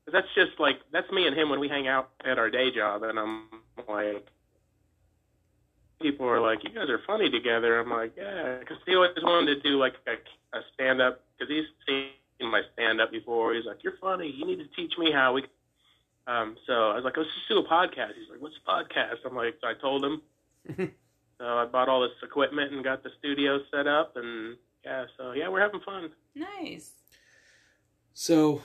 'Cause 0.05 0.13
that's 0.13 0.27
just 0.35 0.59
like 0.59 0.79
that's 0.91 1.09
me 1.11 1.27
and 1.27 1.37
him 1.37 1.49
when 1.49 1.59
we 1.59 1.67
hang 1.69 1.87
out 1.87 2.09
at 2.25 2.39
our 2.39 2.49
day 2.49 2.71
job, 2.71 3.03
and 3.03 3.19
I'm 3.19 3.47
like, 3.87 4.27
people 6.01 6.27
are 6.27 6.39
like, 6.39 6.63
"You 6.63 6.71
guys 6.71 6.89
are 6.89 7.01
funny 7.05 7.29
together." 7.29 7.79
I'm 7.79 7.89
like, 7.89 8.13
"Yeah," 8.17 8.57
because 8.59 8.77
he 8.85 8.95
always 8.95 9.11
wanted 9.21 9.55
to 9.55 9.61
do 9.61 9.77
like 9.77 9.95
a, 10.07 10.57
a 10.57 10.61
stand 10.73 11.01
up 11.01 11.21
because 11.37 11.53
he's 11.53 11.65
seen 11.87 12.51
my 12.51 12.61
stand 12.73 13.01
up 13.01 13.11
before. 13.11 13.53
He's 13.53 13.65
like, 13.65 13.83
"You're 13.83 13.97
funny. 14.01 14.33
You 14.35 14.45
need 14.45 14.59
to 14.59 14.67
teach 14.75 14.93
me 14.97 15.11
how 15.11 15.33
we." 15.33 15.43
Um, 16.27 16.57
so 16.67 16.91
I 16.91 16.95
was 16.95 17.03
like, 17.03 17.17
"Let's 17.17 17.29
just 17.33 17.47
do 17.49 17.59
a 17.59 17.67
podcast." 17.67 18.15
He's 18.19 18.29
like, 18.29 18.41
"What's 18.41 18.55
a 18.55 18.69
podcast?" 18.69 19.25
I'm 19.25 19.35
like, 19.35 19.55
so 19.61 19.67
I 19.67 19.73
told 19.73 20.03
him. 20.03 20.21
so 21.37 21.45
I 21.45 21.65
bought 21.65 21.89
all 21.89 22.01
this 22.01 22.11
equipment 22.23 22.73
and 22.73 22.83
got 22.83 23.03
the 23.03 23.09
studio 23.19 23.59
set 23.71 23.87
up, 23.87 24.15
and 24.15 24.57
yeah, 24.83 25.05
so 25.17 25.31
yeah, 25.33 25.49
we're 25.49 25.61
having 25.61 25.81
fun. 25.81 26.11
nice. 26.35 26.91
So 28.13 28.61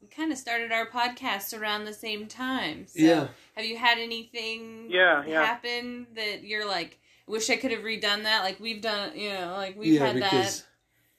We 0.00 0.08
kind 0.08 0.30
of 0.30 0.38
started 0.38 0.70
our 0.70 0.86
podcast 0.86 1.58
around 1.58 1.84
the 1.84 1.92
same 1.92 2.26
time. 2.26 2.86
So 2.86 3.00
Yeah. 3.02 3.28
have 3.56 3.64
you 3.64 3.76
had 3.76 3.98
anything 3.98 4.90
Yeah, 4.90 5.24
yeah. 5.26 5.44
happen 5.44 6.06
that 6.14 6.44
you're 6.44 6.66
like, 6.66 6.98
wish 7.26 7.50
I 7.50 7.56
could 7.56 7.72
have 7.72 7.82
redone 7.82 8.22
that? 8.22 8.42
Like 8.42 8.60
we've 8.60 8.80
done, 8.80 9.16
you 9.18 9.30
know, 9.30 9.54
like 9.56 9.76
we've 9.76 9.94
yeah, 9.94 10.06
had 10.06 10.14
because 10.14 10.64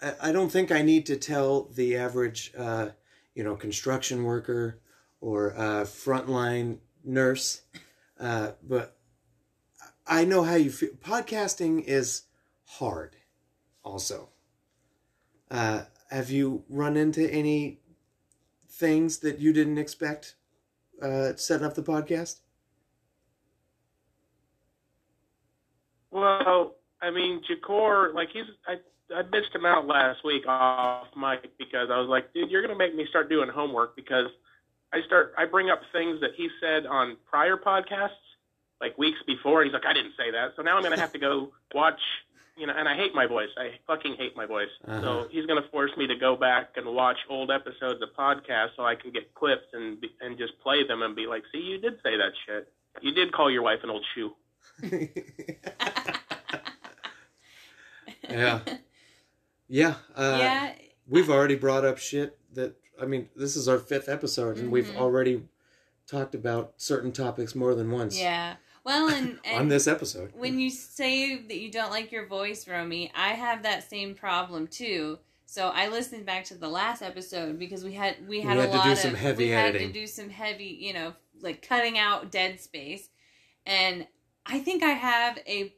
I, 0.02 0.14
I 0.24 0.32
don't 0.32 0.50
think 0.50 0.72
I 0.72 0.82
need 0.82 1.06
to 1.08 1.18
tell 1.18 1.64
the 1.64 1.98
average, 1.98 2.54
uh, 2.58 2.90
you 3.36 3.44
know, 3.44 3.56
construction 3.56 4.24
worker 4.24 4.80
or 5.20 5.54
uh, 5.58 5.84
frontline 5.84 6.78
nurse, 7.04 7.62
uh, 8.20 8.52
but 8.64 8.98
I 10.08 10.26
know 10.26 10.44
how 10.44 10.56
you 10.56 10.72
feel. 10.72 10.90
Podcasting 11.04 11.84
is 11.84 12.24
hard. 12.66 13.16
Also, 13.84 14.30
uh, 15.52 15.84
have 16.10 16.30
you 16.32 16.64
run 16.70 16.98
into 16.98 17.30
any 17.32 17.80
things 18.80 19.20
that 19.20 19.40
you 19.40 19.52
didn't 19.52 19.78
expect 19.78 20.36
uh, 21.02 21.34
setting 21.36 21.66
up 21.66 21.76
the 21.76 21.84
podcast? 21.84 22.40
Well, 26.12 26.76
I 27.02 27.12
mean, 27.12 27.42
Jakor, 27.50 28.14
like 28.14 28.30
he's, 28.34 28.46
I, 28.68 28.76
I 29.16 29.22
bitched 29.22 29.54
him 29.54 29.66
out 29.66 29.86
last 29.86 30.24
week 30.24 30.48
off 30.48 31.08
mic 31.16 31.52
because 31.58 31.90
I 31.92 32.00
was 32.00 32.08
like, 32.10 32.34
dude, 32.34 32.50
you're 32.50 32.62
gonna 32.62 32.76
make 32.76 32.96
me 32.96 33.06
start 33.10 33.30
doing 33.30 33.50
homework 33.50 33.96
because 33.96 34.28
I 34.92 35.02
start, 35.06 35.34
I 35.38 35.46
bring 35.46 35.70
up 35.70 35.82
things 35.94 36.20
that 36.22 36.32
he 36.36 36.50
said 36.60 36.86
on 36.86 37.18
prior 37.30 37.58
podcasts, 37.58 38.10
like 38.82 38.98
weeks 38.98 39.20
before. 39.28 39.64
He's 39.64 39.74
like, 39.74 39.86
I 39.86 39.94
didn't 39.94 40.14
say 40.18 40.32
that, 40.32 40.54
so 40.56 40.64
now 40.64 40.78
I'm 40.78 40.84
gonna 40.84 41.00
have 41.00 41.14
to 41.14 41.20
go 41.20 41.52
watch, 41.74 42.00
you 42.60 42.68
know. 42.68 42.74
And 42.78 42.88
I 42.88 42.96
hate 42.96 43.16
my 43.16 43.26
voice. 43.26 43.50
I 43.58 43.72
fucking 43.88 44.16
hate 44.18 44.36
my 44.36 44.46
voice. 44.46 44.70
Uh-huh. 44.88 45.02
So 45.02 45.28
he's 45.32 45.46
gonna 45.46 45.68
force 45.72 45.92
me 45.98 46.06
to 46.08 46.16
go 46.16 46.36
back 46.36 46.72
and 46.76 46.86
watch 46.94 47.18
old 47.30 47.50
episodes 47.52 48.02
of 48.02 48.10
podcasts 48.18 48.76
so 48.76 48.84
I 48.86 48.96
can 48.96 49.12
get 49.12 49.34
clips 49.34 49.66
and 49.74 50.00
be, 50.02 50.10
and 50.22 50.38
just 50.38 50.60
play 50.60 50.84
them 50.86 51.02
and 51.02 51.16
be 51.16 51.26
like, 51.28 51.44
see, 51.52 51.60
you 51.62 51.78
did 51.80 51.94
say 52.04 52.18
that 52.18 52.32
shit. 52.46 52.72
You 53.02 53.14
did 53.14 53.32
call 53.32 53.50
your 53.50 53.64
wife 53.64 53.80
an 53.84 53.90
old 53.90 54.06
shoe. 54.14 54.34
yeah. 58.30 58.60
Yeah. 59.68 59.96
Uh, 60.16 60.38
yeah. 60.40 60.74
We've 61.08 61.30
already 61.30 61.56
brought 61.56 61.86
up 61.86 61.98
shit 61.98 62.38
that, 62.54 62.76
I 63.02 63.06
mean, 63.06 63.30
this 63.36 63.56
is 63.56 63.68
our 63.68 63.78
fifth 63.80 64.10
episode, 64.10 64.58
and 64.58 64.72
we've 64.72 64.88
Mhm. 64.88 64.98
already 64.98 65.44
talked 66.08 66.36
about 66.36 66.74
certain 66.78 67.12
topics 67.12 67.56
more 67.56 67.76
than 67.76 67.90
once 67.92 68.20
Yeah. 68.20 68.56
Well, 68.84 69.10
and, 69.10 69.40
and 69.46 69.58
on 69.62 69.68
this 69.68 69.88
episode. 69.88 70.32
when 70.36 70.60
you 70.60 70.70
say 70.70 71.38
that 71.38 71.58
you 71.60 71.72
don't 71.72 71.92
like 71.92 72.12
your 72.12 72.26
voice, 72.28 72.66
Romie, 72.66 73.12
I 73.16 73.30
have 73.30 73.64
that 73.64 73.90
same 73.90 74.16
problem 74.16 74.68
too. 74.68 75.20
So 75.46 75.70
I 75.70 75.88
listened 75.88 76.26
back 76.26 76.44
to 76.46 76.56
the 76.56 76.70
last 76.70 77.02
episode 77.02 77.58
because 77.58 77.84
we 77.84 77.94
had 77.94 78.16
we 78.28 78.42
had 78.42 78.58
We 78.58 78.64
a 78.64 78.68
had 78.68 78.72
to 78.72 78.78
lot 78.78 78.84
do 78.86 78.92
of 78.92 78.98
some 79.00 79.14
heavy 79.16 79.54
editing. 79.54 79.74
we 79.80 79.86
had 79.86 79.94
to 79.94 80.00
do 80.00 80.08
some 80.08 80.30
heavy, 80.30 80.78
you 80.80 80.94
know, 80.94 81.14
like 81.42 81.68
cutting 81.68 81.98
out 81.98 82.32
dead 82.32 82.60
space, 82.60 83.10
and 83.66 84.06
I 84.46 84.60
think 84.60 84.84
I 84.84 84.92
have 84.92 85.40
a 85.48 85.74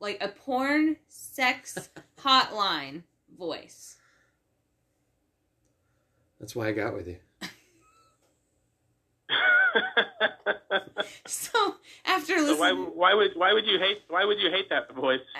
like 0.00 0.18
a 0.20 0.28
porn 0.28 0.96
sex 1.08 1.88
hotline 2.20 3.04
voice. 3.38 3.96
That's 6.40 6.56
why 6.56 6.66
I 6.68 6.72
got 6.72 6.94
with 6.94 7.06
you. 7.06 7.16
So 11.26 11.76
after 12.04 12.38
so 12.38 12.56
why, 12.56 12.70
listening, 12.70 12.92
why 12.94 13.14
would 13.14 13.30
why 13.34 13.52
would 13.52 13.66
you 13.66 13.78
hate 13.78 13.98
why 14.08 14.24
would 14.24 14.40
you 14.40 14.50
hate 14.50 14.68
that 14.70 14.92
voice? 14.94 15.20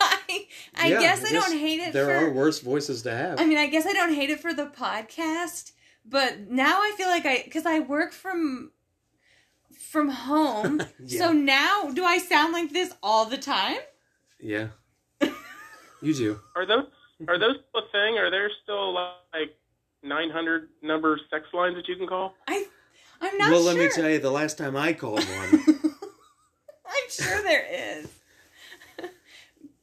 I, 0.00 0.46
I 0.74 0.88
Yeah, 0.88 1.00
guess 1.00 1.24
I, 1.24 1.32
don't 1.32 1.58
hate 1.58 1.80
it. 1.80 1.92
There 1.92 2.06
for, 2.06 2.26
are 2.26 2.30
worse 2.30 2.60
voices 2.60 3.02
to 3.02 3.10
have. 3.14 3.40
I 3.40 3.46
mean, 3.46 3.58
I 3.58 3.66
guess 3.66 3.86
I 3.86 3.92
don't 3.92 4.12
hate 4.14 4.30
it 4.30 4.40
for 4.40 4.52
the 4.52 4.66
podcast, 4.66 5.72
but 6.04 6.50
now 6.50 6.78
I 6.80 6.92
feel 6.96 7.08
like 7.08 7.24
I 7.26 7.42
because 7.44 7.66
I 7.66 7.80
work 7.80 8.12
from 8.12 8.72
from 9.78 10.08
home. 10.10 10.82
Yeah. 10.98 11.18
So 11.20 11.32
now 11.32 11.90
do 11.92 12.04
I 12.04 12.18
sound 12.18 12.52
like 12.52 12.72
this 12.72 12.92
all 13.02 13.26
the 13.26 13.38
time? 13.38 13.78
yeah. 14.40 14.68
you 16.02 16.14
do. 16.14 16.40
Are 16.54 16.66
those 16.66 16.86
are 17.28 17.38
those 17.38 17.56
still 17.68 17.82
a 17.82 17.92
thing? 17.92 18.18
Are 18.18 18.30
there 18.30 18.50
still 18.62 18.92
like 18.92 19.56
900 20.02 20.68
number 20.82 21.18
sex 21.30 21.46
lines 21.52 21.76
that 21.76 21.88
you 21.88 21.96
can 21.96 22.06
call? 22.06 22.34
I 22.48 22.66
I'm 23.20 23.36
not 23.38 23.50
well, 23.50 23.62
sure. 23.64 23.74
let 23.74 23.78
me 23.78 23.88
tell 23.94 24.10
you, 24.10 24.18
the 24.18 24.30
last 24.30 24.58
time 24.58 24.76
I 24.76 24.92
called 24.92 25.24
one, 25.24 25.64
I'm 26.86 27.10
sure 27.10 27.42
there 27.42 27.66
is. 27.98 28.08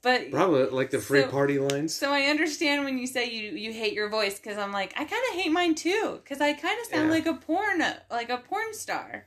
but 0.01 0.31
probably 0.31 0.65
like 0.65 0.91
the 0.91 0.99
free 0.99 1.21
So- 1.21 1.29
party 1.29 1.59
lines. 1.59 1.93
so 1.93 2.11
I 2.11 2.23
understand 2.23 2.83
when 2.85 2.97
you 2.97 3.07
say 3.07 3.29
you 3.29 3.51
you 3.51 3.71
hate 3.73 3.93
your 3.93 4.09
voice 4.09 4.39
because 4.39 4.57
I'm 4.57 4.71
like 4.71 4.93
I 4.97 5.05
kind 5.05 5.23
of 5.31 5.35
hate 5.35 5.51
mine 5.51 5.75
too 5.75 6.19
because 6.23 6.41
I 6.41 6.53
kind 6.53 6.79
of 6.79 6.85
sound 6.87 7.07
Yeah. 7.07 7.13
like 7.13 7.25
a 7.25 7.33
porn 7.33 7.83
like 8.11 8.29
a 8.29 8.37
porn 8.37 8.73
star. 8.73 9.25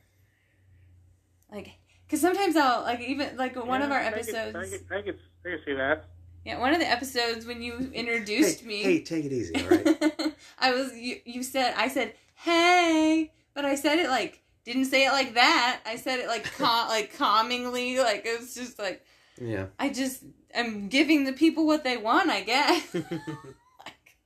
Like 1.51 1.71
because 2.07 2.21
sometimes 2.21 2.57
I'll 2.57 2.83
like 2.83 3.01
even 3.01 3.37
like 3.37 3.57
one 3.57 3.83
of 3.83 3.89
Yeah, 3.89 3.95
our 3.97 4.01
I 4.03 4.11
could- 4.11 4.19
episodes. 4.21 4.57
I 4.57 4.65
can, 4.65 4.99
I 4.99 5.03
could, 5.03 5.19
I 5.45 5.49
could 5.51 5.61
see 5.65 5.75
that. 5.75 6.05
Yeah, 6.45 6.61
one 6.61 6.73
of 6.73 6.79
the 6.79 6.89
episodes 6.89 7.45
when 7.47 7.61
you 7.63 7.91
introduced 7.95 8.61
hey, 8.61 8.67
me. 8.67 8.83
hey, 8.83 9.03
take 9.03 9.25
it 9.25 9.33
easy, 9.33 9.55
all 9.57 9.69
right? 9.69 10.35
I 10.61 10.73
was 10.73 10.95
you, 10.97 11.21
you 11.25 11.43
said 11.43 11.75
I 11.77 11.89
said 11.89 12.15
hey, 12.35 13.33
but 13.57 13.65
I 13.65 13.75
said 13.75 13.99
it 13.99 14.09
like 14.09 14.45
didn't 14.65 14.85
say 14.85 15.07
it 15.07 15.11
like 15.11 15.35
that. 15.35 15.81
I 15.85 15.97
said 15.97 16.21
it 16.21 16.29
like 16.29 16.45
cal- 16.45 16.87
like 16.89 17.17
calmingly, 17.17 17.99
like 17.99 18.25
it 18.25 18.39
was 18.39 18.55
just 18.55 18.79
like 18.79 19.05
yeah. 19.41 19.67
I 19.81 19.89
just 19.89 20.23
am 20.55 20.89
giving 20.89 21.25
the 21.25 21.33
people 21.33 21.67
what 21.67 21.83
they 21.83 21.97
want, 21.97 22.31
I 22.31 22.43
guess. 22.43 22.95
like, 22.95 24.17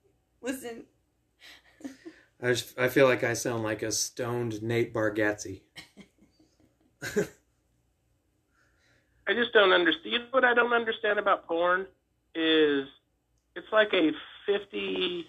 listen, 0.43 0.85
I 2.43 2.49
just, 2.49 2.79
I 2.79 2.89
feel 2.89 3.07
like 3.07 3.23
I 3.23 3.35
sound 3.35 3.63
like 3.63 3.83
a 3.83 3.93
stoned 3.93 4.63
Nate 4.63 4.95
Bargatze. 4.95 5.61
I 9.27 9.35
just 9.35 9.53
don't 9.53 9.73
understand. 9.73 10.13
You 10.13 10.19
know 10.21 10.25
what 10.31 10.45
I 10.45 10.55
don't 10.55 10.73
understand 10.73 11.19
about 11.19 11.47
porn 11.47 11.87
is 12.35 12.89
it's 13.55 13.67
like 13.73 13.93
a 13.93 14.13
50, 14.47 15.27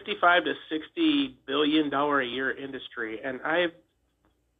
55 0.00 0.44
to 0.44 0.54
60 0.68 1.38
billion 1.46 1.88
dollar 1.90 2.20
a 2.20 2.26
year 2.26 2.50
industry, 2.56 3.20
and 3.24 3.40
I've 3.42 3.70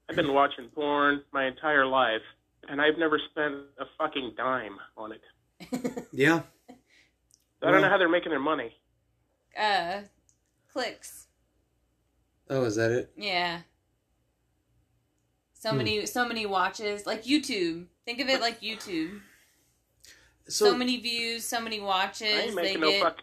I've 0.08 0.16
been 0.16 0.32
watching 0.32 0.68
porn 0.74 1.22
my 1.32 1.46
entire 1.46 1.84
life, 1.84 2.22
and 2.68 2.80
I've 2.80 2.96
never 2.98 3.18
spent 3.30 3.54
a 3.78 3.84
fucking 3.98 4.34
dime 4.36 4.76
on 4.96 5.12
it. 5.12 5.22
Yeah. 6.12 6.42
So 7.60 7.66
I 7.68 7.70
don't 7.70 7.80
know 7.82 7.88
how 7.88 7.98
they're 7.98 8.08
making 8.08 8.30
their 8.30 8.38
money. 8.40 8.72
uh, 9.58 10.02
clicks, 10.72 11.26
Oh, 12.48 12.64
is 12.64 12.76
that 12.76 12.90
it? 12.92 13.10
yeah. 13.16 13.60
So 15.54 15.70
Hmm. 15.70 15.78
many, 15.78 16.06
so 16.06 16.28
many 16.28 16.46
watches, 16.46 17.06
like 17.06 17.24
YouTube. 17.24 17.86
Think 18.04 18.20
of 18.20 18.28
it 18.28 18.40
like 18.40 18.60
YouTube. 18.60 19.20
So, 20.48 20.66
So, 20.66 20.76
many 20.76 20.98
views, 21.00 21.44
so 21.44 21.60
many 21.60 21.80
watches. 21.80 22.28
I 22.32 22.36
watches. 22.36 22.46
ain't 22.46 22.56
They 22.56 22.62
making 22.62 22.80
no 22.82 22.90
get. 22.90 23.02
fuck. 23.02 23.16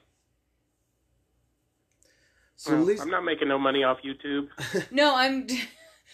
So 2.63 2.71
well, 2.71 2.81
at 2.81 2.87
least 2.87 3.01
I'm 3.01 3.09
not 3.09 3.25
making 3.25 3.49
no 3.49 3.59
money 3.59 3.83
off 3.83 3.97
YouTube. 4.05 4.47
No, 4.91 5.15
I'm. 5.15 5.47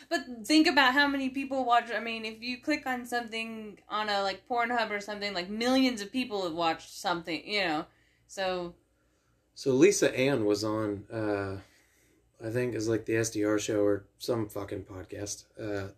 But 0.09 0.21
think 0.45 0.65
about 0.65 0.93
how 0.93 1.07
many 1.07 1.29
people 1.29 1.65
watch. 1.65 1.91
I 1.91 1.99
mean, 1.99 2.25
if 2.25 2.41
you 2.41 2.59
click 2.61 2.87
on 2.87 3.05
something 3.05 3.77
on 3.89 4.09
a 4.09 4.23
like 4.23 4.47
Pornhub 4.49 4.89
or 4.89 4.99
something, 4.99 5.33
like 5.35 5.49
millions 5.49 6.01
of 6.01 6.11
people 6.11 6.43
have 6.43 6.53
watched 6.53 6.89
something. 6.91 7.45
You 7.45 7.65
know, 7.65 7.85
so 8.27 8.73
So 9.53 9.71
Lisa 9.73 10.17
Ann 10.17 10.45
was 10.45 10.63
on, 10.63 11.03
uh, 11.13 11.57
I 12.43 12.49
think 12.49 12.73
is 12.73 12.87
like 12.87 13.05
the 13.05 13.13
SDR 13.13 13.59
show 13.59 13.81
or 13.83 14.05
some 14.17 14.47
fucking 14.47 14.85
podcast, 14.85 15.43
uh, 15.61 15.89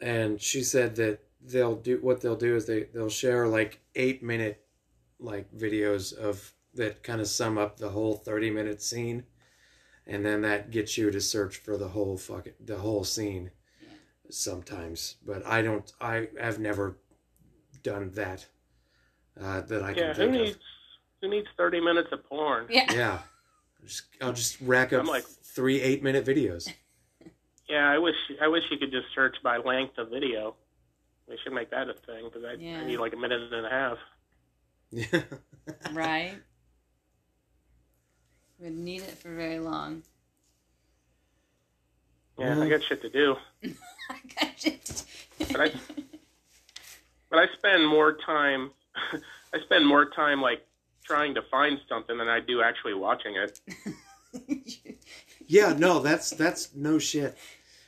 and 0.00 0.40
she 0.40 0.62
said 0.62 0.94
that 0.96 1.18
they'll 1.42 1.76
do 1.76 1.98
what 2.00 2.22
they'll 2.22 2.36
do 2.36 2.56
is 2.56 2.64
they 2.64 2.84
they'll 2.94 3.10
share 3.10 3.46
like 3.46 3.80
eight 3.96 4.22
minute 4.22 4.64
like 5.18 5.52
videos 5.52 6.14
of 6.16 6.52
that 6.74 7.02
kind 7.02 7.20
of 7.20 7.26
sum 7.28 7.58
up 7.58 7.76
the 7.78 7.90
whole 7.90 8.14
thirty 8.14 8.50
minute 8.50 8.82
scene, 8.82 9.24
and 10.06 10.24
then 10.24 10.42
that 10.42 10.70
gets 10.70 10.96
you 10.98 11.10
to 11.10 11.20
search 11.20 11.56
for 11.58 11.76
the 11.76 11.88
whole 11.88 12.16
fucking 12.16 12.54
the 12.64 12.78
whole 12.78 13.04
scene. 13.04 13.50
Sometimes, 14.30 15.16
but 15.24 15.44
I 15.46 15.60
don't. 15.62 15.92
I 16.00 16.28
have 16.40 16.58
never 16.58 16.96
done 17.82 18.10
that. 18.14 18.46
Uh, 19.40 19.60
that 19.62 19.82
I 19.82 19.92
can 19.92 20.02
Yeah, 20.02 20.08
who 20.14 20.14
think 20.14 20.34
of. 20.34 20.40
needs 20.40 20.58
who 21.20 21.28
needs 21.28 21.46
30 21.58 21.80
minutes 21.80 22.08
of 22.12 22.24
porn? 22.28 22.66
yeah, 22.70 22.92
Yeah. 22.92 23.18
I'll 23.80 23.86
just, 23.86 24.02
I'll 24.22 24.32
just 24.32 24.60
rack 24.60 24.92
up 24.92 25.00
I'm 25.00 25.06
like- 25.06 25.24
three 25.24 25.80
eight 25.80 26.02
minute 26.02 26.24
videos. 26.24 26.68
Yeah, 27.68 27.90
I 27.90 27.96
wish 27.98 28.14
I 28.42 28.46
wish 28.48 28.62
you 28.70 28.76
could 28.78 28.90
just 28.90 29.06
search 29.14 29.36
by 29.42 29.56
length 29.56 29.96
of 29.98 30.10
video. 30.10 30.54
They 31.26 31.36
should 31.42 31.54
make 31.54 31.70
that 31.70 31.88
a 31.88 31.94
thing 31.94 32.24
because 32.24 32.44
I, 32.44 32.52
Yeah. 32.58 32.80
I 32.80 32.84
need 32.86 32.98
like 32.98 33.14
a 33.14 33.16
minute 33.16 33.40
and 33.52 33.64
a 33.66 33.70
half. 33.70 33.98
Yeah. 34.90 35.22
right. 35.94 36.34
Would 38.60 38.76
need 38.76 39.02
it 39.02 39.18
for 39.18 39.34
very 39.34 39.58
long. 39.58 40.02
Yeah. 42.38 42.60
I 42.60 42.68
got 42.68 42.82
shit 42.82 43.02
to 43.02 43.08
do. 43.08 43.36
I 43.64 44.16
got 44.40 44.66
it. 44.66 45.04
But 45.38 45.60
I, 45.60 45.72
but 47.30 47.38
I 47.38 47.46
spend 47.56 47.86
more 47.88 48.16
time. 48.24 48.70
I 49.54 49.60
spend 49.60 49.86
more 49.86 50.10
time 50.10 50.40
like 50.40 50.66
trying 51.04 51.34
to 51.34 51.42
find 51.42 51.78
something 51.88 52.16
than 52.18 52.28
I 52.28 52.40
do 52.40 52.62
actually 52.62 52.94
watching 52.94 53.36
it. 53.36 53.60
yeah, 55.46 55.74
no, 55.76 56.00
that's 56.00 56.30
that's 56.30 56.74
no 56.74 56.98
shit. 56.98 57.36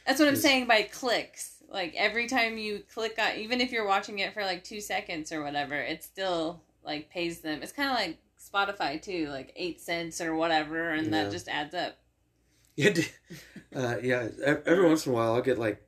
That's 0.07 0.21
what 0.21 0.29
I'm 0.29 0.37
saying 0.37 0.67
by 0.67 0.83
clicks. 0.83 1.55
Like 1.69 1.95
every 1.97 2.29
time 2.29 2.59
you 2.59 2.83
click 2.93 3.19
on, 3.19 3.37
even 3.37 3.61
if 3.61 3.73
you're 3.73 3.87
watching 3.87 4.21
it 4.21 4.33
for 4.33 4.43
like 4.43 4.63
two 4.63 4.81
seconds 4.81 5.33
or 5.33 5.43
whatever, 5.43 5.75
it 5.75 6.05
still 6.05 6.63
like 6.85 7.11
pays 7.11 7.41
them. 7.41 7.63
It's 7.63 7.73
kind 7.73 7.91
of 7.91 7.97
like 7.97 8.19
Spotify 8.53 9.01
too, 9.01 9.29
like 9.31 9.53
eight 9.57 9.81
cents 9.81 10.21
or 10.21 10.35
whatever, 10.35 10.91
and 10.91 11.07
Yeah. 11.07 11.25
that 11.25 11.33
just 11.33 11.49
adds 11.49 11.75
up. 11.75 11.97
Yeah, 12.77 12.95
uh, 13.75 13.97
yeah. 14.03 14.29
e- 14.29 14.63
Every 14.67 14.85
once 14.85 15.07
in 15.07 15.13
a 15.13 15.15
while, 15.15 15.35
I'll 15.35 15.43
get 15.43 15.59
like, 15.59 15.83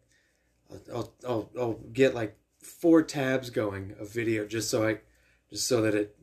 I'll, 0.93 1.13
I'll 1.27 1.51
I'll 1.59 1.81
get 1.93 2.15
like 2.15 2.37
four 2.63 3.03
tabs 3.03 3.51
going 3.51 3.95
of 3.99 4.11
video 4.13 4.47
just 4.47 4.71
so 4.71 4.87
I, 4.87 4.99
just 5.51 5.67
so 5.67 5.83
that 5.83 5.95
it, 5.95 6.17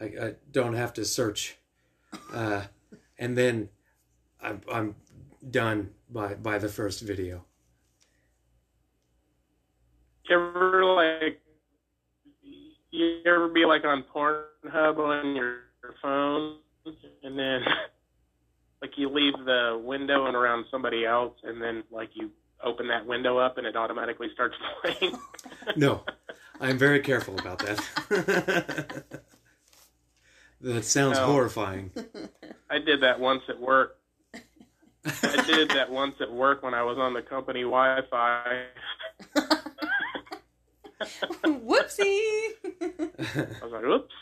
I, 0.00 0.04
I 0.04 0.34
don't 0.50 0.74
have 0.74 0.92
to 0.94 1.04
search, 1.04 1.56
uh, 2.32 2.64
and 3.18 3.36
then 3.36 3.68
I'm 4.42 4.60
I'm 4.70 4.94
done 5.50 5.90
by 6.10 6.34
by 6.34 6.58
the 6.58 6.68
first 6.68 7.00
video. 7.00 7.44
You 10.28 10.36
ever 10.36 10.84
like 10.84 11.40
you 12.92 13.20
ever 13.26 13.48
be 13.48 13.64
like 13.64 13.84
on 13.84 14.04
Pornhub 14.14 14.98
on 14.98 15.36
your, 15.36 15.58
your 15.90 15.94
phone 16.02 16.56
and 17.22 17.38
then 17.38 17.62
like 18.82 18.96
you 18.96 19.08
leave 19.08 19.34
the 19.44 19.80
window 19.82 20.26
and 20.26 20.36
around 20.36 20.64
somebody 20.70 21.04
else 21.04 21.34
and 21.44 21.60
then 21.60 21.82
like 21.90 22.10
you 22.14 22.30
open 22.62 22.88
that 22.88 23.04
window 23.06 23.38
up 23.38 23.58
and 23.58 23.66
it 23.66 23.76
automatically 23.76 24.28
starts 24.34 24.54
playing. 24.82 25.18
No, 25.76 26.02
I'm 26.60 26.78
very 26.78 27.00
careful 27.00 27.38
about 27.38 27.58
that. 27.60 29.04
that 30.60 30.84
sounds 30.84 31.18
No. 31.18 31.26
horrifying. 31.26 31.90
I 32.68 32.78
did 32.78 33.00
that 33.02 33.18
once 33.18 33.42
at 33.48 33.58
work. 33.58 33.96
I 35.04 35.42
did 35.46 35.70
that 35.70 35.90
once 35.90 36.14
at 36.20 36.30
work 36.30 36.62
when 36.62 36.74
I 36.74 36.82
was 36.82 36.98
on 36.98 37.14
the 37.14 37.22
company 37.22 37.62
Wi-Fi. 37.62 38.64
Whoopsie. 41.44 42.50
I 42.82 43.64
was 43.64 43.72
like, 43.72 43.84
"Oops." 43.84 44.14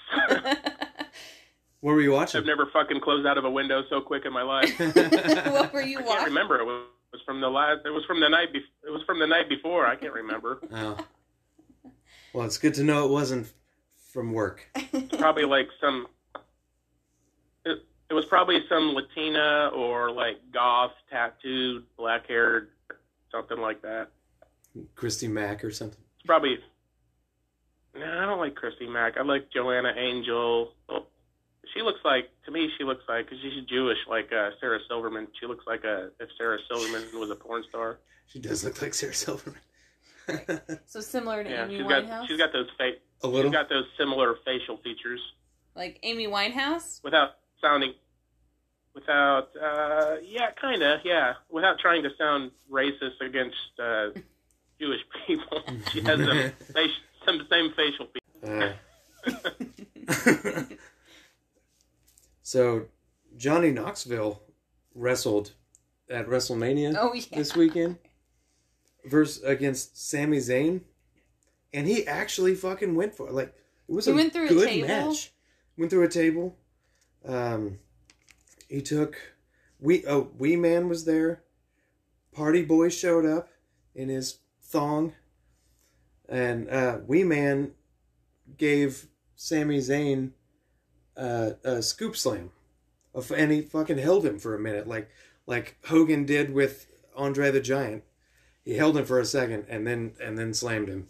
What 1.80 1.92
were 1.92 2.00
you 2.00 2.12
watching? 2.12 2.40
I've 2.40 2.46
never 2.46 2.66
fucking 2.72 3.00
closed 3.00 3.26
out 3.26 3.38
of 3.38 3.44
a 3.44 3.50
window 3.50 3.84
so 3.88 4.00
quick 4.00 4.24
in 4.24 4.32
my 4.32 4.42
life. 4.42 4.76
what 4.78 5.72
were 5.72 5.82
you 5.82 5.98
watching? 5.98 6.10
I 6.10 6.14
can't 6.16 6.28
remember. 6.28 6.58
It 6.58 6.64
was 6.64 6.86
it 7.12 7.16
was 7.16 7.22
from 7.24 7.40
the 7.40 7.48
last. 7.48 7.80
It 7.86 7.90
was 7.90 8.04
from 8.04 8.20
the 8.20 8.28
night. 8.28 8.52
Be- 8.52 8.58
it 8.58 8.90
was 8.90 9.02
from 9.06 9.18
the 9.18 9.26
night 9.26 9.48
before. 9.48 9.86
I 9.86 9.96
can't 9.96 10.12
remember. 10.12 10.60
oh. 10.72 10.98
Well, 12.34 12.46
it's 12.46 12.58
good 12.58 12.74
to 12.74 12.82
know 12.82 13.06
it 13.06 13.10
wasn't 13.10 13.50
from 14.12 14.32
work. 14.32 14.68
Probably 15.18 15.44
like 15.44 15.68
some. 15.80 16.06
It, 17.64 17.78
it 18.10 18.14
was 18.14 18.26
probably 18.26 18.62
some 18.68 18.92
Latina 18.94 19.70
or 19.74 20.10
like 20.10 20.36
goth, 20.52 20.92
tattooed, 21.10 21.84
black 21.96 22.26
haired, 22.26 22.70
something 23.32 23.58
like 23.58 23.80
that. 23.82 24.08
Christy 24.94 25.28
Mack 25.28 25.64
or 25.64 25.70
something. 25.70 26.00
It's 26.16 26.26
probably. 26.26 26.58
No, 27.94 28.04
I 28.04 28.26
don't 28.26 28.38
like 28.38 28.54
Christy 28.54 28.86
Mack. 28.86 29.16
I 29.16 29.22
like 29.22 29.50
Joanna 29.50 29.94
Angel. 29.96 30.74
Oh, 30.90 31.06
She 31.74 31.82
looks 31.82 32.00
like 32.04 32.30
to 32.46 32.50
me. 32.50 32.70
She 32.78 32.84
looks 32.84 33.04
like 33.08 33.26
because 33.26 33.40
she's 33.42 33.64
Jewish, 33.64 33.98
like 34.08 34.32
uh, 34.32 34.50
Sarah 34.60 34.80
Silverman. 34.88 35.28
She 35.40 35.46
looks 35.46 35.64
like 35.66 35.84
a 35.84 36.10
if 36.20 36.28
Sarah 36.38 36.58
Silverman 36.68 37.04
was 37.18 37.30
a 37.30 37.36
porn 37.36 37.62
star. 37.68 37.98
She 38.26 38.38
does 38.38 38.64
look 38.64 38.80
like 38.82 38.94
Sarah 38.94 39.14
Silverman. 39.14 39.60
So 40.84 41.00
similar 41.00 41.42
to 41.42 41.48
Yeah, 41.48 41.64
Amy 41.64 41.78
she's 41.78 41.86
Winehouse? 41.86 42.08
got 42.08 42.28
she's 42.28 42.36
got 42.38 42.52
those 42.52 42.68
fa- 42.76 42.92
A 43.22 43.26
little. 43.26 43.50
she's 43.50 43.52
got 43.56 43.68
those 43.70 43.86
similar 43.96 44.36
facial 44.44 44.76
features 44.78 45.20
like 45.74 45.98
Amy 46.02 46.26
Winehouse? 46.26 47.02
without 47.02 47.30
sounding 47.62 47.94
without 48.94 49.48
uh 49.56 50.16
yeah 50.22 50.50
kind 50.60 50.82
of 50.82 51.00
yeah 51.02 51.32
without 51.50 51.78
trying 51.78 52.02
to 52.02 52.10
sound 52.18 52.50
racist 52.70 53.18
against 53.22 53.56
uh 53.82 54.08
Jewish 54.80 55.00
people. 55.26 55.62
she 55.92 56.00
has 56.02 56.18
some 56.20 56.52
face, 56.74 56.90
some 57.24 57.46
same 57.50 57.72
facial 57.74 58.06
features. 58.12 58.74
So, 62.48 62.86
Johnny 63.36 63.70
Knoxville 63.70 64.42
wrestled 64.94 65.52
at 66.08 66.26
WrestleMania 66.28 66.96
Oh, 66.98 67.12
yeah. 67.12 67.24
this 67.36 67.54
weekend 67.54 67.98
versus 69.04 69.42
against 69.42 70.08
Sami 70.08 70.38
Zayn, 70.38 70.80
and 71.74 71.86
he 71.86 72.06
actually 72.06 72.54
fucking 72.54 72.94
went 72.94 73.14
for 73.14 73.28
it. 73.28 73.34
Like 73.34 73.54
it 73.86 73.92
was 73.92 74.06
He 74.06 74.12
a 74.12 74.14
went 74.14 74.32
through 74.32 74.46
a 74.46 74.48
good 74.48 74.66
table? 74.66 74.88
match. 74.88 75.30
Went 75.76 75.90
through 75.90 76.04
a 76.04 76.08
table. 76.08 76.56
Um, 77.22 77.80
he 78.66 78.80
took 78.80 79.18
we 79.78 80.06
oh 80.06 80.30
Wee 80.38 80.56
Man 80.56 80.88
was 80.88 81.04
there. 81.04 81.42
Party 82.32 82.64
Boy 82.64 82.88
showed 82.88 83.26
up 83.26 83.50
in 83.94 84.08
his 84.08 84.38
thong, 84.62 85.12
and 86.30 86.70
uh, 86.70 87.00
Wee 87.06 87.24
Man 87.24 87.72
gave 88.56 89.06
Sami 89.36 89.80
Zayn 89.80 90.30
uh, 91.18 91.50
a 91.64 91.82
scoop 91.82 92.16
slam, 92.16 92.50
and 93.36 93.50
he 93.50 93.62
fucking 93.62 93.98
held 93.98 94.24
him 94.24 94.38
for 94.38 94.54
a 94.54 94.58
minute, 94.58 94.86
like 94.86 95.10
like 95.46 95.76
Hogan 95.86 96.24
did 96.24 96.54
with 96.54 96.86
Andre 97.16 97.50
the 97.50 97.60
Giant. 97.60 98.04
He 98.64 98.74
held 98.74 98.96
him 98.96 99.06
for 99.06 99.18
a 99.18 99.24
second 99.24 99.66
and 99.68 99.86
then 99.86 100.12
and 100.22 100.38
then 100.38 100.54
slammed 100.54 100.88
him. 100.88 101.08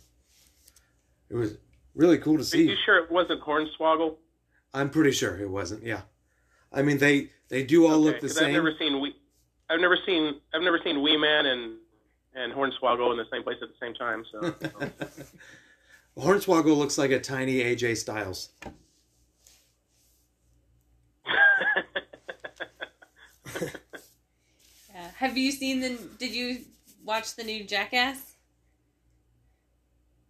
It 1.29 1.35
was 1.35 1.59
really 1.95 2.19
cool 2.19 2.39
to 2.39 2.45
see. 2.45 2.67
Are 2.67 2.71
you 2.71 2.77
sure 2.87 3.05
it 3.05 3.11
wasn't 3.11 3.43
Hornswoggle? 3.43 4.17
I'm 4.73 4.91
pretty 4.91 5.13
sure 5.13 5.37
it 5.37 5.51
wasn't. 5.51 5.83
Yeah, 5.83 6.03
I 6.73 6.83
mean 6.83 6.99
they 6.99 7.31
they 7.49 7.65
do 7.65 7.87
all 7.87 7.99
look 7.99 8.21
the 8.21 8.29
same. 8.29 8.47
I've 8.47 8.53
never 8.53 8.73
seen 8.79 9.01
we 9.01 9.15
I've 9.69 9.81
never 9.81 9.99
seen 10.07 10.41
I've 10.55 10.63
never 10.63 10.81
seen 10.83 11.03
Wee 11.03 11.17
Man 11.17 11.47
and 11.47 11.77
and 12.35 12.53
Hornswoggle 12.53 13.11
in 13.11 13.19
the 13.19 13.27
same 13.31 13.43
place 13.43 13.59
at 13.61 13.69
the 13.69 13.75
same 13.81 13.95
time. 13.95 14.25
So 14.31 14.55
Hornswoggle 16.19 16.77
looks 16.77 16.97
like 16.97 17.11
a 17.11 17.21
tiny 17.21 17.57
AJ 17.57 17.97
Styles. 17.97 18.51
Yeah. 24.95 25.11
Have 25.17 25.37
you 25.39 25.53
seen 25.53 25.81
the? 25.81 25.99
Did 26.19 26.35
you 26.35 26.59
watch 27.05 27.37
the 27.37 27.45
new 27.45 27.65
Jackass? 27.65 28.35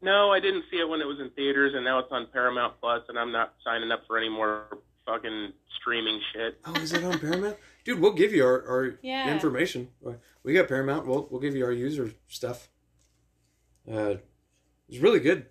no, 0.01 0.31
I 0.31 0.39
didn't 0.41 0.65
see 0.71 0.77
it 0.79 0.89
when 0.89 1.01
it 1.01 1.07
was 1.07 1.19
in 1.21 1.31
theaters, 1.31 1.73
and 1.75 1.85
now 1.85 1.99
it's 1.99 2.13
on 2.13 2.29
Paramount 2.33 2.75
Plus, 2.81 3.03
and 3.09 3.19
I'm 3.19 3.33
not 3.33 3.55
signing 3.65 3.91
up 3.91 4.03
for 4.07 4.17
any 4.17 4.29
more 4.29 4.79
fucking 5.05 5.53
streaming 5.81 6.21
shit. 6.33 6.61
Oh, 6.67 6.75
is 6.75 6.93
it 6.93 7.03
on 7.03 7.19
Paramount? 7.19 7.57
Dude, 7.85 7.99
we'll 7.99 8.13
give 8.13 8.33
you 8.33 8.45
our, 8.45 8.65
our 8.69 8.99
Yeah. 9.03 9.33
information. 9.33 9.89
We 10.45 10.53
got 10.53 10.69
Paramount. 10.69 11.07
We'll 11.07 11.27
we'll 11.31 11.41
give 11.41 11.57
you 11.57 11.65
our 11.65 11.73
user 11.73 12.13
stuff. 12.29 12.69
Uh, 13.91 14.17
it's 14.89 14.99
really 14.99 15.21
good. 15.21 15.47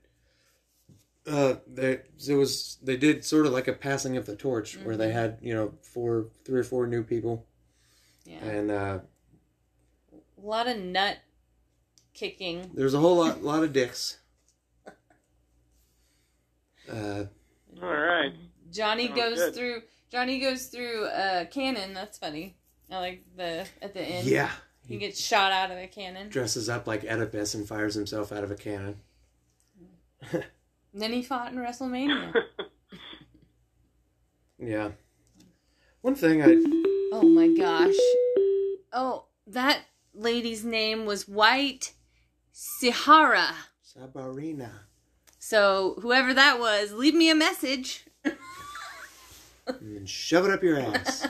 Uh, 1.26 1.56
they 1.68 2.00
it 2.30 2.36
was 2.36 2.78
they 2.82 2.96
did 2.96 3.26
sort 3.26 3.46
of 3.48 3.52
like 3.52 3.68
a 3.68 3.74
passing 3.74 4.16
of 4.16 4.26
the 4.26 4.36
torch 4.36 4.78
where 4.84 4.96
they 4.96 5.12
had 5.12 5.40
you 5.42 5.54
know 5.54 5.74
four 5.82 6.28
three 6.46 6.60
or 6.60 6.64
four 6.64 6.88
new 6.88 7.04
people 7.04 7.46
Yeah. 8.28 8.44
and 8.44 8.70
uh, 8.72 9.00
A 10.14 10.46
lot 10.46 10.68
of 10.68 10.78
nut 10.78 11.18
kicking. 12.14 12.72
there's 12.74 12.94
a 12.94 13.00
whole 13.00 13.16
lot 13.18 13.42
lot 13.44 13.64
of 13.64 13.72
dicks. 13.74 14.18
Uh, 16.90 17.26
All 17.84 17.90
right. 17.90 18.34
Johnny 18.72 19.08
Sounds 19.08 19.18
goes 19.20 19.38
good. 19.38 19.56
through. 19.56 19.82
Johnny 20.10 20.40
goes 20.40 20.68
through 20.68 21.06
a 21.08 21.46
cannon. 21.52 21.94
That's 21.94 22.18
funny. 22.18 22.56
I 22.90 23.00
like 23.00 23.24
the 23.36 23.68
at 23.82 23.94
the 23.94 24.02
end. 24.02 24.26
yeah, 24.28 24.52
He 24.88 24.98
gets 24.98 25.20
shot 25.20 25.52
out 25.52 25.70
of 25.70 25.78
a 25.78 25.88
cannon. 25.88 26.30
dresses 26.30 26.70
up 26.70 26.88
like 26.88 27.04
Oedipus 27.04 27.54
and 27.56 27.68
fires 27.68 27.94
himself 27.94 28.32
out 28.32 28.46
of 28.46 28.52
a 28.52 28.56
cannon. 28.56 29.02
Then 30.94 31.12
he 31.12 31.22
fought 31.24 31.52
in 31.52 31.58
WrestleMania. 31.58 32.34
Yeah. 34.60 34.92
One 36.08 36.16
thing 36.16 36.42
I 36.42 36.56
oh 37.12 37.24
my 37.24 37.50
gosh. 37.50 37.94
Oh, 38.94 39.26
that 39.46 39.82
lady's 40.14 40.64
name 40.64 41.06
was 41.06 41.28
White 41.28 41.92
Sihara. 42.54 43.50
Sabarina. 43.86 44.70
So 45.38 45.98
whoever 46.02 46.34
that 46.34 46.62
was, 46.62 46.94
leave 46.94 47.14
me 47.14 47.30
a 47.30 47.36
message. 47.36 48.06
and 48.24 48.38
then 49.82 50.06
shove 50.06 50.46
it 50.46 50.52
up 50.52 50.64
your 50.64 50.80
ass. 50.80 51.28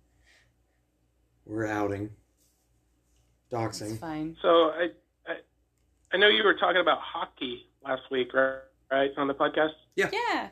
We're 1.46 1.66
outing. 1.66 2.10
It's 3.50 3.54
Doxing. 3.54 3.98
fine. 3.98 4.36
So 4.42 4.48
I, 4.48 4.88
I 5.26 5.36
I 6.12 6.18
know 6.18 6.28
you 6.28 6.44
were 6.44 6.58
talking 6.58 6.82
about 6.82 6.98
hockey 7.00 7.70
last 7.82 8.02
week, 8.10 8.34
right? 8.34 8.58
Right 8.90 9.12
on 9.16 9.28
the 9.28 9.34
podcast. 9.34 9.70
Yeah. 9.94 10.10
Yeah. 10.12 10.48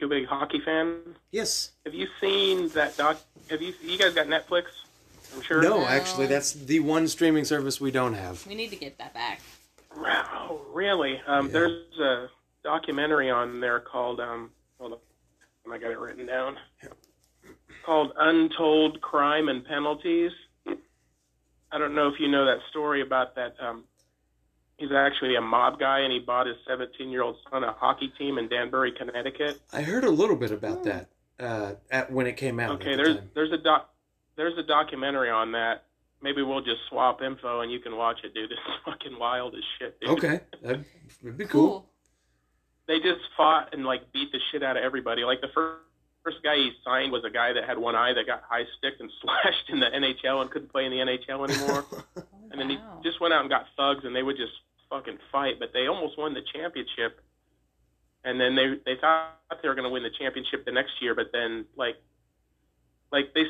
You 0.00 0.06
a 0.06 0.08
big 0.10 0.26
hockey 0.26 0.60
fan? 0.60 0.96
Yes. 1.30 1.72
Have 1.84 1.94
you 1.94 2.08
seen 2.20 2.68
that 2.70 2.96
doc? 2.96 3.18
Have 3.50 3.60
you 3.60 3.74
you 3.82 3.98
guys 3.98 4.14
got 4.14 4.26
Netflix? 4.28 4.64
I'm 5.34 5.42
sure. 5.42 5.60
No, 5.62 5.80
No. 5.80 5.86
actually, 5.86 6.26
that's 6.26 6.52
the 6.54 6.80
one 6.80 7.06
streaming 7.06 7.44
service 7.44 7.80
we 7.80 7.90
don't 7.90 8.14
have. 8.14 8.46
We 8.46 8.54
need 8.54 8.70
to 8.70 8.76
get 8.76 8.96
that 8.98 9.12
back. 9.12 9.42
Oh, 9.96 10.62
really? 10.72 11.20
Um, 11.26 11.46
Yeah. 11.46 11.52
There's 11.52 11.98
a 11.98 12.28
documentary 12.64 13.30
on 13.30 13.60
there 13.60 13.78
called 13.80 14.20
um. 14.20 14.50
Hold 14.78 14.94
on, 15.66 15.72
I 15.72 15.76
got 15.78 15.90
it 15.90 15.98
written 15.98 16.24
down. 16.24 16.56
Called 17.84 18.12
Untold 18.16 19.00
Crime 19.02 19.48
and 19.48 19.64
Penalties. 19.64 20.32
I 21.72 21.78
don't 21.78 21.94
know 21.94 22.08
if 22.08 22.18
you 22.18 22.28
know 22.28 22.46
that 22.46 22.58
story 22.70 23.02
about 23.02 23.34
that. 23.36 23.54
Um, 23.60 23.84
he's 24.80 24.92
actually 24.92 25.36
a 25.36 25.40
mob 25.40 25.78
guy, 25.78 26.00
and 26.00 26.12
he 26.12 26.18
bought 26.18 26.46
his 26.46 26.56
17-year-old 26.68 27.36
son 27.50 27.62
a 27.62 27.72
hockey 27.72 28.12
team 28.18 28.38
in 28.38 28.48
Danbury, 28.48 28.92
Connecticut. 28.92 29.60
I 29.72 29.82
heard 29.82 30.04
a 30.04 30.10
little 30.10 30.36
bit 30.36 30.50
about 30.50 30.82
that 30.84 31.08
uh, 31.38 31.72
at 31.90 32.10
when 32.10 32.26
it 32.26 32.36
came 32.36 32.58
out. 32.58 32.80
Okay, 32.80 32.92
at 32.92 32.96
the 32.96 33.02
there's 33.02 33.18
there's 33.34 33.52
a 33.52 33.58
doc 33.58 33.90
there's 34.36 34.58
a 34.58 34.62
documentary 34.62 35.30
on 35.30 35.52
that. 35.52 35.84
Maybe 36.22 36.42
we'll 36.42 36.60
just 36.60 36.80
swap 36.88 37.22
info 37.22 37.60
and 37.60 37.72
you 37.72 37.78
can 37.78 37.96
watch 37.96 38.18
it, 38.24 38.34
dude. 38.34 38.50
It's 38.50 38.60
fucking 38.84 39.18
wild 39.18 39.54
as 39.54 39.62
shit. 39.78 40.00
Dude. 40.00 40.10
Okay, 40.10 40.40
that'd 40.62 40.84
that'd 41.22 41.38
be 41.38 41.44
cool. 41.44 41.68
Cool. 41.68 41.86
They 42.88 42.98
just 42.98 43.20
fought 43.36 43.72
and 43.72 43.84
like 43.84 44.12
beat 44.12 44.32
the 44.32 44.40
shit 44.50 44.62
out 44.62 44.76
of 44.76 44.82
everybody. 44.82 45.24
Like 45.24 45.40
the 45.40 45.48
first 45.54 45.82
first 46.24 46.38
guy 46.42 46.56
he 46.56 46.70
signed 46.84 47.12
was 47.12 47.24
a 47.24 47.30
guy 47.30 47.52
that 47.52 47.64
had 47.64 47.78
one 47.78 47.94
eye 47.94 48.12
that 48.12 48.26
got 48.26 48.42
high 48.46 48.64
sticked 48.78 49.00
and 49.00 49.10
slashed 49.22 49.68
in 49.68 49.80
the 49.80 49.86
NHL 49.86 50.42
and 50.42 50.50
couldn't 50.50 50.70
play 50.70 50.84
in 50.84 50.90
the 50.90 50.98
NHL 50.98 51.48
anymore. 51.48 51.84
Oh, 51.92 52.04
and 52.50 52.60
then 52.60 52.68
he 52.68 52.78
just 53.02 53.20
went 53.20 53.32
out 53.32 53.40
and 53.40 53.50
got 53.50 53.66
thugs, 53.76 54.04
and 54.04 54.14
they 54.14 54.22
would 54.22 54.36
just 54.36 54.52
fucking 54.90 55.18
fight. 55.32 55.54
But 55.58 55.70
they 55.72 55.86
almost 55.86 56.18
won 56.18 56.34
the 56.34 56.42
championship. 56.52 57.20
And 58.24 58.38
then 58.38 58.54
they 58.54 58.74
they 58.84 59.00
thought 59.00 59.38
they 59.62 59.68
were 59.68 59.74
going 59.74 59.88
to 59.88 59.90
win 59.90 60.02
the 60.02 60.10
championship 60.18 60.66
the 60.66 60.72
next 60.72 60.92
year, 61.00 61.14
but 61.14 61.30
then 61.32 61.64
like 61.76 61.96
like 63.10 63.32
they 63.34 63.44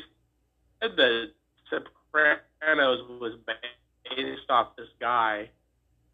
said 0.81 0.91
the 0.95 1.31
Sopranos 1.69 2.99
was 3.19 3.33
based 3.45 4.49
off 4.49 4.75
this 4.77 4.87
guy. 4.99 5.49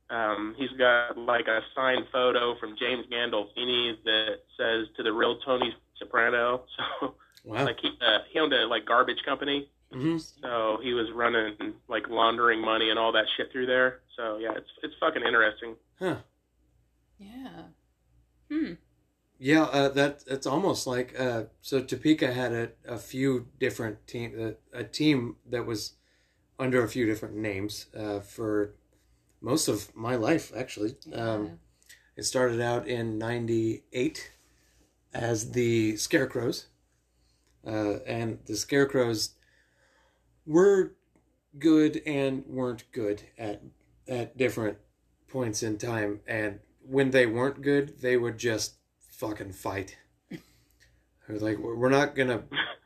Um, 0.10 0.56
he's 0.58 0.72
got 0.78 1.18
like 1.18 1.48
a 1.48 1.62
signed 1.76 2.06
photo 2.12 2.58
from 2.60 2.76
James 2.80 3.06
Gandolfini 3.12 3.98
that 4.06 4.40
says 4.58 4.88
to 4.96 5.04
the 5.04 5.12
real 5.12 5.38
Tony 5.40 5.76
Soprano. 5.98 6.64
So 7.44 7.54
wow. 7.54 7.64
like 7.64 7.80
he 7.80 7.90
uh, 8.02 8.20
he 8.30 8.40
owned 8.40 8.52
a 8.52 8.66
like 8.66 8.86
garbage 8.86 9.24
company. 9.24 9.70
Hmm 9.92 10.18
So 10.18 10.80
he 10.84 10.94
was 10.94 11.08
running 11.14 11.56
like 11.88 12.08
laundering 12.10 12.62
money 12.62 12.90
and 12.90 13.00
all 13.00 13.12
that 13.14 13.26
shit 13.36 13.52
through 13.52 13.68
there. 13.68 14.02
So 14.16 14.38
yeah, 14.38 14.52
it's 14.56 14.70
it's 14.84 14.94
fucking 15.00 15.24
interesting. 15.24 15.76
Huh. 16.00 16.18
Yeah. 17.18 17.64
Hmm. 18.52 18.74
Yeah, 19.40 19.64
uh, 19.64 19.90
that 19.90 20.24
it's 20.28 20.48
almost 20.48 20.88
like 20.88 21.20
uh, 21.20 21.44
so. 21.62 21.82
Topeka 21.82 22.34
had 22.34 22.52
a, 22.54 22.70
a 22.88 22.98
few 22.98 23.48
different 23.60 24.08
team, 24.08 24.56
a, 24.74 24.80
a 24.80 24.84
team 24.84 25.36
that 25.48 25.66
was 25.66 25.94
under 26.58 26.84
a 26.84 26.90
few 26.90 27.06
different 27.06 27.36
names 27.36 27.86
uh, 27.96 28.20
for 28.20 28.74
most 29.42 29.68
of 29.68 29.96
my 29.96 30.16
life. 30.16 30.52
Actually, 30.56 30.96
Yeah. 31.06 31.18
um, 31.34 31.60
it 32.16 32.24
started 32.24 32.60
out 32.62 32.88
in 32.88 33.20
'98 33.20 34.32
as 35.14 35.52
the 35.52 35.98
Scarecrows, 35.98 36.68
uh, 37.66 38.00
and 38.08 38.40
the 38.46 38.56
Scarecrows 38.56 39.36
were 40.48 40.95
good 41.60 42.02
and 42.06 42.45
weren't 42.48 42.84
good 42.91 43.24
at 43.38 43.62
at 44.08 44.38
different 44.38 44.78
points 45.28 45.62
in 45.62 45.78
time. 45.78 46.22
And 46.28 46.60
when 46.82 47.12
they 47.12 47.26
weren't 47.26 47.62
good, 47.62 48.00
they 48.02 48.18
would 48.18 48.38
just 48.38 48.76
fucking 49.00 49.52
fight. 49.52 49.98
They're 51.28 51.39
like, 51.39 51.58
we're 51.58 51.89
not 51.89 52.16
gonna, 52.16 52.43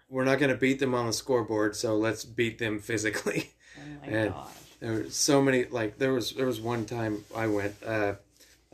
we're 0.09 0.26
not 0.26 0.39
gonna 0.39 0.55
beat 0.57 0.80
them 0.80 0.95
on 0.95 1.05
the 1.05 1.14
scoreboard, 1.14 1.76
so 1.76 1.95
let's 1.95 2.26
beat 2.26 2.57
them 2.57 2.80
physically. 2.80 3.51
oh 3.78 3.82
my 4.01 4.07
and- 4.07 4.34
gosh. 4.34 4.47
There 4.80 4.93
were 4.93 5.09
so 5.12 5.43
many. 5.43 5.66
Like 5.66 5.99
there 5.99 6.12
was, 6.12 6.32
there 6.32 6.47
was 6.47 6.59
one 6.59 6.86
time 6.86 7.24
I 7.36 7.45
went. 7.45 7.76
Uh, 7.86 8.16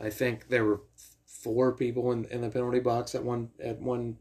I 0.00 0.08
think 0.08 0.48
there 0.48 0.64
were 0.64 0.80
four 1.26 1.72
people 1.72 2.12
in, 2.12 2.24
in 2.26 2.40
the 2.40 2.48
penalty 2.48 2.80
box 2.80 3.14
at 3.14 3.22
one 3.22 3.50
at 3.62 3.78
one 3.78 4.16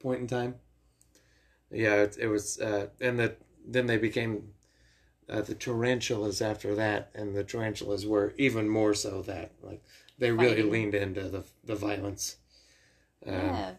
point 0.00 0.22
in 0.22 0.26
time. 0.26 0.54
Yeah, 1.70 1.96
it, 1.96 2.16
it 2.18 2.26
was, 2.28 2.58
uh, 2.58 2.86
and 3.02 3.18
the 3.18 3.36
then 3.66 3.86
they 3.86 3.96
became 3.98 4.52
uh, 5.28 5.42
the 5.42 5.54
tarantulas 5.54 6.40
after 6.42 6.74
that, 6.74 7.10
and 7.14 7.34
the 7.36 7.44
tarantulas 7.44 8.06
were 8.06 8.34
even 8.36 8.68
more 8.68 8.94
so 8.94 9.22
that 9.22 9.52
like 9.62 9.82
they 10.18 10.32
really 10.32 10.56
Fighting. 10.56 10.70
leaned 10.72 10.94
into 10.94 11.28
the 11.28 11.44
the 11.64 11.76
violence. 11.76 12.36
Um, 13.26 13.34
Yeah. 13.34 13.70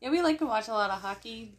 Yeah, 0.00 0.10
we 0.10 0.22
like 0.22 0.38
to 0.38 0.46
watch 0.46 0.68
a 0.68 0.72
lot 0.72 0.90
of 0.90 1.00
hockey. 1.02 1.56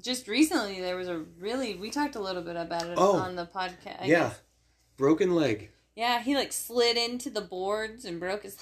Just 0.00 0.28
recently, 0.28 0.80
there 0.80 0.96
was 0.96 1.08
a 1.08 1.24
really. 1.38 1.74
We 1.74 1.90
talked 1.90 2.14
a 2.16 2.20
little 2.20 2.42
bit 2.42 2.56
about 2.56 2.86
it 2.86 2.94
Oh. 2.96 3.16
on 3.16 3.34
the 3.36 3.46
podcast. 3.46 4.02
I 4.02 4.06
yeah, 4.06 4.18
guess. 4.28 4.40
broken 4.96 5.34
leg. 5.34 5.70
Yeah, 5.96 6.20
he 6.22 6.34
like 6.36 6.52
slid 6.52 6.96
into 6.96 7.30
the 7.30 7.40
boards 7.40 8.04
and 8.04 8.20
broke 8.20 8.44
his. 8.44 8.56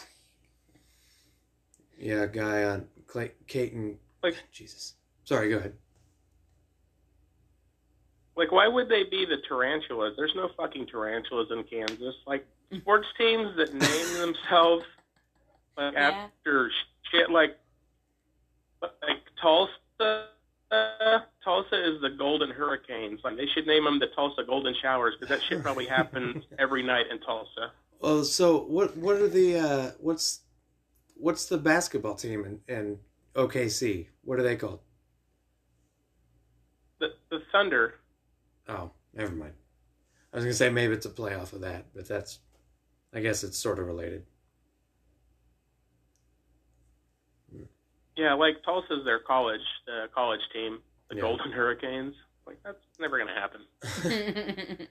Yeah, 1.98 2.26
guy 2.26 2.64
on 2.64 2.86
Clay, 3.06 3.32
Caton. 3.46 3.98
Like- 4.22 4.36
Jesus. 4.52 4.94
Sorry, 5.24 5.50
go 5.50 5.58
ahead. 5.58 5.74
Like, 8.38 8.52
why 8.52 8.68
would 8.68 8.88
they 8.88 9.02
be 9.02 9.26
the 9.26 9.38
tarantulas? 9.48 10.14
There's 10.16 10.32
no 10.36 10.48
fucking 10.56 10.86
tarantulas 10.86 11.48
in 11.50 11.64
Kansas. 11.64 12.14
Like 12.24 12.46
sports 12.72 13.08
teams 13.18 13.56
that 13.56 13.74
name 13.74 14.14
themselves 14.18 14.84
like 15.76 15.92
Yeah. 15.94 16.28
after 16.38 16.70
shit 17.10 17.30
like 17.30 17.58
like 18.80 19.18
Tulsa. 19.42 20.28
Uh, 20.70 21.18
Tulsa 21.42 21.94
is 21.94 22.00
the 22.00 22.10
Golden 22.10 22.50
Hurricanes. 22.50 23.20
Like 23.24 23.36
they 23.36 23.46
should 23.54 23.66
name 23.66 23.84
them 23.84 23.98
the 23.98 24.06
Tulsa 24.14 24.44
Golden 24.44 24.74
Showers 24.80 25.14
because 25.18 25.36
that 25.36 25.44
shit 25.48 25.60
probably 25.60 25.86
happens 25.86 26.44
every 26.60 26.82
night 26.84 27.06
in 27.10 27.18
Tulsa. 27.18 27.72
Well, 28.00 28.22
so 28.22 28.60
what? 28.60 28.96
What 28.96 29.16
are 29.16 29.28
the? 29.28 29.56
Uh, 29.58 29.90
what's 29.98 30.42
what's 31.16 31.46
the 31.46 31.58
basketball 31.58 32.14
team 32.14 32.44
in, 32.44 32.60
in 32.72 32.98
OKC? 33.34 34.06
What 34.22 34.38
are 34.38 34.44
they 34.44 34.54
called? 34.54 34.78
The 37.00 37.14
the 37.30 37.42
Thunder. 37.50 37.94
Oh, 38.68 38.90
never 39.14 39.34
mind. 39.34 39.54
I 40.32 40.36
was 40.36 40.44
gonna 40.44 40.54
say 40.54 40.68
maybe 40.70 40.92
it's 40.94 41.06
a 41.06 41.10
playoff 41.10 41.52
of 41.52 41.60
that, 41.62 41.86
but 41.94 42.06
that's. 42.06 42.38
I 43.14 43.20
guess 43.20 43.42
it's 43.42 43.58
sort 43.58 43.78
of 43.78 43.86
related. 43.86 44.24
Yeah, 48.16 48.34
like 48.34 48.62
Tulsa's 48.64 49.04
their 49.04 49.20
college 49.20 49.60
the 49.86 50.06
college 50.14 50.40
team, 50.52 50.80
the 51.08 51.16
Yeah. 51.16 51.22
Golden 51.22 51.52
Hurricanes. 51.52 52.14
Like 52.46 52.58
that's 52.64 52.84
never 52.98 53.18
gonna 53.18 53.32
happen. 53.34 54.88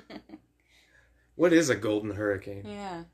what 1.36 1.52
is 1.52 1.68
a 1.70 1.76
golden 1.76 2.10
hurricane? 2.12 2.62
yeah. 2.66 3.04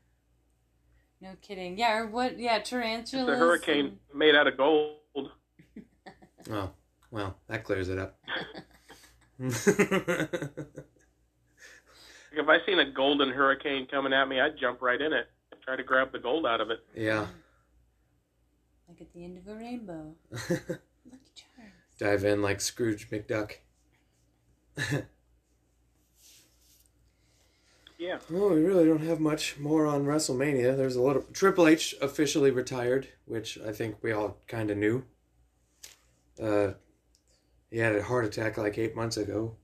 No 1.21 1.31
kidding. 1.41 1.77
Yeah, 1.77 1.95
or 1.97 2.07
what? 2.07 2.37
Yeah, 2.39 2.57
It's 2.57 2.69
tarantulas. 2.69 3.27
a 3.29 3.35
hurricane 3.37 3.99
made 4.13 4.35
out 4.35 4.47
of 4.47 4.57
gold. 4.57 4.97
Oh, 6.51 6.69
well, 7.09 7.37
that 7.47 7.63
clears 7.63 7.89
it 7.89 7.97
up. 7.97 8.19
If 12.37 12.49
I 12.49 12.57
seen 12.65 12.79
a 12.79 12.91
golden 12.91 13.29
hurricane 13.29 13.87
coming 13.89 14.11
at 14.11 14.27
me, 14.27 14.41
I'd 14.41 14.57
jump 14.59 14.81
right 14.81 14.99
in 14.99 15.13
it. 15.13 15.27
I'd 15.53 15.61
try 15.61 15.77
to 15.77 15.83
grab 15.83 16.11
the 16.11 16.19
gold 16.19 16.45
out 16.45 16.59
of 16.59 16.69
it. 16.69 16.79
yeah. 16.93 17.27
Like 18.89 18.99
at 19.01 19.13
the 19.13 19.23
end 19.23 19.37
of 19.37 19.47
a 19.47 19.55
rainbow. 19.55 20.13
Lucky 20.31 21.31
Charms. 21.33 21.71
Dive 21.97 22.23
in 22.25 22.41
like 22.41 22.59
Scrooge 22.61 23.09
McDuck. 23.09 23.53
Yeah. 27.97 28.19
Oh, 28.31 28.49
we 28.53 28.61
really 28.61 28.85
don't 28.85 29.01
have 29.05 29.19
much 29.19 29.57
more 29.57 29.87
on 29.87 30.03
WrestleMania. 30.05 30.75
There's 30.75 30.97
a 30.97 31.01
little. 31.01 31.23
Triple 31.33 31.67
H 31.67 31.95
officially 32.01 32.51
retired, 32.51 33.07
which 33.25 33.57
I 33.65 33.71
think 33.71 33.95
we 34.01 34.11
all 34.11 34.37
kind 34.47 34.69
of 34.69 34.77
knew. 34.77 35.05
Uh, 36.41 36.73
he 37.71 37.77
had 37.77 37.95
a 37.95 38.03
heart 38.03 38.25
attack 38.25 38.57
like 38.57 38.77
eight 38.77 38.95
months 38.95 39.17
ago. 39.17 39.55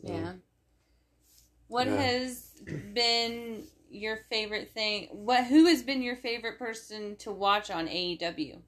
Yeah. 0.00 0.34
What 1.68 1.86
Yeah. 1.86 1.96
has 1.96 2.50
been 2.94 3.64
your 3.90 4.18
favorite 4.28 4.72
thing? 4.72 5.08
What 5.10 5.44
who 5.46 5.66
has 5.66 5.82
been 5.82 6.02
your 6.02 6.16
favorite 6.16 6.58
person 6.58 7.16
to 7.16 7.30
watch 7.32 7.70
on 7.70 7.86
AEW? 7.86 8.62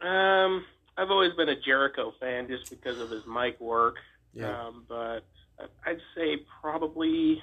Um, 0.00 0.64
I've 0.96 1.10
always 1.10 1.32
been 1.34 1.48
a 1.48 1.60
Jericho 1.60 2.12
fan 2.20 2.48
just 2.48 2.70
because 2.70 2.98
of 2.98 3.10
his 3.10 3.22
mic 3.26 3.60
work. 3.60 3.96
Yeah. 4.32 4.66
Um, 4.66 4.84
but 4.88 5.20
I'd 5.86 6.00
say 6.14 6.38
probably. 6.60 7.42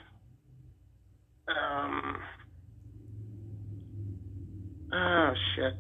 Um. 1.48 2.18
Oh 4.92 5.34
shit. 5.56 5.74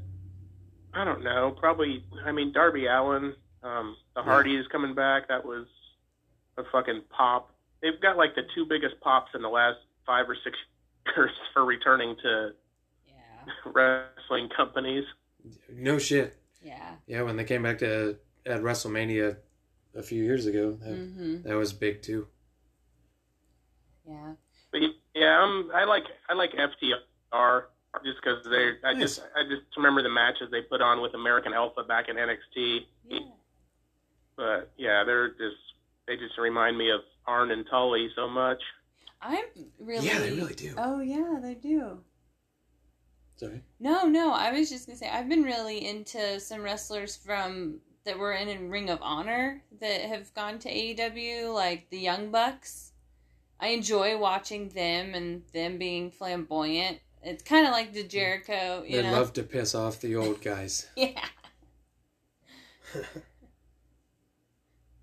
I 0.97 1.03
don't 1.03 1.23
know. 1.23 1.55
Probably. 1.59 2.03
I 2.25 2.31
mean, 2.31 2.51
Darby 2.51 2.87
Allin. 2.87 3.33
Um, 3.63 3.95
the 4.15 4.21
Yeah. 4.21 4.25
Hardys 4.25 4.67
coming 4.71 4.95
back. 4.95 5.27
That 5.27 5.45
was 5.45 5.67
a 6.57 6.63
fucking 6.71 7.01
pop. 7.09 7.51
They've 7.81 7.99
got 8.01 8.17
like 8.17 8.33
the 8.35 8.43
two 8.55 8.65
biggest 8.65 8.99
pops 9.01 9.31
in 9.35 9.41
the 9.41 9.49
last 9.49 9.77
five 10.05 10.29
or 10.29 10.35
six 10.43 10.57
years 11.15 11.31
for 11.53 11.65
returning 11.65 12.15
to 12.23 12.51
Yeah. 13.07 13.53
wrestling 13.65 14.49
companies. 14.55 15.05
No 15.71 15.97
shit. 15.99 16.35
Yeah. 16.61 16.95
Yeah, 17.05 17.21
when 17.21 17.37
they 17.37 17.43
came 17.43 17.63
back 17.63 17.77
to 17.79 18.17
at 18.45 18.61
WrestleMania 18.61 19.37
a 19.95 20.01
few 20.03 20.23
years 20.23 20.45
ago, 20.45 20.71
that, 20.81 20.89
Mhm. 20.95 21.43
that 21.43 21.55
was 21.55 21.73
big 21.73 22.01
too. 22.01 22.27
Yeah. 24.07 24.33
But 24.71 24.81
yeah, 25.13 25.41
um, 25.43 25.71
I 25.73 25.83
like 25.85 26.05
I 26.29 26.33
like 26.33 26.51
FTR 26.53 27.63
just 28.03 28.17
because 28.21 28.43
they. 28.45 28.73
I 28.87 28.93
just 28.93 29.21
I 29.35 29.43
just 29.43 29.63
remember 29.75 30.03
the 30.03 30.09
matches 30.09 30.49
they 30.51 30.61
put 30.61 30.81
on 30.81 31.01
with 31.01 31.13
American 31.13 31.53
Alpha 31.53 31.83
back 31.83 32.09
in 32.09 32.15
NXT. 32.15 32.81
Yeah. 33.07 33.19
But 34.35 34.71
yeah, 34.77 35.03
they're 35.03 35.29
just 35.29 35.57
they 36.07 36.15
just 36.15 36.37
remind 36.37 36.77
me 36.77 36.91
of 36.91 37.01
Arn 37.25 37.51
and 37.51 37.65
Tully 37.69 38.09
so 38.15 38.29
much. 38.29 38.61
I'm 39.21 39.45
really 39.79 40.07
Yeah, 40.07 40.19
they 40.19 40.31
really 40.31 40.53
do. 40.53 40.73
Oh 40.77 41.01
yeah, 41.01 41.39
they 41.41 41.55
do. 41.55 41.99
Sorry. 43.35 43.61
No, 43.79 44.07
no, 44.07 44.33
I 44.33 44.51
was 44.51 44.69
just 44.69 44.87
gonna 44.87 44.97
say 44.97 45.09
I've 45.09 45.29
been 45.29 45.43
really 45.43 45.85
into 45.85 46.39
some 46.39 46.61
wrestlers 46.61 47.15
from 47.15 47.79
that 48.05 48.17
were 48.17 48.33
in 48.33 48.69
Ring 48.69 48.89
of 48.89 48.99
Honor 49.01 49.61
that 49.81 50.01
have 50.01 50.33
gone 50.33 50.59
to 50.59 50.69
AEW, 50.69 51.53
like 51.53 51.89
the 51.89 51.99
Young 51.99 52.31
Bucks. 52.31 52.93
I 53.59 53.67
enjoy 53.69 54.17
watching 54.17 54.69
them 54.69 55.13
and 55.13 55.43
them 55.53 55.77
being 55.77 56.09
flamboyant. 56.09 56.99
It's 57.23 57.43
kind 57.43 57.65
of 57.65 57.73
like 57.73 57.93
the 57.93 58.03
Jericho, 58.03 58.83
you 58.85 58.97
They 58.97 59.03
know. 59.03 59.11
love 59.11 59.33
to 59.33 59.43
piss 59.43 59.75
off 59.75 59.99
the 59.99 60.15
old 60.15 60.41
guys. 60.41 60.87
yeah. 60.95 61.25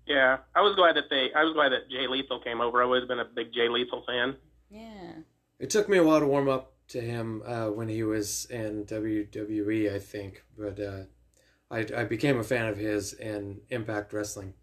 Yeah, 0.07 0.37
I 0.55 0.61
was 0.61 0.75
glad 0.75 0.95
that 0.97 1.05
they. 1.09 1.29
I 1.35 1.43
was 1.43 1.53
glad 1.53 1.71
that 1.71 1.89
Jay 1.89 2.07
Lethal 2.07 2.39
came 2.39 2.61
over. 2.61 2.79
I've 2.81 2.85
always 2.87 3.07
been 3.07 3.19
a 3.19 3.25
big 3.25 3.51
Jay 3.53 3.67
Lethal 3.67 4.03
fan. 4.05 4.35
Yeah. 4.69 5.13
It 5.57 5.69
took 5.71 5.89
me 5.89 5.97
a 5.97 6.03
while 6.03 6.19
to 6.19 6.27
warm 6.27 6.47
up 6.47 6.73
to 6.89 7.01
him 7.01 7.41
uh, 7.45 7.67
when 7.71 7.87
he 7.87 8.03
was 8.03 8.45
in 8.45 8.85
WWE, 8.85 9.91
I 9.91 9.97
think, 9.97 10.43
but 10.55 10.79
uh, 10.79 11.05
I 11.71 11.87
I 12.01 12.03
became 12.03 12.39
a 12.39 12.43
fan 12.43 12.67
of 12.67 12.77
his 12.77 13.13
in 13.13 13.61
Impact 13.69 14.13
Wrestling. 14.13 14.53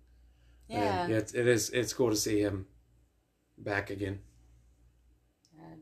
Yeah. 0.68 1.04
And 1.06 1.12
it's, 1.12 1.34
it 1.34 1.48
is 1.48 1.70
it's 1.70 1.92
cool 1.92 2.10
to 2.10 2.16
see 2.16 2.40
him 2.40 2.66
back 3.58 3.90
again. 3.90 4.20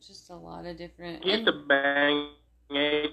Just 0.07 0.31
a 0.31 0.37
lot 0.37 0.67
of 0.67 0.77
different. 0.79 1.25
He 1.25 1.31
used 1.33 1.47
to 1.47 1.53
bang. 1.69 2.29
A, 2.73 3.07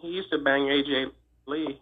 he 0.00 0.08
used 0.08 0.30
to 0.30 0.38
bang 0.38 0.62
AJ 0.62 1.10
Lee. 1.46 1.80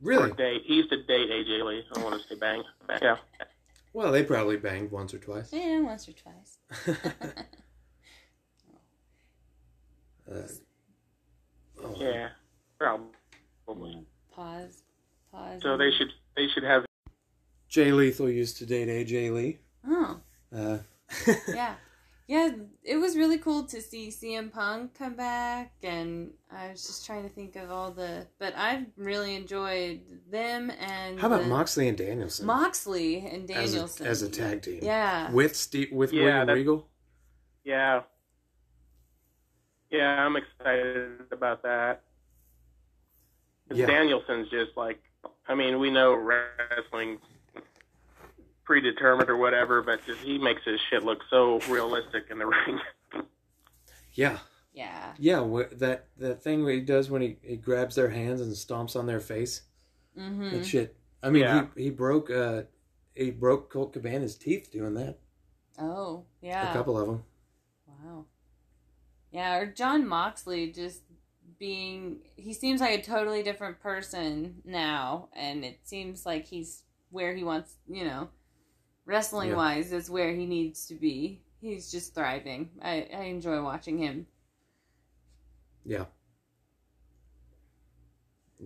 Really? 0.00 0.30
Or 0.30 0.34
date. 0.34 0.62
He 0.64 0.74
used 0.76 0.90
to 0.90 1.02
date 1.04 1.28
AJ 1.30 1.64
Lee. 1.64 1.84
I 1.90 1.94
don't 1.94 2.04
want 2.04 2.22
to 2.22 2.28
say 2.28 2.34
bang. 2.38 2.62
Yeah. 3.02 3.16
Well, 3.92 4.12
they 4.12 4.22
probably 4.22 4.56
banged 4.56 4.90
once 4.90 5.12
or 5.12 5.18
twice. 5.18 5.52
yeah, 5.52 5.80
once 5.80 6.08
or 6.08 6.12
twice. 6.12 6.58
Uh, 10.30 10.42
oh, 11.82 11.96
Yeah. 11.98 12.28
Probably. 12.78 14.06
Pause. 14.32 14.82
Pause. 15.32 15.60
So 15.62 15.76
they 15.76 15.90
should 15.90 16.12
they 16.36 16.46
should 16.54 16.62
have 16.62 16.84
Jay 17.68 17.90
Lethal 17.90 18.30
used 18.30 18.56
to 18.58 18.66
date 18.66 18.86
AJ 18.88 19.32
Lee. 19.34 19.58
Oh, 19.88 20.20
Uh, 20.54 20.78
yeah. 21.48 21.74
Yeah, 22.30 22.50
it 22.84 22.96
was 22.96 23.16
really 23.16 23.38
cool 23.38 23.64
to 23.64 23.80
see 23.82 24.06
CM 24.08 24.52
Punk 24.52 24.94
come 24.96 25.14
back, 25.16 25.72
and 25.82 26.30
I 26.48 26.68
was 26.70 26.86
just 26.86 27.04
trying 27.04 27.24
to 27.24 27.28
think 27.28 27.56
of 27.56 27.72
all 27.72 27.90
the. 27.90 28.24
But 28.38 28.54
I've 28.56 28.86
really 28.96 29.34
enjoyed 29.34 30.02
them 30.30 30.70
and. 30.78 31.18
How 31.18 31.26
about 31.26 31.40
the- 31.42 31.48
Moxley 31.48 31.88
and 31.88 31.98
Danielson 31.98 32.46
Moxley 32.46 33.26
and 33.26 33.50
as 33.50 33.72
a, 33.72 33.78
Danielson 33.78 34.06
as 34.06 34.22
a 34.22 34.28
tag 34.30 34.62
team? 34.62 34.78
Yeah. 34.80 35.32
With 35.32 35.56
Steve, 35.56 35.90
with 35.90 36.12
Yeah, 36.12 36.22
William 36.22 36.46
that- 36.46 36.52
Regal. 36.54 36.88
yeah. 37.64 38.02
Yeah, 39.90 40.24
I'm 40.24 40.36
excited 40.36 41.22
about 41.32 41.64
that. 41.64 42.04
'Cause 43.68 43.76
Yeah. 43.78 43.86
Danielson's 43.86 44.48
just 44.50 44.76
like 44.76 45.00
I 45.48 45.56
mean, 45.56 45.80
we 45.80 45.90
know 45.90 46.14
wrestling 46.14 47.18
predetermined 48.70 49.28
or 49.28 49.36
whatever, 49.36 49.82
but 49.82 49.98
just, 50.06 50.20
he 50.20 50.38
makes 50.38 50.62
his 50.64 50.78
shit 50.88 51.02
look 51.04 51.18
so 51.28 51.58
realistic 51.68 52.26
in 52.30 52.38
the 52.38 52.46
ring. 52.66 52.78
Yeah, 54.12 54.38
Yeah. 54.72 55.12
yeah. 55.18 55.40
Wh- 55.44 55.74
that 55.78 56.06
that 56.18 56.40
thing 56.44 56.64
he 56.68 56.78
does 56.80 57.10
when 57.10 57.20
he, 57.20 57.36
he 57.42 57.56
grabs 57.56 57.96
their 57.96 58.10
hands 58.10 58.40
and 58.40 58.52
stomps 58.52 58.94
on 58.94 59.06
their 59.06 59.18
face. 59.18 59.62
Mm-hmm. 60.16 60.50
That 60.50 60.64
shit. 60.64 60.96
I 61.20 61.30
mean, 61.30 61.42
Yeah. 61.42 61.66
he 61.74 61.84
he 61.84 61.90
broke 61.90 62.30
uh 62.30 62.62
he 63.16 63.32
broke 63.32 63.72
Colt 63.72 63.92
Cabana's 63.92 64.36
teeth 64.36 64.70
doing 64.70 64.94
that. 64.94 65.18
Oh, 65.76 66.26
yeah. 66.40 66.70
A 66.70 66.72
couple 66.72 66.96
of 66.96 67.08
them. 67.08 67.24
Wow. 67.88 68.26
Yeah, 69.32 69.56
or 69.56 69.66
Jon 69.66 70.06
Moxley 70.06 70.70
just 70.70 71.00
being 71.58 72.20
he 72.36 72.52
seems 72.54 72.80
like 72.80 73.00
a 73.00 73.02
totally 73.02 73.42
different 73.42 73.80
person 73.80 74.62
now 74.64 75.28
and 75.34 75.64
it 75.64 75.80
seems 75.82 76.24
like 76.24 76.46
he's 76.46 76.84
where 77.10 77.34
he 77.34 77.42
wants, 77.42 77.74
you 77.88 78.04
know, 78.04 78.28
wrestling 79.10 79.56
wise 79.56 79.92
is 79.92 80.08
where 80.08 80.32
he 80.32 80.46
needs 80.46 80.86
to 80.86 80.94
be. 80.94 81.40
He's 81.60 81.90
just 81.90 82.14
thriving. 82.14 82.70
I 82.80 83.08
I 83.14 83.22
enjoy 83.24 83.62
watching 83.62 83.98
him. 83.98 84.26
Yeah. 85.84 86.04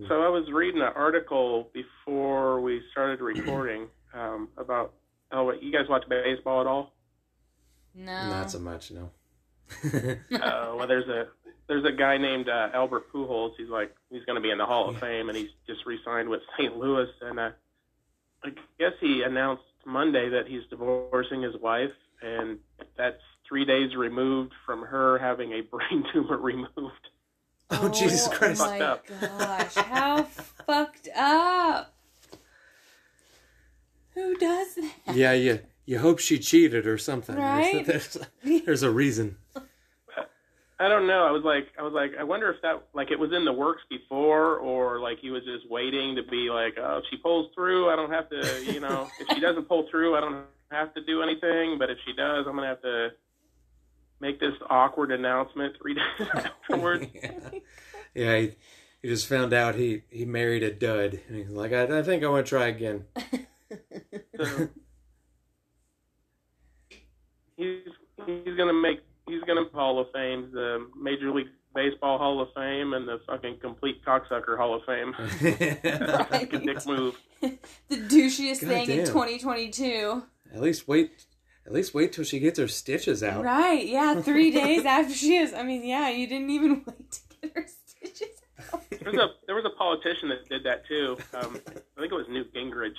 So 0.07 0.21
I 0.21 0.27
was 0.27 0.45
reading 0.51 0.81
an 0.81 0.91
article 0.95 1.69
before 1.73 2.59
we 2.59 2.81
started 2.91 3.21
recording 3.21 3.87
um, 4.13 4.49
about 4.57 4.93
oh, 5.31 5.45
wait, 5.45 5.63
you 5.63 5.71
guys 5.71 5.87
watch 5.89 6.03
baseball 6.09 6.61
at 6.61 6.67
all? 6.67 6.93
No. 7.93 8.29
Not 8.29 8.51
so 8.51 8.59
much, 8.59 8.91
no. 8.91 9.09
uh, 9.85 10.15
well, 10.75 10.87
there's 10.87 11.07
a 11.07 11.27
there's 11.67 11.85
a 11.85 11.91
guy 11.91 12.17
named 12.17 12.49
uh, 12.49 12.69
Albert 12.73 13.11
Pujols. 13.11 13.53
He's 13.57 13.69
like 13.69 13.95
he's 14.09 14.23
going 14.25 14.35
to 14.35 14.41
be 14.41 14.51
in 14.51 14.57
the 14.57 14.65
Hall 14.65 14.89
of 14.89 14.99
Fame, 14.99 15.29
and 15.29 15.37
he's 15.37 15.51
just 15.65 15.85
re-signed 15.85 16.29
with 16.29 16.41
St. 16.57 16.77
Louis. 16.77 17.09
And 17.21 17.39
uh, 17.39 17.49
I 18.43 18.49
guess 18.77 18.91
he 18.99 19.23
announced 19.23 19.63
Monday 19.85 20.29
that 20.29 20.47
he's 20.47 20.63
divorcing 20.69 21.41
his 21.41 21.55
wife, 21.61 21.91
and 22.21 22.59
that's 22.97 23.21
three 23.47 23.65
days 23.65 23.95
removed 23.95 24.53
from 24.65 24.81
her 24.83 25.17
having 25.19 25.51
a 25.53 25.61
brain 25.71 26.03
tumor 26.13 26.37
removed. 26.37 27.09
oh 27.71 27.89
Jesus 27.89 28.27
oh 28.27 28.35
Christ! 28.35 28.61
Oh 28.61 28.65
my 28.65 28.79
Fucked 28.79 29.21
gosh, 29.21 29.75
how 29.75 30.23
fucked 30.65 31.09
up. 31.15 31.93
Who 34.13 34.35
does 34.37 34.75
that? 34.75 35.15
Yeah, 35.15 35.33
you 35.33 35.59
you 35.85 35.99
hope 35.99 36.19
she 36.19 36.39
cheated 36.39 36.87
or 36.87 36.97
something. 36.97 37.35
Right? 37.35 37.85
There's, 37.85 38.17
there's 38.43 38.81
a 38.83 38.89
reason. 38.89 39.37
I 40.77 40.89
don't 40.89 41.07
know. 41.07 41.25
I 41.25 41.31
was 41.31 41.43
like, 41.43 41.67
I 41.79 41.83
was 41.83 41.93
like, 41.93 42.11
I 42.19 42.23
wonder 42.23 42.51
if 42.51 42.61
that 42.61 42.83
like 42.93 43.09
it 43.09 43.17
was 43.17 43.31
in 43.31 43.45
the 43.45 43.53
works 43.53 43.83
before, 43.89 44.57
or 44.57 44.99
like 44.99 45.19
he 45.19 45.29
was 45.29 45.43
just 45.45 45.69
waiting 45.69 46.15
to 46.17 46.23
be 46.23 46.49
like, 46.49 46.73
oh, 46.77 46.97
if 46.97 47.05
she 47.09 47.17
pulls 47.17 47.49
through, 47.55 47.89
I 47.89 47.95
don't 47.95 48.11
have 48.11 48.29
to, 48.29 48.73
you 48.73 48.81
know, 48.81 49.07
if 49.19 49.27
she 49.33 49.39
doesn't 49.39 49.69
pull 49.69 49.87
through, 49.89 50.17
I 50.17 50.19
don't 50.19 50.45
have 50.71 50.93
to 50.95 51.03
do 51.05 51.21
anything. 51.21 51.77
But 51.79 51.91
if 51.91 51.97
she 52.05 52.11
does, 52.13 52.45
I'm 52.47 52.55
gonna 52.55 52.67
have 52.67 52.81
to 52.81 53.09
make 54.19 54.39
this 54.41 54.53
awkward 54.69 55.11
announcement 55.11 55.75
three 55.81 55.93
days 55.93 56.27
afterwards. 56.33 57.07
yeah, 57.13 57.39
yeah 58.13 58.37
he, 58.37 58.55
he 59.01 59.07
just 59.07 59.27
found 59.27 59.53
out 59.53 59.75
he, 59.75 60.03
he 60.09 60.25
married 60.25 60.63
a 60.63 60.71
dud. 60.71 61.21
And 61.27 61.37
he's 61.37 61.49
like, 61.49 61.71
I, 61.71 61.99
I 61.99 62.03
think 62.03 62.23
I 62.23 62.27
want 62.27 62.45
to 62.45 62.49
try 62.49 62.67
again. 62.67 63.05
So, 64.37 64.67
he's 67.55 67.79
he's 68.25 68.57
gonna 68.57 68.73
make 68.73 68.99
he's 69.27 69.41
gonna 69.43 69.65
Hall 69.73 69.99
of 69.99 70.07
Fame, 70.13 70.49
the 70.51 70.87
Major 70.95 71.31
League 71.31 71.47
Baseball 71.73 72.17
Hall 72.17 72.41
of 72.41 72.49
Fame, 72.55 72.93
and 72.93 73.07
the 73.07 73.19
fucking 73.27 73.57
complete 73.59 74.03
cocksucker 74.05 74.57
Hall 74.57 74.75
of 74.75 74.83
Fame. 74.85 75.13
Fucking 76.29 76.65
dick 76.65 76.85
move. 76.85 77.19
the 77.41 77.57
douchiest 77.89 78.61
God 78.61 78.69
thing 78.69 78.89
in 78.89 79.05
2022. 79.05 80.23
at 80.53 80.61
least 80.61 80.87
wait. 80.87 81.25
At 81.65 81.73
least 81.73 81.95
wait 81.95 82.13
till 82.13 82.23
she 82.23 82.39
gets 82.39 82.59
her 82.59 82.67
stitches 82.67 83.23
out. 83.23 83.43
Right, 83.43 83.87
yeah, 83.87 84.21
three 84.21 84.51
days 84.61 84.85
after 84.85 85.13
she 85.13 85.35
is. 85.35 85.51
I 85.51 85.63
mean, 85.63 85.83
yeah, 85.83 86.09
you 86.09 86.27
didn't 86.27 86.51
even 86.51 86.83
wait 86.85 87.11
to 87.11 87.19
get 87.41 87.55
her 87.55 87.65
stitches 87.67 88.41
out. 88.71 88.83
There 88.91 89.11
was 89.11 89.19
a 89.19 89.27
there 89.47 89.55
was 89.55 89.65
a 89.65 89.75
politician 89.75 90.29
that 90.29 90.47
did 90.47 90.63
that 90.63 90.87
too. 90.87 91.17
Um, 91.33 91.59
I 91.67 91.99
think 91.99 92.11
it 92.11 92.15
was 92.15 92.27
Newt 92.29 92.53
Gingrich. 92.53 92.95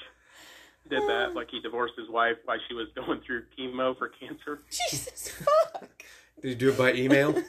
Did 0.88 1.02
that 1.08 1.34
like 1.34 1.48
he 1.50 1.60
divorced 1.60 1.94
his 1.98 2.08
wife 2.08 2.36
while 2.44 2.58
she 2.68 2.74
was 2.74 2.86
going 2.94 3.20
through 3.26 3.44
chemo 3.58 3.96
for 3.98 4.08
cancer. 4.08 4.60
Jesus 4.70 5.30
fuck. 5.30 6.04
Did 6.40 6.48
you 6.48 6.54
do 6.54 6.68
it 6.70 6.78
by 6.78 6.92
email? 6.92 7.32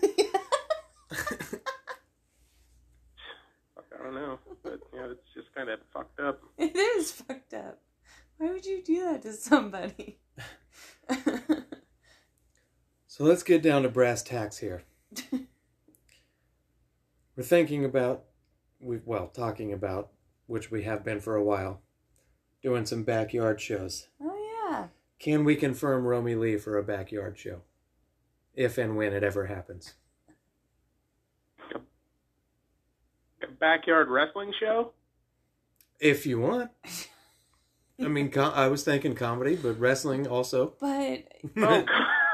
Fuck, 1.09 1.63
I 3.93 4.03
don't 4.03 4.15
know, 4.15 4.39
but 4.63 4.79
yeah, 4.93 5.07
it's 5.11 5.21
just 5.33 5.53
kind 5.53 5.69
of 5.69 5.79
fucked 5.93 6.19
up. 6.19 6.41
It 6.57 6.75
is 6.75 7.11
fucked 7.11 7.53
up. 7.53 7.79
Why 8.37 8.51
would 8.51 8.65
you 8.65 8.81
do 8.83 9.03
that 9.05 9.21
to 9.23 9.33
somebody? 9.33 10.19
so 13.07 13.23
let's 13.23 13.43
get 13.43 13.61
down 13.61 13.83
to 13.83 13.89
brass 13.89 14.23
tacks 14.23 14.57
here. 14.57 14.83
We're 17.35 17.43
thinking 17.43 17.85
about, 17.85 18.23
we 18.79 18.99
well, 19.05 19.27
talking 19.27 19.73
about, 19.73 20.09
which 20.47 20.71
we 20.71 20.83
have 20.83 21.03
been 21.03 21.19
for 21.19 21.35
a 21.35 21.43
while, 21.43 21.81
doing 22.61 22.85
some 22.85 23.03
backyard 23.03 23.59
shows. 23.61 24.07
oh 24.21 24.69
yeah. 24.69 24.87
Can 25.19 25.43
we 25.43 25.55
confirm 25.55 26.03
Romie 26.03 26.39
Lee 26.39 26.57
for 26.57 26.77
a 26.77 26.83
backyard 26.83 27.37
show? 27.37 27.61
If 28.53 28.77
and 28.77 28.95
when 28.97 29.13
it 29.13 29.23
ever 29.23 29.45
happens. 29.47 29.93
A 33.43 33.47
backyard 33.59 34.09
wrestling 34.09 34.51
show. 34.59 34.91
If 35.99 36.25
you 36.25 36.39
want. 36.39 36.71
I 37.99 38.07
mean, 38.07 38.29
com- 38.31 38.53
I 38.55 38.67
was 38.67 38.83
thinking 38.83 39.15
comedy, 39.15 39.55
but 39.55 39.79
wrestling 39.79 40.27
also. 40.27 40.73
But 40.79 41.23
Oh, 41.57 41.83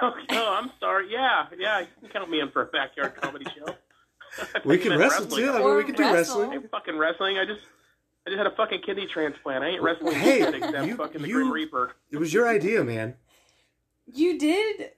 oh, 0.32 0.60
I'm 0.62 0.72
sorry. 0.80 1.08
Yeah, 1.12 1.46
yeah, 1.58 1.80
you 1.82 1.88
can 2.02 2.10
count 2.10 2.30
me 2.30 2.40
in 2.42 2.52
for 2.52 2.64
a 2.64 2.66
backyard 2.68 3.16
comedy 3.22 3.46
show. 3.56 3.74
We 4.66 4.78
can 4.78 4.98
wrestle 4.98 5.26
wrestling. 5.26 5.46
too. 5.46 5.52
I 5.52 5.58
mean, 5.60 5.76
we 5.78 5.84
can 5.84 5.96
do 5.96 6.04
wrestle. 6.04 6.42
wrestling. 6.42 6.64
I 6.64 6.68
fucking 6.68 6.98
wrestling. 6.98 7.38
I 7.38 7.46
just, 7.46 7.62
I 8.26 8.30
just 8.30 8.38
had 8.38 8.48
a 8.48 8.56
fucking 8.56 8.82
kidney 8.82 9.06
transplant. 9.06 9.64
I 9.64 9.70
ain't 9.70 9.82
wrestling 9.82 10.16
Hey, 10.16 10.40
shit 10.40 10.56
except 10.56 10.88
you- 10.88 10.96
fucking 10.96 11.22
the 11.22 11.28
you- 11.28 11.34
Grim 11.36 11.52
Reaper. 11.52 11.94
It 12.12 12.18
was 12.18 12.34
your 12.34 12.48
idea, 12.48 12.84
man. 12.84 13.16
you 14.06 14.38
did 14.40 14.92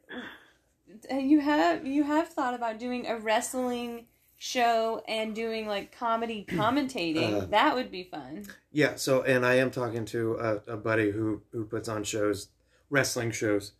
uh, 1.12 1.16
you 1.18 1.40
have 1.42 1.86
you 1.86 2.04
have 2.04 2.30
thought 2.30 2.54
about 2.54 2.80
doing 2.80 3.06
a 3.08 3.18
wrestling 3.18 4.06
show 4.38 5.02
and 5.08 5.34
doing 5.36 5.68
like 5.68 5.98
comedy 5.98 6.46
commentating. 6.50 7.42
Uh, 7.44 7.46
that 7.48 7.74
would 7.76 7.90
be 7.92 8.04
fun. 8.04 8.46
Yeah. 8.72 8.96
So, 8.96 9.24
and 9.24 9.46
I 9.46 9.56
am 9.56 9.72
talking 9.72 10.06
to 10.06 10.36
a, 10.36 10.74
a 10.74 10.78
buddy 10.78 11.12
who 11.12 11.42
who 11.52 11.66
puts 11.66 11.88
on 11.90 12.04
shows, 12.04 12.50
wrestling 12.90 13.32
shows, 13.32 13.74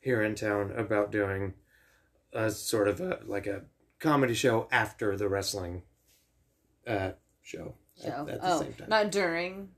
here 0.00 0.22
in 0.22 0.34
town 0.34 0.72
about 0.76 1.12
doing 1.12 1.54
a 2.32 2.50
sort 2.50 2.88
of 2.88 3.00
a 3.00 3.20
like 3.26 3.46
a 3.46 3.62
comedy 4.00 4.34
show 4.34 4.66
after 4.72 5.16
the 5.16 5.28
wrestling 5.28 5.82
uh, 6.86 7.10
show. 7.42 7.74
At- 8.04 8.12
Show. 8.12 8.28
At, 8.28 8.40
the 8.40 8.52
oh, 8.52 8.60
same 8.62 8.72
time. 8.74 8.88
not 8.88 9.10
during. 9.12 9.68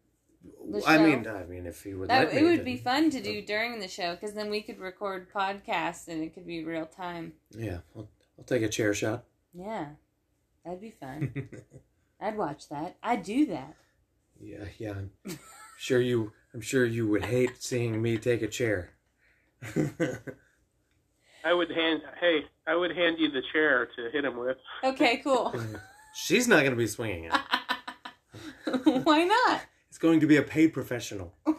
the 0.71 0.83
I 0.87 0.99
mean, 0.99 1.27
I 1.27 1.45
mean, 1.45 1.67
if 1.67 1.85
you 1.85 1.99
would 1.99 2.09
That 2.11 2.29
let 2.29 2.37
it 2.37 2.43
would 2.43 2.59
then- 2.59 2.65
be 2.65 2.77
fun 2.77 3.11
to 3.11 3.21
do 3.21 3.43
during 3.43 3.81
the 3.81 3.89
show 3.89 4.15
because 4.15 4.35
then 4.35 4.51
we 4.51 4.63
could 4.63 4.79
record 4.79 5.33
podcasts 5.33 6.09
and 6.09 6.23
it 6.23 6.35
could 6.35 6.47
be 6.47 6.65
real 6.65 6.87
time. 6.87 7.35
Yeah, 7.51 7.79
I'll, 7.97 8.09
I'll 8.39 8.45
take 8.45 8.63
a 8.63 8.69
chair 8.69 8.95
shot. 8.95 9.25
Yeah, 9.53 9.89
that'd 10.65 10.81
be 10.81 10.93
fun. 10.93 11.49
I'd 12.21 12.37
watch 12.37 12.69
that. 12.69 12.97
I'd 13.03 13.23
do 13.23 13.47
that. 13.47 13.75
Yeah, 14.41 14.65
yeah. 14.79 14.93
I'm 14.93 15.39
sure 15.79 16.01
you. 16.01 16.33
I'm 16.53 16.61
sure 16.61 16.85
you 16.85 17.07
would 17.07 17.25
hate 17.27 17.63
seeing 17.63 18.03
me 18.03 18.19
take 18.19 18.43
a 18.43 18.49
chair. 18.49 18.91
I 21.45 21.53
would 21.55 21.71
hand 21.71 22.03
hey, 22.21 22.41
I 22.67 22.75
would 22.75 22.95
hand 22.95 23.17
you 23.19 23.31
the 23.31 23.43
chair 23.53 23.89
to 23.97 24.11
hit 24.11 24.25
him 24.25 24.37
with. 24.39 24.57
Okay, 24.85 25.19
cool. 25.19 25.55
She's 26.15 26.49
not 26.49 26.61
going 26.61 26.73
to 26.73 26.77
be 26.77 26.87
swinging 26.87 27.25
it. 27.25 27.33
Why 28.85 29.25
not? 29.25 29.63
It's 29.89 29.99
going 29.99 30.21
to 30.21 30.27
be 30.27 30.37
a 30.37 30.43
paid 30.43 30.73
professional. 30.73 31.35
I 31.47 31.55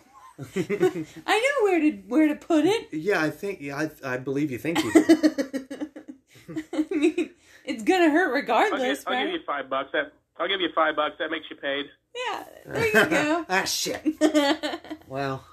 know 1.26 1.64
where 1.64 1.80
to 1.80 1.92
where 2.08 2.28
to 2.28 2.36
put 2.36 2.66
it. 2.66 2.88
yeah, 2.94 3.22
I 3.22 3.30
think. 3.30 3.62
Yeah, 3.62 3.78
I, 4.04 4.14
I 4.14 4.18
believe 4.18 4.50
you 4.52 4.58
think 4.58 4.84
you. 4.84 4.92
I 6.74 6.86
mean, 6.90 7.30
it's 7.66 7.84
gonna 7.84 8.10
hurt 8.10 8.30
I'll, 8.30 8.34
regardless, 8.34 9.00
give, 9.00 9.08
I'll 9.08 9.14
right? 9.14 9.26
give 9.26 9.34
you 9.34 9.40
five 9.46 9.70
bucks. 9.70 9.90
That 9.94 10.14
I'll 10.38 10.48
give 10.48 10.62
you 10.62 10.70
five 10.74 10.96
bucks. 10.96 11.16
That 11.20 11.30
makes 11.30 11.46
you 11.50 11.58
paid. 11.58 11.86
Yeah, 12.16 12.44
there 12.66 12.88
you 12.88 13.10
go. 13.10 13.46
ah, 13.50 13.64
shit. 13.66 14.04
Well, 15.08 15.44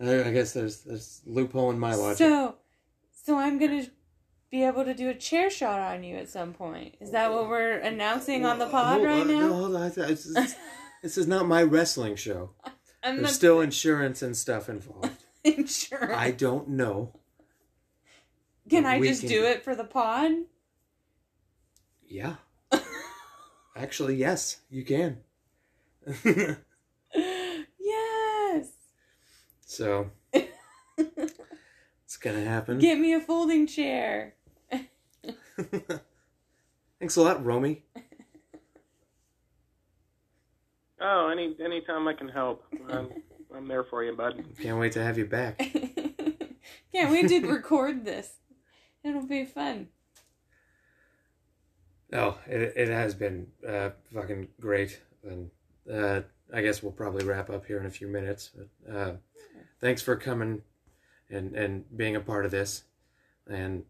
I 0.00 0.24
I 0.24 0.30
guess 0.32 0.52
there's 0.52 0.80
there's 0.82 1.22
loophole 1.24 1.70
in 1.70 1.78
my 1.78 1.94
logic. 1.94 2.18
so, 2.18 2.56
so 3.24 3.38
I'm 3.38 3.58
gonna 3.58 3.86
be 4.50 4.64
able 4.64 4.84
to 4.84 4.94
do 4.94 5.08
a 5.10 5.14
chair 5.14 5.50
shot 5.50 5.80
on 5.80 6.02
you 6.02 6.16
at 6.16 6.28
some 6.28 6.52
point. 6.54 6.96
Is 7.00 7.10
that 7.10 7.32
what 7.32 7.48
we're 7.48 7.78
announcing 7.78 8.46
on 8.46 8.58
the 8.58 8.66
pod 8.66 9.02
right 9.02 9.20
on, 9.20 9.28
no, 9.28 9.40
now? 9.40 9.52
hold 9.52 9.76
on. 9.76 9.90
This 9.90 10.26
is, 10.26 10.56
this 11.02 11.18
is 11.18 11.26
not 11.26 11.46
my 11.46 11.62
wrestling 11.62 12.16
show. 12.16 12.50
I'm 13.02 13.18
There's 13.18 13.34
still 13.34 13.60
insurance 13.60 14.22
and 14.22 14.36
stuff 14.36 14.68
involved. 14.68 15.24
insurance. 15.44 16.14
I 16.14 16.30
don't 16.32 16.68
know. 16.70 17.12
Can 18.68 18.84
I 18.86 19.00
just 19.00 19.20
can- 19.20 19.30
do 19.30 19.44
it 19.44 19.62
for 19.62 19.74
the 19.74 19.84
pod? 19.84 20.32
Yeah. 22.06 22.34
Actually, 23.76 24.16
yes, 24.16 24.58
you 24.68 24.84
can. 24.84 25.18
yes. 27.78 28.70
so 29.64 30.10
it's 30.96 32.16
gonna 32.20 32.44
happen. 32.44 32.78
Get 32.80 32.98
me 32.98 33.12
a 33.12 33.20
folding 33.20 33.68
chair. 33.68 34.34
Thanks 36.98 37.16
a 37.16 37.22
lot, 37.22 37.42
Romie. 37.44 37.82
Oh, 41.00 41.28
any 41.28 41.54
anytime 41.64 42.08
I 42.08 42.12
can 42.12 42.28
help, 42.28 42.64
I'm, 42.90 43.08
I'm 43.54 43.68
there 43.68 43.84
for 43.84 44.02
you, 44.02 44.16
bud. 44.16 44.44
Can't 44.60 44.80
wait 44.80 44.90
to 44.94 45.02
have 45.04 45.16
you 45.16 45.26
back. 45.26 45.56
Can't 46.92 47.12
wait 47.12 47.28
to 47.28 47.46
record 47.46 48.04
this. 48.04 48.38
It'll 49.04 49.24
be 49.24 49.44
fun. 49.44 49.90
Oh, 52.12 52.38
it, 52.48 52.72
it 52.74 52.88
has 52.88 53.14
been 53.14 53.46
uh, 53.66 53.90
fucking 54.12 54.48
great, 54.60 55.00
and 55.22 55.50
uh, 55.88 56.22
I 56.52 56.62
guess 56.62 56.82
we'll 56.82 56.90
probably 56.90 57.24
wrap 57.24 57.48
up 57.48 57.66
here 57.66 57.78
in 57.78 57.86
a 57.86 57.90
few 57.90 58.08
minutes. 58.08 58.50
But 58.52 58.92
uh, 58.92 59.12
thanks 59.80 60.02
for 60.02 60.16
coming 60.16 60.62
and 61.30 61.54
and 61.54 61.84
being 61.96 62.16
a 62.16 62.20
part 62.20 62.44
of 62.44 62.50
this, 62.50 62.82
and 63.46 63.84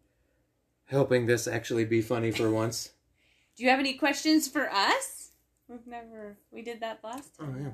helping 0.89 1.27
this 1.27 1.47
actually 1.47 1.85
be 1.85 2.03
funny 2.03 2.31
for 2.31 2.51
once. 2.51 2.91
Do 3.57 3.65
you 3.65 3.71
have 3.71 3.81
any 3.81 3.95
questions 3.95 4.49
for 4.49 4.71
us? 4.71 5.31
We've 5.69 5.87
never 5.87 6.37
we 6.51 6.63
did 6.63 6.81
that 6.81 7.01
last 7.03 7.37
time. 7.37 7.57
Oh, 7.57 7.63
yeah. 7.63 7.73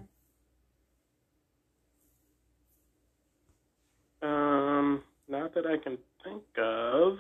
Um, 4.79 5.03
not 5.29 5.55
that 5.55 5.67
I 5.67 5.77
can 5.77 5.99
think 6.25 6.43
of. 6.57 7.19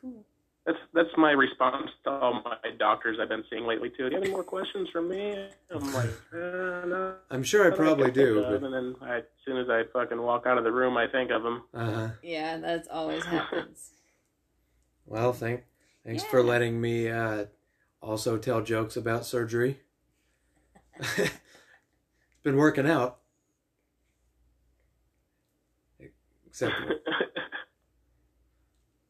Cool. 0.00 0.24
That's 0.68 0.78
that's 0.92 1.08
my 1.16 1.30
response 1.30 1.88
to 2.04 2.10
all 2.10 2.42
my 2.44 2.58
doctors 2.78 3.16
I've 3.18 3.30
been 3.30 3.42
seeing 3.48 3.66
lately 3.66 3.88
too. 3.88 4.10
Do 4.10 4.10
you 4.10 4.14
have 4.16 4.22
any 4.22 4.32
more 4.32 4.44
questions 4.44 4.86
for 4.92 5.00
me? 5.00 5.48
I'm 5.74 5.94
like, 5.94 6.10
uh, 6.30 6.36
no. 6.36 7.14
I'm 7.30 7.42
sure 7.42 7.66
I 7.66 7.70
But 7.70 7.78
probably 7.78 8.12
can 8.12 8.14
do, 8.14 8.42
but 8.42 8.62
And 8.62 8.74
then 8.74 8.96
I, 9.00 9.16
as 9.16 9.24
soon 9.46 9.56
as 9.56 9.70
I 9.70 9.84
fucking 9.94 10.20
walk 10.20 10.44
out 10.46 10.58
of 10.58 10.64
the 10.64 10.70
room, 10.70 10.98
I 10.98 11.06
think 11.06 11.30
of 11.30 11.42
them. 11.42 11.62
uh 11.72 11.90
huh. 11.90 12.08
Yeah, 12.22 12.58
that's 12.58 12.86
always 12.88 13.24
happens. 13.36 13.92
Well, 15.06 15.32
thank 15.32 15.64
thanks 16.04 16.22
for 16.24 16.42
letting 16.42 16.82
me 16.82 17.08
uh, 17.08 17.46
also 18.02 18.36
tell 18.36 18.60
jokes 18.60 18.94
about 18.94 19.24
surgery. 19.24 19.80
it's 21.16 21.30
been 22.42 22.56
working 22.56 22.86
out, 22.86 23.20
except 26.46 26.74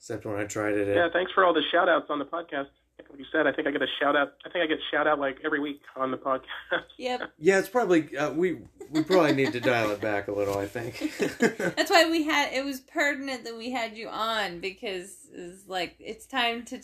except 0.09 0.25
when 0.25 0.41
I 0.41 0.45
tried 0.45 0.75
it. 0.75 0.89
At, 0.89 0.97
yeah, 0.97 1.09
thanks 1.13 1.33
for 1.33 1.45
all 1.45 1.53
the 1.53 1.63
shout 1.71 1.87
outs 1.87 2.07
on 2.09 2.19
the 2.19 2.25
podcast. 2.25 2.69
Like 2.99 3.19
you 3.19 3.27
said, 3.31 3.47
I 3.47 3.53
think 3.53 3.69
I 3.69 3.71
get 3.71 3.83
a 3.83 3.87
shout 4.01 4.17
out. 4.17 4.33
I 4.47 4.49
think 4.49 4.65
I 4.65 4.67
get 4.67 4.79
shout 4.91 5.07
out 5.07 5.21
like 5.21 5.37
every 5.45 5.61
week 5.61 5.83
on 5.97 6.11
the 6.11 6.17
podcast. 6.17 6.43
Yep. 6.97 7.21
Yeah, 7.39 7.59
it's 7.59 7.69
probably 7.69 8.17
uh, 8.17 8.33
we 8.33 8.59
we 8.91 9.05
probably 9.05 9.35
need 9.35 9.53
to 9.53 9.61
dial 9.61 9.91
it 9.91 10.01
back 10.01 10.29
a 10.29 10.33
little. 10.33 10.59
I 10.59 10.67
think. 10.67 11.13
That's 11.77 11.91
why 11.91 12.11
we 12.11 12.25
had 12.25 12.53
it 12.53 12.65
was 12.65 12.81
pertinent 12.81 13.45
that 13.45 13.57
we 13.57 13.71
had 13.71 13.97
you 13.97 14.09
on 14.09 14.61
because 14.61 15.15
it's 15.33 15.69
like 15.69 15.95
it's 16.01 16.27
time 16.27 16.65
to 16.67 16.83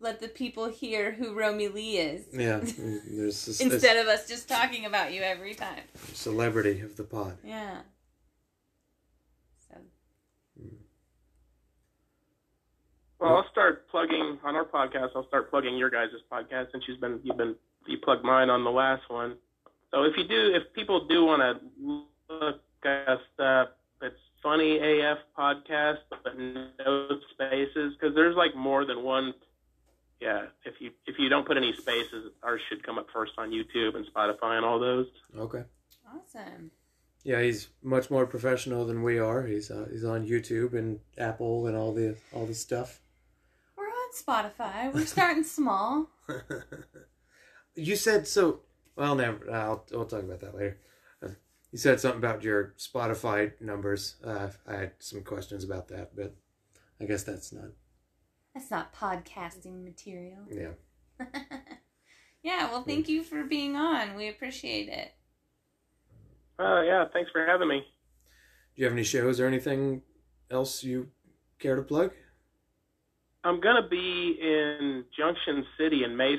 let 0.00 0.20
the 0.20 0.28
people 0.28 0.68
hear 0.68 1.12
who 1.12 1.34
Romie 1.34 1.72
Lee 1.72 1.98
is 1.98 2.26
yeah, 2.32 2.58
there's 3.08 3.46
this, 3.46 3.60
instead 3.60 3.98
of 3.98 4.08
us 4.08 4.26
just 4.26 4.48
talking 4.48 4.86
about 4.86 5.12
you 5.12 5.22
every 5.22 5.54
time. 5.54 5.82
celebrity 6.12 6.80
of 6.80 6.96
the 6.96 7.04
pod. 7.04 7.38
Yeah. 7.44 7.82
So 9.68 9.76
Well, 13.24 13.36
I'll 13.36 13.50
start 13.50 13.88
plugging 13.88 14.38
on 14.44 14.54
our 14.54 14.66
podcast. 14.66 15.08
I'll 15.16 15.26
start 15.28 15.48
plugging 15.48 15.78
your 15.78 15.88
guys' 15.88 16.10
podcast 16.30 16.72
since 16.72 16.84
you've 16.86 17.00
been 17.00 17.20
you've 17.22 17.38
been 17.38 17.54
you 17.86 17.96
plugged 17.96 18.22
mine 18.22 18.50
on 18.50 18.64
the 18.64 18.70
last 18.70 19.08
one. 19.08 19.36
So 19.92 20.02
if 20.02 20.12
you 20.18 20.28
do, 20.28 20.54
if 20.54 20.74
people 20.74 21.06
do 21.06 21.24
want 21.24 21.40
to 21.40 22.02
look 22.28 22.60
us 22.84 23.20
up, 23.38 23.78
it's 24.02 24.14
funny 24.42 24.76
AF 24.76 25.16
podcast, 25.38 26.00
but 26.22 26.38
no 26.38 27.08
spaces 27.32 27.94
because 27.98 28.14
there's 28.14 28.36
like 28.36 28.54
more 28.54 28.84
than 28.84 29.02
one. 29.02 29.32
Yeah, 30.20 30.42
if 30.66 30.74
you 30.78 30.90
if 31.06 31.18
you 31.18 31.30
don't 31.30 31.46
put 31.46 31.56
any 31.56 31.72
spaces, 31.72 32.30
ours 32.42 32.60
should 32.68 32.84
come 32.84 32.98
up 32.98 33.06
first 33.10 33.32
on 33.38 33.50
YouTube 33.50 33.96
and 33.96 34.04
Spotify 34.14 34.58
and 34.58 34.66
all 34.66 34.78
those. 34.78 35.06
Okay. 35.34 35.64
awesome. 36.14 36.70
Yeah, 37.22 37.40
he's 37.40 37.68
much 37.82 38.10
more 38.10 38.26
professional 38.26 38.84
than 38.84 39.02
we 39.02 39.18
are. 39.18 39.46
He's 39.46 39.70
uh, 39.70 39.88
he's 39.90 40.04
on 40.04 40.26
YouTube 40.26 40.74
and 40.74 41.00
Apple 41.16 41.66
and 41.66 41.74
all 41.74 41.94
the 41.94 42.18
all 42.34 42.44
the 42.44 42.54
stuff. 42.54 43.00
We're 44.26 44.34
on 44.34 44.44
Spotify. 44.50 44.92
We're 44.92 45.06
starting 45.06 45.44
small. 45.44 46.10
you 47.74 47.96
said 47.96 48.26
so. 48.26 48.60
Well, 48.96 49.14
never. 49.14 49.50
I'll 49.50 49.84
we'll 49.90 50.04
talk 50.04 50.22
about 50.22 50.40
that 50.40 50.54
later. 50.54 50.78
Uh, 51.22 51.30
you 51.72 51.78
said 51.78 52.00
something 52.00 52.18
about 52.18 52.42
your 52.42 52.74
Spotify 52.78 53.52
numbers. 53.60 54.16
Uh, 54.24 54.48
I 54.66 54.74
had 54.74 54.92
some 54.98 55.22
questions 55.22 55.64
about 55.64 55.88
that, 55.88 56.14
but 56.16 56.34
I 57.00 57.04
guess 57.04 57.24
that's 57.24 57.52
not. 57.52 57.70
That's 58.54 58.70
not 58.70 58.94
podcasting 58.94 59.84
material. 59.84 60.38
Yeah. 60.48 61.26
yeah, 62.42 62.70
well, 62.70 62.84
thank 62.84 63.08
you 63.08 63.24
for 63.24 63.42
being 63.44 63.74
on. 63.74 64.14
We 64.14 64.28
appreciate 64.28 64.88
it. 64.88 65.12
Uh, 66.58 66.82
yeah, 66.82 67.04
thanks 67.12 67.30
for 67.32 67.44
having 67.44 67.68
me. 67.68 67.80
Do 68.76 68.82
you 68.82 68.84
have 68.84 68.92
any 68.92 69.02
shows 69.02 69.40
or 69.40 69.46
anything 69.46 70.02
else 70.50 70.84
you 70.84 71.08
care 71.58 71.74
to 71.74 71.82
plug? 71.82 72.12
I'm 73.44 73.60
gonna 73.60 73.86
be 73.86 74.38
in 74.40 75.04
Junction 75.16 75.64
City 75.78 76.04
in 76.04 76.16
May 76.16 76.36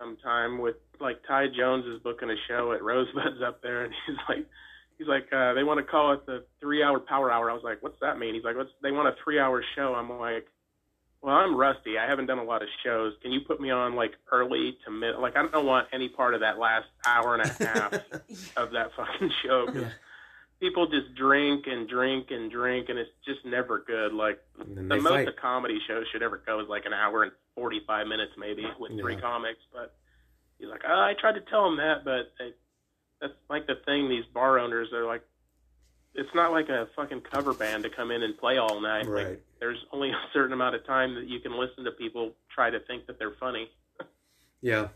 sometime 0.00 0.58
with 0.58 0.76
like 1.00 1.18
Ty 1.26 1.48
Jones 1.56 1.84
is 1.86 2.00
booking 2.02 2.30
a 2.30 2.36
show 2.48 2.72
at 2.72 2.82
Rosebuds 2.82 3.42
up 3.46 3.62
there, 3.62 3.84
and 3.84 3.92
he's 4.06 4.16
like, 4.28 4.46
he's 4.98 5.06
like, 5.08 5.32
uh, 5.32 5.52
they 5.54 5.62
want 5.62 5.78
to 5.78 5.84
call 5.84 6.12
it 6.14 6.24
the 6.26 6.44
three 6.60 6.82
hour 6.82 6.98
power 6.98 7.30
hour. 7.30 7.50
I 7.50 7.54
was 7.54 7.62
like, 7.62 7.82
what's 7.82 8.00
that 8.00 8.18
mean? 8.18 8.34
He's 8.34 8.44
like, 8.44 8.56
what's 8.56 8.70
they 8.82 8.90
want 8.92 9.08
a 9.08 9.14
three 9.22 9.38
hour 9.38 9.62
show? 9.76 9.94
I'm 9.94 10.10
like, 10.18 10.46
well, 11.20 11.34
I'm 11.34 11.54
rusty. 11.56 11.98
I 11.98 12.06
haven't 12.08 12.26
done 12.26 12.38
a 12.38 12.44
lot 12.44 12.62
of 12.62 12.68
shows. 12.84 13.12
Can 13.22 13.30
you 13.32 13.40
put 13.46 13.60
me 13.60 13.70
on 13.70 13.94
like 13.94 14.12
early 14.32 14.78
to 14.84 14.90
mid? 14.90 15.16
Like, 15.16 15.36
I 15.36 15.46
don't 15.46 15.66
want 15.66 15.88
any 15.92 16.08
part 16.08 16.34
of 16.34 16.40
that 16.40 16.58
last 16.58 16.86
hour 17.06 17.34
and 17.34 17.42
a 17.42 17.64
half 17.66 17.92
of 18.56 18.70
that 18.72 18.90
fucking 18.96 19.30
show 19.44 19.66
'cause 19.66 19.76
Yeah. 19.76 19.88
People 20.60 20.86
just 20.86 21.14
drink 21.14 21.66
and 21.66 21.88
drink 21.88 22.28
and 22.30 22.50
drink, 22.50 22.88
and 22.88 22.98
it's 22.98 23.10
just 23.24 23.44
never 23.44 23.84
good. 23.86 24.12
Like 24.12 24.40
the 24.58 24.82
most 24.82 25.08
fight. 25.08 25.28
a 25.28 25.32
comedy 25.32 25.78
show 25.86 26.02
should 26.12 26.22
ever 26.22 26.42
go 26.44 26.60
is 26.60 26.68
like 26.68 26.84
an 26.86 26.92
hour 26.92 27.22
and 27.22 27.32
45 27.54 28.06
minutes 28.06 28.32
maybe 28.38 28.64
with 28.78 28.92
three 29.00 29.16
comics 29.16 29.58
but 29.72 29.96
he's 30.60 30.68
like 30.68 30.82
oh, 30.88 31.00
i 31.00 31.12
tried 31.20 31.32
to 31.32 31.40
tell 31.50 31.66
him 31.66 31.76
that 31.78 32.04
but 32.04 32.32
they, 32.38 32.52
that's 33.20 33.32
like 33.50 33.66
the 33.66 33.74
thing 33.84 34.08
these 34.08 34.24
bar 34.32 34.60
owners 34.60 34.92
are 34.92 35.04
like 35.04 35.22
it's 36.14 36.34
not 36.34 36.50
like 36.50 36.68
a 36.68 36.88
fucking 36.96 37.22
cover 37.32 37.54
band 37.54 37.84
to 37.84 37.90
come 37.90 38.10
in 38.10 38.22
and 38.22 38.36
play 38.36 38.58
all 38.58 38.80
night. 38.80 39.06
Right. 39.06 39.28
Like, 39.28 39.44
there's 39.60 39.78
only 39.92 40.10
a 40.10 40.20
certain 40.32 40.52
amount 40.52 40.74
of 40.74 40.84
time 40.86 41.14
that 41.14 41.28
you 41.28 41.40
can 41.40 41.58
listen 41.58 41.84
to 41.84 41.92
people 41.92 42.32
try 42.52 42.70
to 42.70 42.80
think 42.80 43.06
that 43.06 43.18
they're 43.18 43.36
funny. 43.38 43.70
Yeah. 44.60 44.88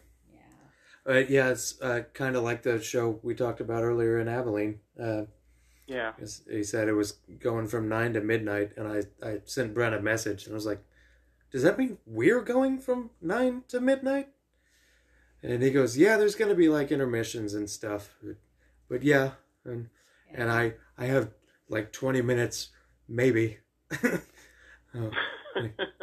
Yeah. 1.07 1.15
Uh, 1.15 1.19
yeah, 1.29 1.49
it's 1.51 1.81
uh, 1.81 2.03
kind 2.15 2.35
of 2.35 2.43
like 2.43 2.63
the 2.63 2.83
show 2.83 3.21
we 3.23 3.35
talked 3.35 3.61
about 3.61 3.85
earlier 3.85 4.19
in 4.19 4.27
Abilene. 4.27 4.81
Uh, 5.01 5.23
Yeah. 5.93 6.12
He 6.51 6.64
said 6.64 6.88
it 6.88 6.95
was 6.95 7.12
going 7.38 7.68
from 7.68 7.88
nine 7.88 8.14
to 8.14 8.20
midnight, 8.20 8.72
and 8.76 8.88
I, 8.88 9.26
I 9.26 9.40
sent 9.45 9.74
Brent 9.74 9.95
a 9.95 10.01
message, 10.01 10.47
and 10.47 10.55
I 10.55 10.57
was 10.57 10.66
like, 10.66 10.82
"Does 11.51 11.62
that 11.62 11.78
mean 11.78 11.99
we're 12.07 12.40
going 12.40 12.78
from 12.78 13.11
nine 13.20 13.64
to 13.68 13.80
midnight?" 13.80 14.28
And 15.43 15.62
he 15.62 15.70
goes, 15.70 15.97
"Yeah, 15.99 16.16
there's 16.16 16.34
going 16.34 16.49
to 16.49 16.55
be 16.55 16.68
like 16.68 16.90
intermissions 16.90 17.55
and 17.55 17.68
stuff, 17.68 18.14
but, 18.22 18.36
but 18.88 19.03
yeah." 19.03 19.32
And 19.64 19.88
and 20.32 20.51
I 20.51 20.74
I 20.97 21.07
have 21.07 21.30
like 21.68 21.93
twenty 21.93 22.22
minutes, 22.22 22.70
maybe. 23.09 23.59
Oh, 24.95 25.11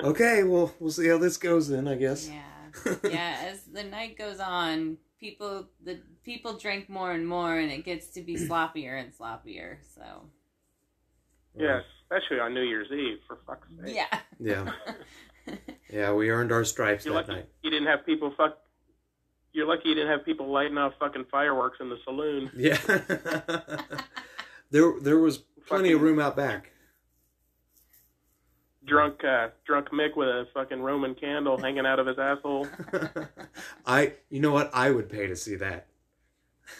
okay, 0.03 0.41
well 0.41 0.73
we'll 0.79 0.91
see 0.91 1.07
how 1.07 1.19
this 1.19 1.37
goes 1.37 1.67
then, 1.67 1.87
I 1.87 1.93
guess. 1.93 2.27
Yeah. 2.27 2.95
Yeah. 3.03 3.37
As 3.51 3.61
the 3.63 3.83
night 3.83 4.17
goes 4.17 4.39
on, 4.39 4.97
people 5.19 5.67
the 5.83 5.99
people 6.23 6.57
drink 6.57 6.89
more 6.89 7.11
and 7.11 7.27
more, 7.27 7.57
and 7.57 7.71
it 7.71 7.85
gets 7.85 8.07
to 8.13 8.21
be 8.21 8.35
sloppier 8.47 8.99
and 8.99 9.11
sloppier. 9.15 9.77
So 9.95 10.23
yes, 11.57 11.83
especially 12.03 12.39
on 12.39 12.53
New 12.53 12.61
Year's 12.63 12.91
Eve, 12.91 13.17
for 13.27 13.39
fuck's 13.45 13.67
sake. 13.83 13.95
yeah. 13.95 14.19
Yeah, 14.39 14.71
yeah, 15.91 16.13
we 16.13 16.29
earned 16.29 16.51
our 16.51 16.63
stripes 16.63 17.05
You're 17.05 17.13
that 17.15 17.27
lucky 17.27 17.33
night. 17.33 17.49
you 17.63 17.69
didn't 17.69 17.87
have 17.87 18.05
people 18.05 18.33
fuck. 18.37 18.57
You're 19.51 19.67
lucky 19.67 19.89
you 19.89 19.95
didn't 19.95 20.11
have 20.11 20.23
people 20.25 20.47
lighting 20.51 20.77
off 20.77 20.93
fucking 20.99 21.25
fireworks 21.31 21.79
in 21.81 21.89
the 21.89 21.97
saloon. 22.05 22.51
Yeah. 22.55 22.77
there 24.71 24.93
there 25.01 25.17
was 25.17 25.39
plenty 25.67 25.91
of 25.91 26.01
room 26.01 26.19
out 26.19 26.35
back. 26.37 26.71
Drunk, 28.85 29.23
uh, 29.23 29.49
drunk 29.65 29.89
Mick 29.89 30.15
with 30.15 30.29
a 30.29 30.47
fucking 30.53 30.81
Roman 30.81 31.13
candle 31.13 31.57
hanging 31.61 31.85
out 31.85 31.99
of 31.99 32.07
his 32.07 32.17
asshole. 32.17 32.67
I 33.85 34.13
you 34.29 34.39
know 34.39 34.51
what? 34.51 34.69
I 34.73 34.89
would 34.91 35.09
pay 35.09 35.27
to 35.27 35.35
see 35.35 35.55
that. 35.55 35.87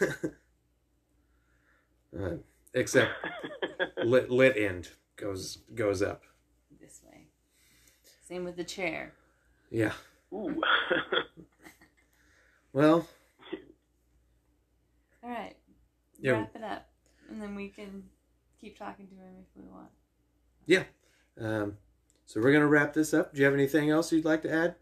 uh, 2.18 2.36
except 2.74 3.10
lit 4.02 4.30
lit 4.30 4.56
end 4.56 4.88
goes 5.16 5.58
goes 5.74 6.00
up. 6.02 6.22
This 6.80 7.00
way. 7.04 7.26
Same 8.26 8.44
with 8.44 8.56
the 8.56 8.64
chair. 8.64 9.12
Yeah. 9.70 9.92
Ooh. 10.32 10.62
Well, 12.72 13.06
All 15.22 15.30
right. 15.30 15.56
Yeah. 16.20 16.32
Wrap 16.32 16.54
it 16.56 16.62
up, 16.62 16.88
and 17.28 17.42
then 17.42 17.54
we 17.56 17.68
can 17.68 18.04
keep 18.60 18.78
talking 18.78 19.06
to 19.08 19.14
him 19.14 19.34
if 19.40 19.46
we 19.56 19.68
want. 19.68 19.88
yeah. 20.66 20.84
Um, 21.40 21.76
so 22.30 22.40
we're 22.40 22.52
gonna 22.52 22.68
wrap 22.68 22.94
this 22.94 23.12
up. 23.12 23.32
Do 23.34 23.40
you 23.40 23.44
have 23.44 23.54
anything 23.54 23.90
else 23.90 24.12
you'd 24.12 24.24
like 24.24 24.42
to 24.42 24.52
add? 24.52 24.76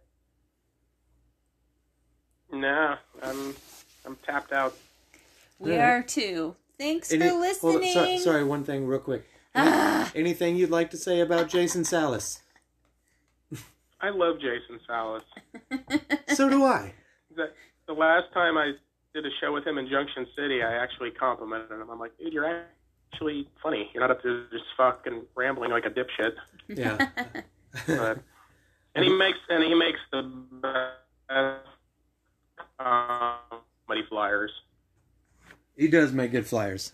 nah, 2.53 2.97
I'm 3.23 3.55
I'm 4.05 4.17
tapped 4.17 4.53
out. 4.53 4.77
We 5.59 5.73
Yeah. 5.73 5.89
are 5.93 6.03
too. 6.03 6.57
Thanks 6.79 7.11
Any- 7.11 7.23
for 7.25 7.31
hold 7.31 7.43
on, 7.77 7.81
listening. 7.81 8.19
so- 8.19 8.25
sorry, 8.33 8.45
one 8.45 8.65
thing 8.65 8.87
real 8.87 9.01
quick. 9.01 9.27
Ah. 9.55 10.13
Anything 10.15 10.57
you'd 10.57 10.69
like 10.71 10.91
to 10.91 10.99
say 10.99 11.21
about 11.21 11.49
Jason 11.49 11.85
Salas? 11.85 12.43
I 14.01 14.11
love 14.11 14.37
Jason 14.41 14.79
Salas. 14.87 15.23
So 16.35 16.49
do 16.51 16.65
I. 16.65 16.93
The, 17.35 17.51
the 17.87 17.95
last 17.95 18.31
time 18.35 18.59
I 18.59 18.73
did 19.15 19.25
a 19.25 19.31
show 19.41 19.53
with 19.55 19.67
him 19.67 19.79
in 19.79 19.89
Junction 19.89 20.27
City, 20.37 20.63
I 20.63 20.75
actually 20.75 21.11
complimented 21.11 21.71
him. 21.73 21.89
I'm 21.91 21.99
like, 21.99 22.17
dude, 22.19 22.33
you're 22.35 22.45
actually 23.13 23.49
funny. 23.63 23.91
You're 23.93 24.03
not 24.03 24.11
up 24.11 24.23
to 24.23 24.45
just 24.51 24.65
fucking 24.77 25.23
rambling 25.35 25.71
like 25.71 25.85
a 25.87 25.91
dipshit. 25.91 26.33
Yeah. 26.69 27.09
But, 27.87 28.19
and 28.95 29.05
he 29.05 29.13
makes 29.13 29.39
and 29.51 29.63
he 29.63 29.75
makes 29.75 29.99
the 30.11 30.23
best 31.29 31.67
comedy 32.79 34.03
flyers. 34.09 34.51
He 35.77 35.87
does 35.87 36.11
make 36.13 36.33
good 36.33 36.47
flyers. 36.47 36.93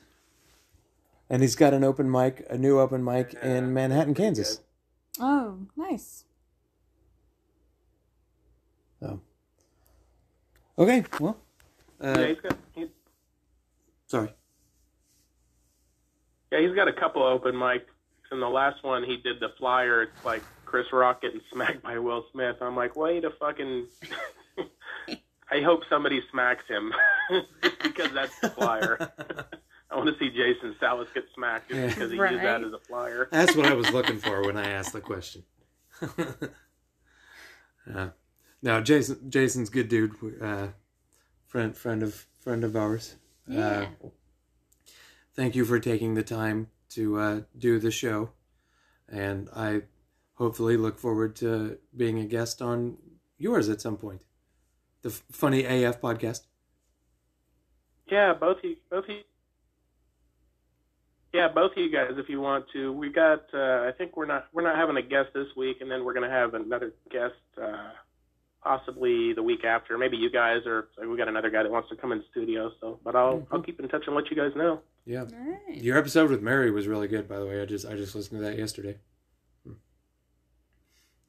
And 1.31 1.43
he's 1.43 1.55
got 1.55 1.73
an 1.73 1.85
open 1.85 2.11
mic, 2.11 2.45
a 2.51 2.59
new 2.59 2.81
open 2.81 3.05
mic 3.05 3.35
in 3.41 3.73
Manhattan, 3.73 4.15
Kansas. 4.15 4.61
oh, 5.21 5.59
nice. 5.77 6.25
Oh. 9.01 9.21
Okay, 10.77 11.05
well. 11.21 11.39
yeah, 12.03 12.09
Uh, 12.11 12.27
he's 12.27 12.41
got 12.41 12.57
he, 12.75 12.87
sorry. 14.07 14.35
Yeah, 16.55 16.67
he's 16.67 16.75
got 16.77 16.89
a 16.89 16.93
couple 16.93 17.23
open 17.23 17.55
mics. 17.55 17.83
And 18.31 18.41
the 18.41 18.49
last 18.49 18.83
one 18.83 19.05
he 19.05 19.17
did 19.17 19.39
the 19.41 19.51
flyer. 19.59 20.03
It's 20.03 20.25
like 20.25 20.43
Chris 20.65 20.87
Rock 20.93 21.23
getting 21.23 21.41
smacked 21.53 21.83
by 21.83 21.99
Will 21.99 22.25
Smith. 22.33 22.57
I'm 22.61 22.75
like, 22.77 22.97
wait 22.97 23.25
a 23.25 23.31
fucking. 23.31 23.87
I 25.51 25.61
hope 25.61 25.83
somebody 25.91 26.21
smacks 26.33 26.65
him 26.67 26.93
just 27.31 27.79
because 27.83 28.11
that's 28.13 28.39
the 28.41 28.49
flyer. 28.51 28.99
I 29.91 29.97
want 29.97 30.09
to 30.09 30.19
see 30.19 30.31
Jason 30.31 30.75
Salas 30.81 31.07
get 31.15 31.25
smacked 31.35 31.69
just 31.69 31.79
Yeah. 31.81 31.87
because 31.89 32.11
he 32.11 32.19
Right. 32.19 32.33
used 32.33 32.45
that 32.45 32.65
as 32.65 32.73
a 32.73 32.79
flyer. 32.81 33.29
That's 33.31 33.55
what 33.55 33.67
I 33.67 33.75
was 33.75 33.91
looking 33.93 34.19
for 34.19 34.43
when 34.47 34.57
I 34.57 34.69
asked 34.71 34.93
the 34.95 35.01
question. 35.01 35.45
uh, 37.95 38.09
now, 38.63 38.81
Jason, 38.81 39.31
Jason's 39.31 39.71
good 39.71 39.89
dude. 39.89 40.13
Uh, 40.41 40.69
friend, 41.47 41.77
friend 41.77 42.03
of 42.03 42.27
friend 42.41 42.65
of 42.65 42.75
ours. 42.75 43.15
Yeah. 43.47 43.87
Uh, 44.03 44.09
thank 45.35 45.55
you 45.55 45.65
for 45.65 45.79
taking 45.79 46.15
the 46.15 46.23
time 46.23 46.69
to 46.91 47.19
uh, 47.19 47.41
do 47.57 47.79
the 47.79 47.91
show, 47.91 48.31
and 49.09 49.49
I 49.55 49.83
hopefully 50.35 50.77
look 50.77 50.99
forward 50.99 51.37
to 51.37 51.79
being 51.97 52.19
a 52.19 52.25
guest 52.25 52.63
on 52.63 52.97
yours 53.39 53.69
at 53.69 53.81
some 53.81 53.97
point. 53.97 54.23
The 55.03 55.11
F- 55.11 55.23
Funny 55.31 55.65
AF 55.65 56.01
podcast. 56.01 56.43
Yeah, 58.11 58.35
both 58.35 58.59
you, 58.63 58.77
both 58.91 59.05
you. 59.09 59.21
Yeah, 61.33 61.49
both 61.49 61.73
of 61.73 61.79
you 61.79 61.91
guys, 61.91 62.13
if 62.17 62.29
you 62.29 62.41
want 62.41 62.67
to. 62.73 62.93
We 62.93 63.11
got. 63.11 63.43
Uh, 63.53 63.89
I 63.89 63.93
think 63.97 64.17
we're 64.17 64.27
not 64.27 64.47
we're 64.53 64.63
not 64.63 64.77
having 64.77 64.97
a 64.97 65.03
guest 65.03 65.31
this 65.35 65.49
week, 65.57 65.79
and 65.81 65.91
then 65.91 66.05
we're 66.05 66.15
going 66.15 66.29
to 66.29 66.35
have 66.35 66.55
another 66.55 66.95
guest 67.11 67.35
uh, 67.61 67.91
possibly 68.65 69.35
the 69.35 69.43
week 69.43 69.65
after. 69.65 69.97
Maybe 69.99 70.17
you 70.17 70.31
guys, 70.31 70.63
or 70.67 70.89
like, 70.99 71.07
we 71.07 71.17
got 71.17 71.29
another 71.29 71.51
guy 71.51 71.63
that 71.63 71.71
wants 71.71 71.91
to 71.91 71.97
come 71.97 72.11
in 72.11 72.25
studio. 72.31 72.73
So, 72.81 72.99
but 73.05 73.15
I'll 73.15 73.47
I'll 73.53 73.63
keep 73.63 73.79
in 73.79 73.89
touch 73.89 74.05
and 74.07 74.17
let 74.17 74.31
you 74.31 74.37
guys 74.37 74.51
know. 74.57 74.81
Yeah. 75.05 75.21
All 75.21 75.59
right. 75.69 75.77
Your 75.77 75.99
episode 75.99 76.31
with 76.31 76.43
Mary 76.43 76.71
was 76.71 76.89
really 76.89 77.07
good, 77.07 77.29
by 77.29 77.39
the 77.39 77.47
way. 77.47 77.61
I 77.61 77.67
just 77.67 77.87
I 77.87 77.95
just 77.95 78.15
listened 78.15 78.41
to 78.41 78.47
that 78.47 78.59
yesterday. 78.59 78.97
Hmm. 79.65 79.73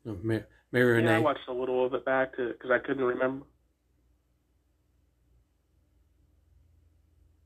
Oh, 0.08 0.18
Ma- 0.24 0.40
Mary 0.72 1.04
Yeah, 1.04 1.18
I 1.18 1.20
watched 1.20 1.48
a 1.48 1.54
little 1.54 1.86
of 1.86 1.94
it 1.94 2.06
back 2.06 2.32
because 2.38 2.72
I 2.72 2.80
couldn't 2.80 3.04
remember. 3.04 3.46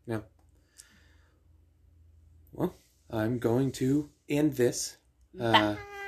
Yeah. 0.06 0.20
Well, 2.54 2.76
I'm 3.10 3.40
going 3.40 3.72
to 3.74 4.10
end 4.28 4.54
this. 4.54 4.98
Uh, 5.40 5.76